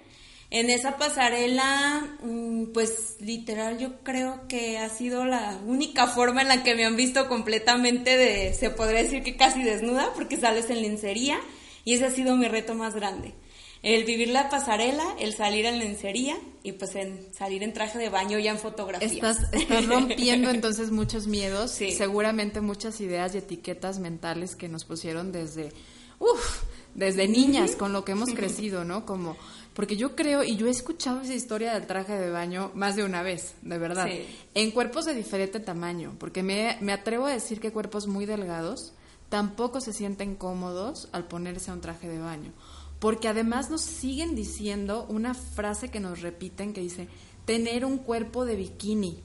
En 0.49 0.71
esa 0.71 0.97
pasarela, 0.97 2.17
mm, 2.23 2.71
pues 2.73 3.17
literal 3.19 3.77
yo 3.77 4.01
creo 4.01 4.47
que 4.47 4.79
ha 4.79 4.89
sido 4.89 5.23
la 5.23 5.59
única 5.67 6.07
forma 6.07 6.41
en 6.41 6.47
la 6.47 6.63
que 6.63 6.73
me 6.73 6.83
han 6.83 6.95
visto 6.95 7.27
completamente 7.29 8.17
de, 8.17 8.55
se 8.55 8.71
podría 8.71 9.03
decir 9.03 9.21
que 9.21 9.37
casi 9.37 9.61
desnuda, 9.61 10.11
porque 10.15 10.37
sales 10.37 10.71
en 10.71 10.81
lencería 10.81 11.39
y 11.85 11.93
ese 11.93 12.07
ha 12.07 12.09
sido 12.09 12.35
mi 12.35 12.47
reto 12.47 12.73
más 12.73 12.95
grande 12.95 13.35
el 13.83 14.03
vivir 14.05 14.29
la 14.29 14.49
pasarela, 14.49 15.15
el 15.19 15.33
salir 15.33 15.65
en 15.65 15.79
lencería 15.79 16.37
y 16.63 16.73
pues 16.73 16.95
en 16.95 17.33
salir 17.33 17.63
en 17.63 17.73
traje 17.73 17.97
de 17.97 18.09
baño 18.09 18.37
ya 18.37 18.51
en 18.51 18.59
fotografía. 18.59 19.07
Estás, 19.07 19.39
rompiendo 19.87 20.49
entonces 20.51 20.91
muchos 20.91 21.27
miedos, 21.27 21.71
seguramente 21.71 22.61
muchas 22.61 23.01
ideas 23.01 23.33
y 23.33 23.39
etiquetas 23.39 23.99
mentales 23.99 24.55
que 24.55 24.69
nos 24.69 24.85
pusieron 24.85 25.31
desde, 25.31 25.71
uff, 26.19 26.63
desde 26.93 27.27
niñas, 27.27 27.75
con 27.75 27.91
lo 27.91 28.05
que 28.05 28.11
hemos 28.11 28.29
crecido, 28.33 28.83
¿no? 28.83 29.03
Como, 29.03 29.35
porque 29.73 29.97
yo 29.97 30.15
creo, 30.15 30.43
y 30.43 30.57
yo 30.57 30.67
he 30.67 30.71
escuchado 30.71 31.21
esa 31.21 31.33
historia 31.33 31.73
del 31.73 31.87
traje 31.87 32.13
de 32.13 32.29
baño 32.29 32.71
más 32.75 32.95
de 32.95 33.03
una 33.03 33.23
vez, 33.23 33.55
de 33.63 33.79
verdad, 33.79 34.07
en 34.53 34.71
cuerpos 34.71 35.05
de 35.05 35.15
diferente 35.15 35.59
tamaño, 35.59 36.15
porque 36.19 36.43
me, 36.43 36.77
me 36.81 36.93
atrevo 36.93 37.25
a 37.25 37.31
decir 37.31 37.59
que 37.59 37.71
cuerpos 37.71 38.05
muy 38.05 38.27
delgados 38.27 38.93
tampoco 39.29 39.79
se 39.81 39.93
sienten 39.93 40.35
cómodos 40.35 41.07
al 41.13 41.27
ponerse 41.27 41.71
a 41.71 41.73
un 41.73 41.81
traje 41.81 42.07
de 42.09 42.19
baño 42.19 42.51
porque 43.01 43.27
además 43.27 43.71
nos 43.71 43.81
siguen 43.81 44.35
diciendo 44.35 45.07
una 45.09 45.33
frase 45.33 45.89
que 45.89 45.99
nos 45.99 46.21
repiten 46.21 46.71
que 46.71 46.81
dice, 46.81 47.07
tener 47.45 47.83
un 47.83 47.97
cuerpo 47.97 48.45
de 48.45 48.55
bikini. 48.55 49.17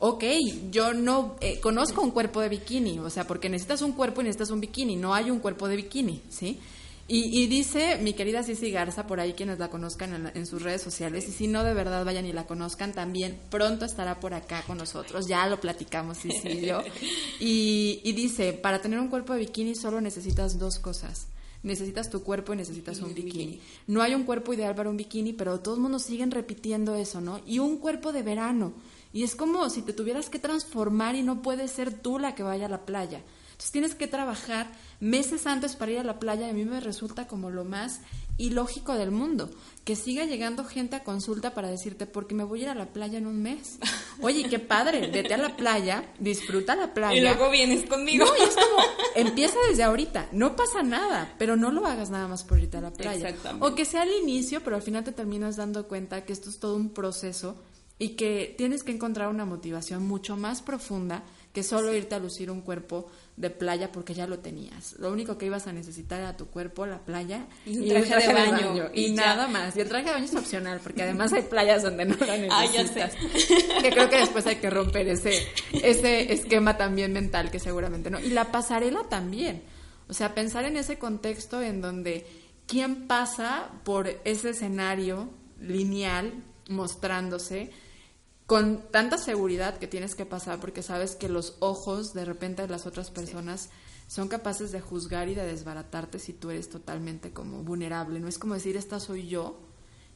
Ok, 0.00 0.24
yo 0.72 0.94
no 0.94 1.36
eh, 1.40 1.60
conozco 1.60 2.02
un 2.02 2.10
cuerpo 2.10 2.40
de 2.40 2.48
bikini, 2.48 2.98
o 2.98 3.08
sea, 3.08 3.24
porque 3.24 3.48
necesitas 3.48 3.82
un 3.82 3.92
cuerpo 3.92 4.20
y 4.20 4.24
necesitas 4.24 4.50
un 4.50 4.60
bikini, 4.60 4.96
no 4.96 5.14
hay 5.14 5.30
un 5.30 5.38
cuerpo 5.38 5.68
de 5.68 5.76
bikini, 5.76 6.22
¿sí? 6.28 6.58
Y, 7.10 7.46
dice 7.46 7.96
mi 8.02 8.12
querida 8.12 8.42
Cici 8.42 8.70
Garza, 8.70 9.06
por 9.06 9.18
ahí 9.18 9.32
quienes 9.32 9.58
la 9.58 9.70
conozcan 9.70 10.30
en, 10.34 10.46
sus 10.46 10.60
redes 10.60 10.82
sociales, 10.82 11.26
y 11.26 11.32
si 11.32 11.46
no 11.46 11.64
de 11.64 11.72
verdad 11.72 12.04
vayan 12.04 12.26
y 12.26 12.32
la 12.32 12.46
conozcan 12.46 12.92
también, 12.92 13.38
pronto 13.48 13.86
estará 13.86 14.20
por 14.20 14.34
acá 14.34 14.62
con 14.66 14.76
nosotros, 14.76 15.26
ya 15.26 15.46
lo 15.46 15.58
platicamos 15.58 16.18
Cici 16.18 16.48
y 16.48 16.66
yo. 16.66 16.82
Y, 17.40 18.00
y 18.02 18.12
dice, 18.12 18.52
para 18.52 18.82
tener 18.82 18.98
un 18.98 19.08
cuerpo 19.08 19.32
de 19.32 19.38
bikini 19.38 19.76
solo 19.76 20.00
necesitas 20.00 20.58
dos 20.58 20.80
cosas, 20.80 21.28
necesitas 21.68 22.10
tu 22.10 22.24
cuerpo 22.24 22.52
y 22.52 22.56
necesitas 22.56 23.00
un 23.00 23.14
bikini. 23.14 23.60
No 23.86 24.02
hay 24.02 24.14
un 24.14 24.24
cuerpo 24.24 24.52
ideal 24.52 24.74
para 24.74 24.90
un 24.90 24.96
bikini, 24.96 25.32
pero 25.32 25.60
todos 25.60 25.78
mundo 25.78 26.00
siguen 26.00 26.32
repitiendo 26.32 26.96
eso, 26.96 27.20
¿no? 27.20 27.40
Y 27.46 27.60
un 27.60 27.78
cuerpo 27.78 28.12
de 28.12 28.24
verano. 28.24 28.72
Y 29.12 29.22
es 29.22 29.36
como 29.36 29.70
si 29.70 29.82
te 29.82 29.92
tuvieras 29.92 30.28
que 30.28 30.38
transformar 30.38 31.14
y 31.14 31.22
no 31.22 31.42
puedes 31.42 31.70
ser 31.70 31.92
tú 31.92 32.18
la 32.18 32.34
que 32.34 32.42
vaya 32.42 32.66
a 32.66 32.70
la 32.70 32.84
playa. 32.84 33.22
Entonces 33.58 33.72
tienes 33.72 33.94
que 33.94 34.06
trabajar 34.06 34.70
meses 35.00 35.46
antes 35.46 35.76
para 35.76 35.92
ir 35.92 35.98
a 35.98 36.04
la 36.04 36.18
playa 36.18 36.46
y 36.46 36.50
a 36.50 36.54
mí 36.54 36.64
me 36.64 36.80
resulta 36.80 37.26
como 37.26 37.50
lo 37.50 37.64
más 37.64 38.00
ilógico 38.38 38.94
del 38.94 39.10
mundo. 39.10 39.50
Que 39.84 39.96
siga 39.96 40.24
llegando 40.24 40.64
gente 40.64 40.96
a 40.96 41.04
consulta 41.04 41.54
para 41.54 41.68
decirte, 41.68 42.06
porque 42.06 42.34
me 42.34 42.44
voy 42.44 42.60
a 42.60 42.62
ir 42.62 42.68
a 42.70 42.74
la 42.74 42.92
playa 42.92 43.18
en 43.18 43.26
un 43.26 43.42
mes. 43.42 43.78
Oye, 44.22 44.48
qué 44.48 44.58
padre, 44.58 45.08
vete 45.08 45.34
a 45.34 45.38
la 45.38 45.56
playa, 45.56 46.12
disfruta 46.18 46.76
la 46.76 46.94
playa. 46.94 47.16
Y 47.16 47.20
luego 47.20 47.50
vienes 47.50 47.84
conmigo. 47.88 48.24
No, 48.24 48.36
y 48.36 48.42
es 48.42 48.54
como, 48.54 48.82
empieza 49.14 49.56
desde 49.68 49.82
ahorita, 49.82 50.28
no 50.32 50.56
pasa 50.56 50.82
nada, 50.82 51.34
pero 51.38 51.56
no 51.56 51.70
lo 51.70 51.86
hagas 51.86 52.10
nada 52.10 52.28
más 52.28 52.44
por 52.44 52.58
irte 52.58 52.76
a 52.76 52.80
la 52.80 52.92
playa. 52.92 53.34
O 53.60 53.74
que 53.74 53.84
sea 53.84 54.02
al 54.02 54.12
inicio, 54.22 54.62
pero 54.62 54.76
al 54.76 54.82
final 54.82 55.04
te 55.04 55.12
terminas 55.12 55.56
dando 55.56 55.86
cuenta 55.88 56.24
que 56.24 56.32
esto 56.32 56.50
es 56.50 56.58
todo 56.58 56.76
un 56.76 56.90
proceso 56.90 57.56
y 57.98 58.10
que 58.10 58.54
tienes 58.56 58.84
que 58.84 58.92
encontrar 58.92 59.28
una 59.28 59.44
motivación 59.44 60.06
mucho 60.06 60.36
más 60.36 60.62
profunda 60.62 61.24
que 61.58 61.64
solo 61.64 61.92
irte 61.92 62.14
a 62.14 62.20
lucir 62.20 62.52
un 62.52 62.60
cuerpo 62.60 63.10
de 63.36 63.50
playa 63.50 63.90
porque 63.90 64.14
ya 64.14 64.28
lo 64.28 64.38
tenías. 64.38 64.94
Lo 65.00 65.10
único 65.10 65.36
que 65.36 65.46
ibas 65.46 65.66
a 65.66 65.72
necesitar 65.72 66.20
era 66.20 66.36
tu 66.36 66.46
cuerpo, 66.46 66.86
la 66.86 67.00
playa 67.00 67.48
y 67.66 67.78
un 67.78 67.88
traje, 67.88 68.28
de, 68.28 68.32
baño, 68.32 68.90
y, 68.94 69.10
nada 69.10 69.48
más. 69.48 69.76
Y 69.76 69.80
el 69.80 69.88
traje 69.88 70.04
de 70.04 70.12
baño 70.12 70.24
es 70.24 70.36
opcional 70.36 70.78
porque 70.80 71.02
además 71.02 71.32
hay 71.32 71.42
playas 71.42 71.82
donde 71.82 72.04
no 72.04 72.14
la 72.24 72.36
necesitas. 72.68 73.16
Que 73.82 73.90
creo 73.90 74.08
que 74.08 74.18
después 74.18 74.46
hay 74.46 74.56
que 74.56 74.70
romper 74.70 75.08
ese 75.08 75.32
ese 75.72 76.32
esquema 76.32 76.76
también 76.76 77.12
mental 77.12 77.50
que 77.50 77.58
seguramente 77.58 78.08
no. 78.08 78.20
Y 78.20 78.30
la 78.30 78.52
pasarela 78.52 79.08
también. 79.08 79.64
O 80.08 80.14
sea, 80.14 80.36
pensar 80.36 80.64
en 80.64 80.76
ese 80.76 80.96
contexto 80.96 81.60
en 81.60 81.80
donde 81.80 82.24
quién 82.68 83.08
pasa 83.08 83.68
por 83.82 84.06
ese 84.24 84.50
escenario 84.50 85.28
lineal 85.60 86.34
mostrándose 86.68 87.72
con 88.48 88.80
tanta 88.90 89.18
seguridad 89.18 89.76
que 89.76 89.86
tienes 89.86 90.14
que 90.14 90.24
pasar 90.24 90.58
porque 90.58 90.82
sabes 90.82 91.14
que 91.14 91.28
los 91.28 91.56
ojos 91.58 92.14
de 92.14 92.24
repente 92.24 92.62
de 92.62 92.68
las 92.68 92.86
otras 92.86 93.10
personas 93.10 93.68
son 94.06 94.28
capaces 94.28 94.72
de 94.72 94.80
juzgar 94.80 95.28
y 95.28 95.34
de 95.34 95.44
desbaratarte 95.44 96.18
si 96.18 96.32
tú 96.32 96.48
eres 96.48 96.70
totalmente 96.70 97.30
como 97.30 97.62
vulnerable. 97.62 98.20
No 98.20 98.26
es 98.26 98.38
como 98.38 98.54
decir, 98.54 98.78
esta 98.78 99.00
soy 99.00 99.28
yo 99.28 99.60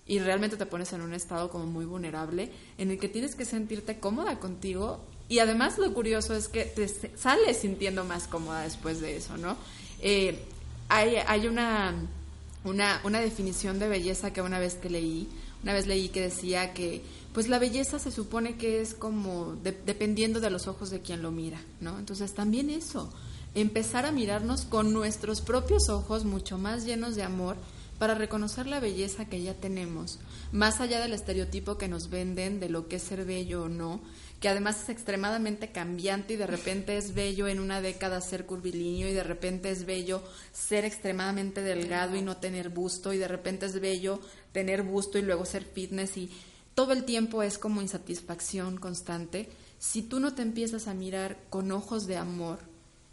y 0.06 0.18
realmente 0.18 0.56
te 0.56 0.64
pones 0.64 0.94
en 0.94 1.02
un 1.02 1.12
estado 1.12 1.50
como 1.50 1.66
muy 1.66 1.84
vulnerable 1.84 2.50
en 2.78 2.90
el 2.90 2.98
que 2.98 3.10
tienes 3.10 3.34
que 3.34 3.44
sentirte 3.44 4.00
cómoda 4.00 4.38
contigo 4.38 5.04
y 5.28 5.40
además 5.40 5.76
lo 5.76 5.92
curioso 5.92 6.34
es 6.34 6.48
que 6.48 6.64
te 6.64 6.88
sales 6.88 7.58
sintiendo 7.58 8.02
más 8.02 8.28
cómoda 8.28 8.62
después 8.62 9.02
de 9.02 9.14
eso, 9.14 9.36
¿no? 9.36 9.58
Eh, 10.00 10.42
hay, 10.88 11.16
hay 11.16 11.48
una, 11.48 11.94
una, 12.64 12.98
una 13.04 13.20
definición 13.20 13.78
de 13.78 13.88
belleza 13.88 14.32
que 14.32 14.40
una 14.40 14.58
vez 14.58 14.76
que 14.76 14.88
leí, 14.88 15.28
una 15.62 15.74
vez 15.74 15.86
leí 15.86 16.08
que 16.08 16.22
decía 16.22 16.72
que 16.72 17.02
pues 17.32 17.48
la 17.48 17.58
belleza 17.58 17.98
se 17.98 18.10
supone 18.10 18.56
que 18.56 18.80
es 18.80 18.94
como 18.94 19.56
dependiendo 19.62 20.40
de 20.40 20.50
los 20.50 20.66
ojos 20.66 20.90
de 20.90 21.00
quien 21.00 21.22
lo 21.22 21.30
mira, 21.30 21.60
¿no? 21.80 21.98
Entonces 21.98 22.34
también 22.34 22.68
eso, 22.70 23.12
empezar 23.54 24.04
a 24.06 24.12
mirarnos 24.12 24.64
con 24.64 24.92
nuestros 24.92 25.40
propios 25.40 25.88
ojos 25.88 26.24
mucho 26.24 26.58
más 26.58 26.84
llenos 26.84 27.16
de 27.16 27.22
amor 27.22 27.56
para 27.98 28.14
reconocer 28.14 28.66
la 28.66 28.80
belleza 28.80 29.26
que 29.26 29.42
ya 29.42 29.54
tenemos, 29.54 30.18
más 30.50 30.80
allá 30.80 31.00
del 31.00 31.12
estereotipo 31.12 31.78
que 31.78 31.86
nos 31.86 32.10
venden 32.10 32.58
de 32.58 32.68
lo 32.68 32.88
que 32.88 32.96
es 32.96 33.02
ser 33.02 33.24
bello 33.24 33.62
o 33.62 33.68
no, 33.68 34.00
que 34.40 34.48
además 34.48 34.82
es 34.82 34.88
extremadamente 34.88 35.70
cambiante 35.70 36.34
y 36.34 36.36
de 36.36 36.48
repente 36.48 36.96
es 36.96 37.14
bello 37.14 37.46
en 37.46 37.60
una 37.60 37.80
década 37.80 38.20
ser 38.20 38.44
curvilíneo 38.44 39.08
y 39.08 39.12
de 39.12 39.22
repente 39.22 39.70
es 39.70 39.86
bello 39.86 40.20
ser 40.50 40.84
extremadamente 40.84 41.62
delgado 41.62 42.16
y 42.16 42.22
no 42.22 42.38
tener 42.38 42.70
busto 42.70 43.12
y 43.12 43.18
de 43.18 43.28
repente 43.28 43.66
es 43.66 43.80
bello 43.80 44.20
tener 44.50 44.82
busto 44.82 45.16
y 45.16 45.22
luego 45.22 45.44
ser 45.44 45.62
fitness 45.62 46.16
y 46.16 46.28
todo 46.74 46.92
el 46.92 47.04
tiempo 47.04 47.42
es 47.42 47.58
como 47.58 47.82
insatisfacción 47.82 48.78
constante, 48.78 49.50
si 49.78 50.02
tú 50.02 50.20
no 50.20 50.34
te 50.34 50.42
empiezas 50.42 50.88
a 50.88 50.94
mirar 50.94 51.38
con 51.50 51.72
ojos 51.72 52.06
de 52.06 52.16
amor 52.16 52.60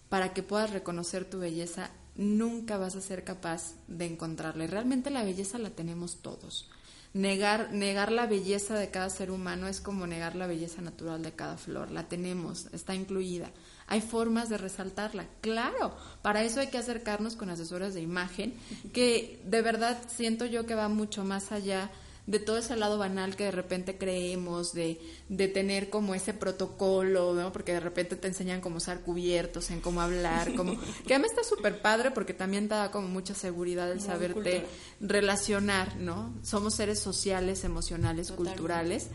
para 0.07 0.33
que 0.33 0.43
puedas 0.43 0.71
reconocer 0.71 1.25
tu 1.25 1.39
belleza, 1.39 1.91
nunca 2.15 2.77
vas 2.77 2.95
a 2.95 3.01
ser 3.01 3.23
capaz 3.23 3.73
de 3.87 4.05
encontrarla. 4.05 4.63
Y 4.63 4.67
realmente 4.67 5.09
la 5.09 5.23
belleza 5.23 5.57
la 5.57 5.71
tenemos 5.71 6.17
todos. 6.21 6.69
Negar, 7.13 7.73
negar 7.73 8.11
la 8.11 8.27
belleza 8.27 8.75
de 8.75 8.91
cada 8.91 9.09
ser 9.09 9.31
humano 9.31 9.67
es 9.67 9.81
como 9.81 10.05
negar 10.05 10.35
la 10.35 10.45
belleza 10.45 10.81
natural 10.81 11.23
de 11.23 11.31
cada 11.31 11.57
flor. 11.57 11.89
La 11.89 12.07
tenemos, 12.07 12.67
está 12.71 12.93
incluida. 12.93 13.49
Hay 13.87 14.01
formas 14.01 14.49
de 14.49 14.59
resaltarla. 14.59 15.25
Claro, 15.41 15.95
para 16.21 16.43
eso 16.43 16.59
hay 16.59 16.67
que 16.67 16.77
acercarnos 16.77 17.35
con 17.35 17.49
asesoras 17.49 17.95
de 17.95 18.01
imagen, 18.01 18.53
que 18.93 19.41
de 19.45 19.61
verdad 19.63 19.97
siento 20.07 20.45
yo 20.45 20.67
que 20.67 20.75
va 20.75 20.87
mucho 20.87 21.23
más 21.23 21.51
allá 21.51 21.89
de 22.29 22.37
todo 22.37 22.59
ese 22.59 22.75
lado 22.75 22.99
banal 22.99 23.35
que 23.35 23.45
de 23.45 23.51
repente 23.51 23.97
creemos, 23.97 24.71
de, 24.71 25.01
de 25.29 25.47
tener 25.47 25.89
como 25.89 26.13
ese 26.13 26.31
protocolo, 26.31 27.33
¿no? 27.33 27.51
Porque 27.51 27.73
de 27.73 27.79
repente 27.79 28.15
te 28.15 28.27
enseñan 28.27 28.61
cómo 28.61 28.77
usar 28.77 29.01
cubiertos, 29.01 29.71
en 29.71 29.81
cómo 29.81 29.99
hablar, 29.99 30.53
como... 30.53 30.79
Que 31.07 31.15
a 31.15 31.19
mí 31.19 31.25
está 31.25 31.43
súper 31.43 31.81
padre 31.81 32.11
porque 32.11 32.35
también 32.35 32.67
te 32.69 32.75
da 32.75 32.91
como 32.91 33.07
mucha 33.07 33.33
seguridad 33.33 33.91
el 33.91 33.99
saberte 33.99 34.63
relacionar, 34.99 35.95
¿no? 35.95 36.31
Somos 36.43 36.75
seres 36.75 36.99
sociales, 36.99 37.63
emocionales, 37.63 38.31
culturales, 38.31 39.07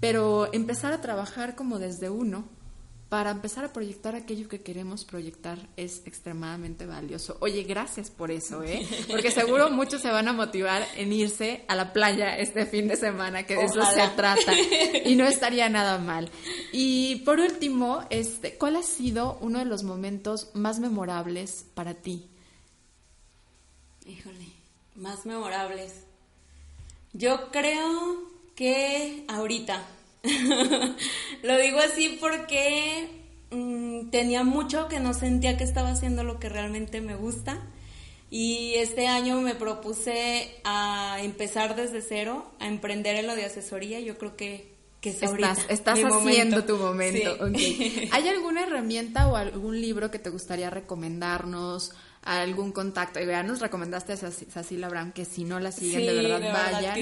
pero 0.00 0.50
empezar 0.54 0.94
a 0.94 1.02
trabajar 1.02 1.54
como 1.54 1.78
desde 1.78 2.08
uno 2.08 2.48
para 3.12 3.30
empezar 3.30 3.62
a 3.62 3.74
proyectar 3.74 4.14
aquello 4.14 4.48
que 4.48 4.62
queremos 4.62 5.04
proyectar 5.04 5.58
es 5.76 6.00
extremadamente 6.06 6.86
valioso. 6.86 7.36
Oye, 7.40 7.62
gracias 7.64 8.10
por 8.10 8.30
eso, 8.30 8.62
¿eh? 8.62 8.88
Porque 9.06 9.30
seguro 9.30 9.68
muchos 9.68 10.00
se 10.00 10.10
van 10.10 10.28
a 10.28 10.32
motivar 10.32 10.82
en 10.96 11.12
irse 11.12 11.62
a 11.68 11.76
la 11.76 11.92
playa 11.92 12.38
este 12.38 12.64
fin 12.64 12.88
de 12.88 12.96
semana, 12.96 13.42
que 13.42 13.54
de 13.54 13.64
eso 13.64 13.84
se 13.84 14.08
trata, 14.16 14.54
y 15.04 15.14
no 15.14 15.26
estaría 15.28 15.68
nada 15.68 15.98
mal. 15.98 16.30
Y 16.72 17.16
por 17.16 17.38
último, 17.38 18.02
este, 18.08 18.56
¿cuál 18.56 18.76
ha 18.76 18.82
sido 18.82 19.36
uno 19.42 19.58
de 19.58 19.66
los 19.66 19.82
momentos 19.82 20.48
más 20.54 20.80
memorables 20.80 21.66
para 21.74 21.92
ti? 21.92 22.30
Híjole, 24.06 24.46
más 24.96 25.26
memorables. 25.26 25.92
Yo 27.12 27.50
creo 27.50 28.22
que 28.56 29.26
ahorita 29.28 29.84
lo 31.42 31.58
digo 31.58 31.78
así 31.78 32.18
porque 32.20 33.08
mm, 33.50 34.10
tenía 34.10 34.44
mucho 34.44 34.88
que 34.88 35.00
no 35.00 35.14
sentía 35.14 35.56
que 35.56 35.64
estaba 35.64 35.90
haciendo 35.90 36.24
lo 36.24 36.38
que 36.38 36.48
realmente 36.48 37.00
me 37.00 37.16
gusta. 37.16 37.58
Y 38.30 38.74
este 38.76 39.08
año 39.08 39.42
me 39.42 39.54
propuse 39.54 40.56
a 40.64 41.18
empezar 41.20 41.76
desde 41.76 42.00
cero, 42.00 42.50
a 42.60 42.66
emprender 42.66 43.16
en 43.16 43.26
lo 43.26 43.36
de 43.36 43.44
asesoría. 43.44 44.00
Yo 44.00 44.16
creo 44.16 44.36
que, 44.36 44.74
que 45.02 45.10
es 45.10 45.22
estás, 45.22 45.66
estás 45.68 45.98
haciendo 46.02 46.64
tu 46.64 46.78
momento. 46.78 47.36
¿Hay 48.10 48.28
alguna 48.28 48.62
herramienta 48.62 49.28
o 49.28 49.36
algún 49.36 49.78
libro 49.78 50.10
que 50.10 50.18
te 50.18 50.30
gustaría 50.30 50.70
recomendarnos? 50.70 51.92
Algún 52.22 52.72
contacto. 52.72 53.20
Y 53.20 53.26
ya 53.26 53.42
nos 53.42 53.60
recomendaste 53.60 54.12
a 54.12 54.16
Sacila 54.16 54.86
Abraham 54.86 55.12
que 55.12 55.24
si 55.24 55.44
no 55.44 55.60
la 55.60 55.72
siguen, 55.72 56.06
de 56.06 56.14
verdad, 56.14 56.52
vaya 56.52 56.94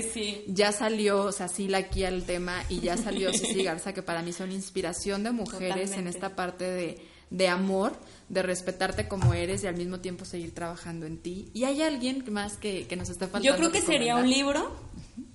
Ya 0.48 0.72
salió 0.72 1.32
Sacila 1.32 1.78
aquí 1.78 2.04
al 2.04 2.24
tema 2.24 2.62
y 2.68 2.80
ya 2.80 2.96
salió 2.96 3.32
Ceci 3.32 3.62
Garza, 3.62 3.92
que 3.92 4.02
para 4.02 4.22
mí 4.22 4.32
son 4.32 4.52
inspiración 4.52 5.22
de 5.22 5.32
mujeres 5.32 5.92
en 5.92 6.06
esta 6.06 6.34
parte 6.34 6.64
de, 6.64 6.98
de 7.30 7.48
amor, 7.48 7.92
de 8.28 8.42
respetarte 8.42 9.08
como 9.08 9.34
eres 9.34 9.62
y 9.64 9.66
al 9.66 9.76
mismo 9.76 10.00
tiempo 10.00 10.24
seguir 10.24 10.54
trabajando 10.54 11.06
en 11.06 11.18
ti. 11.18 11.50
¿Y 11.52 11.64
hay 11.64 11.82
alguien 11.82 12.24
más 12.30 12.56
que, 12.56 12.86
que 12.86 12.96
nos 12.96 13.10
está 13.10 13.26
faltando? 13.26 13.48
Yo 13.48 13.56
creo 13.56 13.70
que 13.70 13.82
sería 13.82 14.16
un 14.16 14.28
libro 14.28 14.89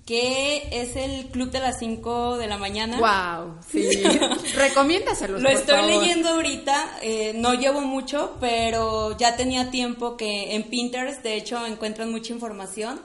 que 0.06 0.68
es 0.70 0.94
el 0.94 1.26
Club 1.26 1.50
de 1.50 1.58
las 1.58 1.78
5 1.80 2.38
de 2.38 2.46
la 2.46 2.58
mañana. 2.58 2.98
¡Wow! 2.98 3.58
Sí. 3.68 3.88
Recomiéndaselo. 4.54 5.38
Lo 5.38 5.48
estoy 5.48 5.84
leyendo 5.86 6.28
ahorita, 6.28 6.98
eh, 7.02 7.32
no 7.34 7.54
llevo 7.54 7.80
mucho, 7.80 8.36
pero 8.40 9.16
ya 9.18 9.36
tenía 9.36 9.70
tiempo 9.70 10.16
que 10.16 10.54
en 10.54 10.62
Pinterest, 10.64 11.22
de 11.22 11.34
hecho, 11.34 11.66
encuentran 11.66 12.12
mucha 12.12 12.32
información, 12.32 13.00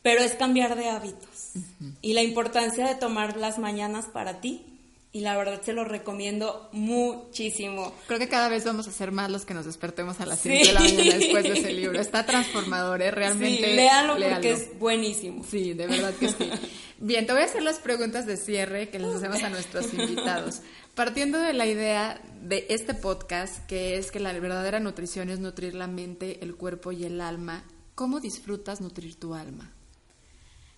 pero 0.00 0.22
es 0.22 0.32
cambiar 0.32 0.74
de 0.76 0.88
hábitos 0.88 1.52
y 2.00 2.14
la 2.14 2.22
importancia 2.22 2.86
de 2.86 2.94
tomar 2.94 3.36
las 3.36 3.58
mañanas 3.58 4.06
para 4.06 4.40
ti 4.40 4.77
y 5.10 5.20
la 5.20 5.36
verdad 5.36 5.62
se 5.62 5.72
lo 5.72 5.84
recomiendo 5.84 6.68
muchísimo. 6.72 7.94
Creo 8.06 8.18
que 8.18 8.28
cada 8.28 8.48
vez 8.48 8.64
vamos 8.64 8.88
a 8.88 8.92
ser 8.92 9.10
más 9.10 9.30
los 9.30 9.46
que 9.46 9.54
nos 9.54 9.64
despertemos 9.64 10.20
a 10.20 10.26
las 10.26 10.40
5 10.40 10.66
de 10.66 10.72
la 10.72 10.80
mañana 10.80 11.14
después 11.14 11.42
de 11.44 11.52
ese 11.58 11.72
libro. 11.72 11.98
Está 11.98 12.26
transformador, 12.26 13.00
¿eh? 13.00 13.10
Realmente. 13.10 13.64
Sí, 13.64 13.74
léalo, 13.74 14.16
porque 14.16 14.52
es 14.52 14.78
buenísimo. 14.78 15.44
Sí, 15.44 15.72
de 15.72 15.86
verdad 15.86 16.12
que 16.14 16.28
sí. 16.28 16.50
Bien, 16.98 17.26
te 17.26 17.32
voy 17.32 17.42
a 17.42 17.44
hacer 17.46 17.62
las 17.62 17.78
preguntas 17.78 18.26
de 18.26 18.36
cierre 18.36 18.90
que 18.90 18.98
les 18.98 19.14
hacemos 19.14 19.42
a 19.42 19.48
nuestros 19.48 19.92
invitados. 19.94 20.60
Partiendo 20.94 21.38
de 21.38 21.54
la 21.54 21.66
idea 21.66 22.20
de 22.42 22.66
este 22.68 22.92
podcast, 22.92 23.64
que 23.66 23.96
es 23.96 24.10
que 24.10 24.20
la 24.20 24.32
verdadera 24.32 24.78
nutrición 24.78 25.30
es 25.30 25.38
nutrir 25.38 25.74
la 25.74 25.86
mente, 25.86 26.38
el 26.42 26.54
cuerpo 26.54 26.92
y 26.92 27.04
el 27.04 27.20
alma, 27.20 27.64
¿cómo 27.94 28.20
disfrutas 28.20 28.80
nutrir 28.80 29.14
tu 29.14 29.34
alma? 29.34 29.72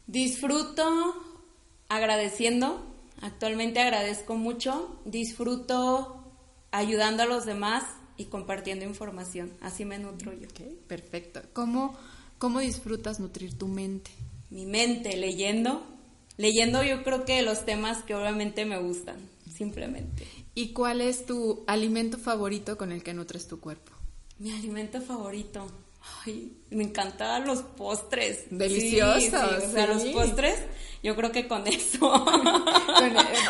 Disfruto 0.07 1.15
agradeciendo 1.89 2.90
Actualmente 3.21 3.81
agradezco 3.81 4.37
mucho, 4.37 5.01
disfruto 5.05 6.25
ayudando 6.71 7.23
a 7.23 7.27
los 7.27 7.45
demás 7.45 7.85
y 8.17 8.27
compartiendo 8.27 8.85
información. 8.85 9.53
Así 9.61 9.85
me 9.85 9.99
nutro 9.99 10.33
yo. 10.33 10.49
perfecto. 10.87 11.43
¿Cómo, 11.53 11.97
¿Cómo 12.39 12.61
disfrutas 12.61 13.21
nutrir 13.21 13.57
tu 13.57 13.69
mente? 13.69 14.11
Mi 14.51 14.67
mente, 14.67 15.17
leyendo. 15.17 15.83
Leyendo 16.37 16.83
yo 16.83 17.03
creo 17.03 17.25
que 17.25 17.43
los 17.43 17.65
temas 17.67 18.03
que 18.03 18.15
obviamente 18.15 18.65
me 18.65 18.79
gustan, 18.79 19.17
simplemente. 19.53 20.27
¿Y 20.55 20.73
cuál 20.73 21.01
es 21.01 21.27
tu 21.27 21.65
alimento 21.67 22.17
favorito 22.19 22.79
con 22.79 22.93
el 22.93 23.03
que 23.03 23.13
nutres 23.13 23.47
tu 23.47 23.61
cuerpo? 23.61 23.93
Mi 24.39 24.51
alimento 24.53 25.03
favorito. 25.03 25.67
Ay, 26.25 26.53
me 26.71 26.85
encantaban 26.85 27.47
los 27.47 27.63
postres. 27.63 28.45
Deliciosos. 28.51 29.65
o 29.65 29.73
sea, 29.73 29.87
los 29.87 30.05
postres, 30.07 30.59
yo 31.03 31.15
creo 31.17 31.33
que 31.33 31.47
con 31.47 31.67
eso. 31.67 32.25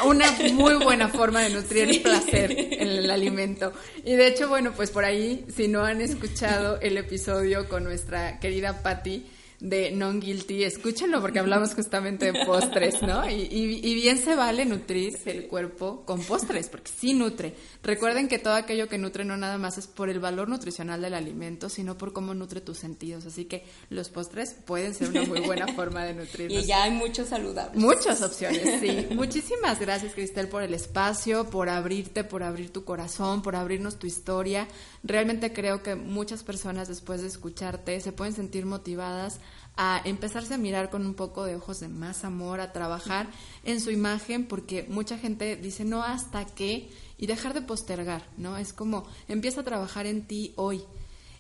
Una 0.05 0.27
muy 0.53 0.75
buena 0.75 1.09
forma 1.09 1.43
de 1.43 1.51
nutrir 1.51 1.91
el 1.91 2.03
placer 2.03 2.53
en 2.53 2.89
el 2.89 3.11
alimento. 3.11 3.73
Y 4.05 4.15
de 4.15 4.29
hecho, 4.29 4.49
bueno, 4.49 4.73
pues 4.75 4.91
por 4.91 5.05
ahí, 5.05 5.47
si 5.55 5.69
no 5.69 5.85
han 5.85 6.01
escuchado 6.01 6.81
el 6.81 6.97
episodio 6.97 7.69
con 7.69 7.85
nuestra 7.85 8.39
querida 8.41 8.83
Patti, 8.83 9.27
de 9.61 9.91
Non 9.93 10.21
Guilty, 10.21 10.65
escúchenlo 10.65 11.21
porque 11.21 11.39
hablamos 11.39 11.75
justamente 11.75 12.33
de 12.33 12.47
postres, 12.47 13.03
¿no? 13.03 13.29
Y, 13.29 13.49
y, 13.53 13.95
bien 13.95 14.17
se 14.17 14.35
vale 14.35 14.65
nutrir 14.65 15.19
el 15.27 15.47
cuerpo 15.49 16.03
con 16.07 16.23
postres, 16.23 16.69
porque 16.71 16.91
sí 16.91 17.13
nutre. 17.13 17.55
Recuerden 17.83 18.27
que 18.27 18.39
todo 18.39 18.55
aquello 18.55 18.89
que 18.89 18.97
nutre 18.97 19.25
no 19.25 19.37
nada 19.37 19.59
más 19.59 19.77
es 19.77 19.87
por 19.87 20.09
el 20.09 20.19
valor 20.19 20.49
nutricional 20.49 21.03
del 21.03 21.13
alimento, 21.13 21.69
sino 21.69 21.99
por 21.99 22.15
cómo 22.15 22.33
nutre 22.33 22.63
tus 22.63 22.79
sentidos. 22.79 23.27
Así 23.27 23.45
que 23.45 23.65
los 23.91 24.09
postres 24.09 24.55
pueden 24.65 24.95
ser 24.95 25.11
una 25.11 25.23
muy 25.23 25.41
buena 25.41 25.69
forma 25.75 26.05
de 26.05 26.15
nutrirlos. 26.15 26.65
Y 26.65 26.67
ya 26.67 26.85
hay 26.85 26.93
muchos 26.93 27.29
saludables. 27.29 27.77
Muchas 27.77 28.23
opciones, 28.23 28.81
sí. 28.81 29.09
Muchísimas 29.15 29.79
gracias, 29.79 30.15
Cristel, 30.15 30.49
por 30.49 30.63
el 30.63 30.73
espacio, 30.73 31.51
por 31.51 31.69
abrirte, 31.69 32.25
por 32.25 32.43
abrir 32.43 32.73
tu 32.73 32.85
corazón, 32.85 33.43
por 33.43 33.57
abrirnos 33.57 33.99
tu 33.99 34.07
historia. 34.07 34.69
Realmente 35.03 35.53
creo 35.53 35.83
que 35.83 35.97
muchas 35.97 36.43
personas 36.45 36.89
después 36.89 37.21
de 37.21 37.29
escucharte 37.29 38.01
se 38.01 38.13
pueden 38.13 38.33
sentir 38.33 38.65
motivadas 38.65 39.39
a 39.77 40.03
empezarse 40.05 40.55
a 40.55 40.59
mirar 40.59 40.91
con 40.91 41.07
un 41.07 41.15
poco 41.15 41.45
de 41.45 41.57
ojos 41.57 41.81
de 41.81 41.89
más 41.89 42.25
amor, 42.25 42.61
a 42.61 42.73
trabajar 42.73 43.29
en 43.65 43.81
su 43.81 43.91
imagen, 43.91 44.47
porque 44.47 44.87
mucha 44.89 45.19
gente 45.19 45.57
dice, 45.57 45.85
no, 45.85 46.03
hasta 46.03 46.45
qué, 46.45 46.91
y 47.19 47.27
dejar 47.27 47.55
de 47.55 47.63
postergar, 47.63 48.29
¿no? 48.37 48.57
Es 48.57 48.73
como, 48.73 49.07
empieza 49.29 49.63
a 49.63 49.65
trabajar 49.65 50.07
en 50.07 50.27
ti 50.27 50.53
hoy, 50.57 50.83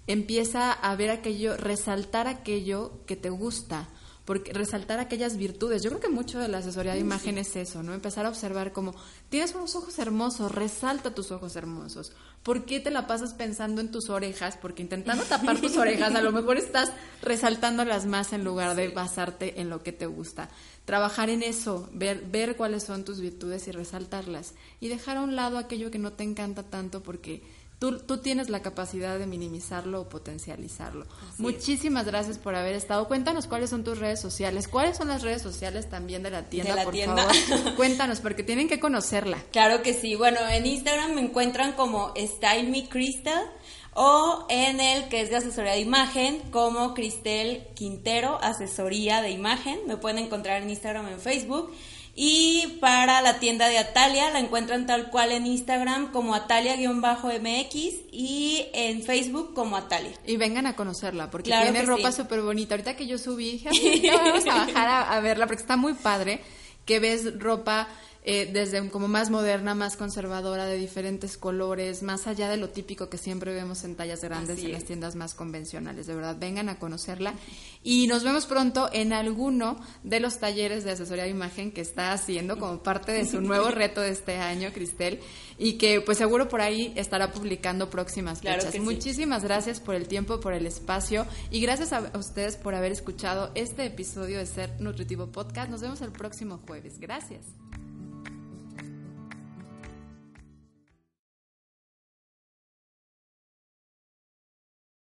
empieza 0.07 0.73
a 0.73 0.97
ver 0.97 1.11
aquello, 1.11 1.57
resaltar 1.57 2.27
aquello 2.29 3.05
que 3.07 3.17
te 3.17 3.31
gusta, 3.31 3.89
porque 4.25 4.53
resaltar 4.53 5.01
aquellas 5.01 5.37
virtudes. 5.37 5.83
Yo 5.83 5.91
creo 5.91 6.01
que 6.01 6.09
mucho 6.09 6.39
de 6.39 6.49
la 6.49 6.59
asesoría 6.59 6.95
de 6.95 7.01
imagen 7.01 7.39
es 7.39 7.57
eso, 7.57 7.83
¿no? 7.83 7.95
Empezar 7.95 8.27
a 8.27 8.29
observar 8.29 8.73
como, 8.73 8.95
tienes 9.29 9.55
unos 9.55 9.75
ojos 9.77 9.99
hermosos, 9.99 10.53
resalta 10.53 11.15
tus 11.15 11.31
ojos 11.31 11.57
hermosos. 11.57 12.13
¿Por 12.43 12.65
qué 12.65 12.81
te 12.81 12.91
la 12.91 13.07
pasas 13.07 13.35
pensando 13.35 13.81
en 13.81 13.91
tus 13.91 14.09
orejas? 14.09 14.57
Porque 14.57 14.83
intentando 14.83 15.25
tapar 15.25 15.61
tus 15.61 15.77
orejas, 15.77 16.15
a 16.15 16.23
lo 16.23 16.33
mejor 16.33 16.57
estás 16.57 16.91
resaltándolas 17.23 18.07
más 18.07 18.33
en 18.33 18.45
lugar 18.45 18.77
de 18.77 18.89
basarte 18.89 19.61
en 19.61 19.69
lo 19.69 19.83
que 19.83 19.93
te 19.93 20.07
gusta. 20.07 20.49
Trabajar 20.87 21.29
en 21.29 21.43
eso, 21.43 21.89
ver, 21.93 22.25
ver 22.31 22.57
cuáles 22.57 22.85
son 22.85 23.05
tus 23.05 23.21
virtudes 23.21 23.69
y 23.69 23.73
resaltarlas. 23.73 24.55
Y 24.81 24.89
dejar 24.89 25.19
a 25.19 25.23
un 25.23 25.37
lado 25.37 25.59
aquello 25.59 25.91
que 25.91 25.99
no 25.99 26.13
te 26.13 26.25
encanta 26.25 26.63
tanto 26.63 27.03
porque 27.03 27.43
Tú, 27.81 27.99
tú, 27.99 28.19
tienes 28.19 28.51
la 28.51 28.61
capacidad 28.61 29.19
de 29.19 29.27
minimizarlo 29.27 30.03
o 30.03 30.09
potencializarlo. 30.11 31.07
Muchísimas 31.39 32.05
gracias 32.05 32.37
por 32.37 32.55
haber 32.55 32.75
estado. 32.75 33.09
Cuéntanos 33.09 33.47
cuáles 33.47 33.71
son 33.71 33.85
tus 33.85 33.99
redes 33.99 34.21
sociales. 34.21 34.69
¿Cuáles 34.69 34.99
son 34.99 35.09
las 35.09 35.23
redes 35.23 35.41
sociales 35.41 35.89
también 35.89 36.23
de 36.23 36.29
la 36.29 36.45
tienda, 36.45 36.73
de 36.73 36.77
la 36.77 36.85
por 36.85 36.93
tienda. 36.93 37.27
favor? 37.27 37.75
Cuéntanos, 37.77 38.21
porque 38.21 38.43
tienen 38.43 38.69
que 38.69 38.79
conocerla. 38.81 39.39
Claro 39.51 39.83
que 39.83 39.95
sí. 39.95 40.15
Bueno, 40.15 40.41
en 40.51 40.67
Instagram 40.67 41.15
me 41.15 41.23
encuentran 41.23 41.73
como 41.73 42.13
Style 42.19 42.69
Me 42.69 42.87
Crystal 42.87 43.51
o 43.95 44.45
en 44.51 44.81
el 44.81 45.09
que 45.09 45.23
es 45.23 45.31
de 45.31 45.37
asesoría 45.37 45.73
de 45.73 45.81
imagen 45.81 46.39
como 46.51 46.95
Cristel 46.95 47.67
Quintero, 47.75 48.39
asesoría 48.43 49.23
de 49.23 49.31
imagen. 49.31 49.81
Me 49.87 49.97
pueden 49.97 50.19
encontrar 50.19 50.63
en 50.63 50.71
Instagram, 50.71 51.09
en 51.09 51.19
Facebook. 51.19 51.73
Y 52.15 52.79
para 52.81 53.23
la 53.23 53.39
tienda 53.39 53.69
de 53.69 53.79
Atalia 53.79 54.31
la 54.31 54.41
encuentran 54.41 54.87
tal 54.87 55.11
cual 55.11 55.33
en 55.33 55.47
Instagram 55.47 56.13
como 56.13 56.35
Atalia-MX 56.35 57.75
y 58.13 58.67
en 58.73 59.03
Facebook 59.03 59.55
como 59.55 59.77
Atalia. 59.77 60.13
Y 60.27 60.37
vengan 60.37 60.67
a 60.67 60.77
conocerla 60.77 61.31
porque 61.31 61.51
tiene 61.51 61.83
ropa 61.83 62.13
súper 62.13 62.43
bonita. 62.43 62.75
Ahorita 62.75 62.97
que 62.97 63.07
yo 63.07 63.19
subí, 63.19 63.53
dije, 63.53 63.71
vamos 64.17 64.47
a 64.47 64.67
bajar 64.67 64.89
a, 64.89 65.21
verla 65.21 65.47
porque 65.47 65.63
está 65.63 65.77
muy 65.77 65.95
padre 65.95 66.41
que 66.85 66.99
ves 66.99 67.39
ropa 67.39 67.89
eh, 68.23 68.51
desde 68.53 68.87
como 68.91 69.09
más 69.09 69.31
moderna, 69.31 69.75
más 69.75 69.97
conservadora, 69.97 70.67
de 70.67 70.77
diferentes 70.77 71.39
colores, 71.39 72.03
más 72.03 72.27
allá 72.27 72.51
de 72.51 72.59
lo 72.59 72.69
típico 72.69 73.09
que 73.09 73.17
siempre 73.17 73.55
vemos 73.55 73.83
en 73.85 73.97
tallas 73.97 74.23
grandes 74.23 74.63
en 74.63 74.73
las 74.73 74.85
tiendas 74.85 75.17
más 75.17 75.35
convencionales. 75.35 76.07
De 76.07 76.15
verdad, 76.15 76.37
vengan 76.39 76.69
a 76.69 76.79
conocerla 76.79 77.35
y 77.83 78.07
nos 78.09 78.23
vemos 78.23 78.45
pronto 78.45 78.91
en 78.93 79.15
alguno 79.15 79.81
de 80.03 80.21
los 80.21 80.39
talleres 80.39 80.85
de 80.85 80.91
asesoría 80.91 81.25
de 81.25 81.31
imagen 81.31 81.73
que 81.73 81.81
está 81.81 82.13
haciendo 82.13 82.59
como 82.59 82.83
parte 82.83 83.13
de 83.13 83.27
su 83.27 83.41
nuevo 83.41 83.69
reto 83.71 84.03
de 84.03 84.11
este 84.11 84.37
año, 84.37 84.71
Cristel, 84.73 85.21
y 85.59 85.75
que 85.75 86.03
pues 86.03 86.19
seguro 86.19 86.49
por 86.49 86.61
ahí 86.61 86.93
estará 86.97 87.33
publicando 87.33 87.89
próximas 87.89 88.41
fechas. 88.41 88.79
Muchísimas 88.81 89.45
gracias 89.45 89.81
por 89.81 89.95
el 89.95 90.09
tiempo, 90.09 90.41
por 90.41 90.53
el 90.53 90.67
espacio 90.67 91.27
y 91.51 91.61
gracias 91.61 91.93
a 91.93 92.11
ustedes 92.19 92.57
por 92.57 92.75
haber 92.75 92.93
escuchado 92.93 93.51
este 93.55 93.87
episodio 93.87 94.39
de 94.39 94.47
Ser 94.47 94.79
Nutritivo 94.81 95.29
Podcast. 95.29 95.71
Nos 95.71 95.81
vemos 95.81 96.01
el 96.03 96.13
próximo 96.13 96.61
jueves. 96.67 96.99
Gracias. 96.99 97.41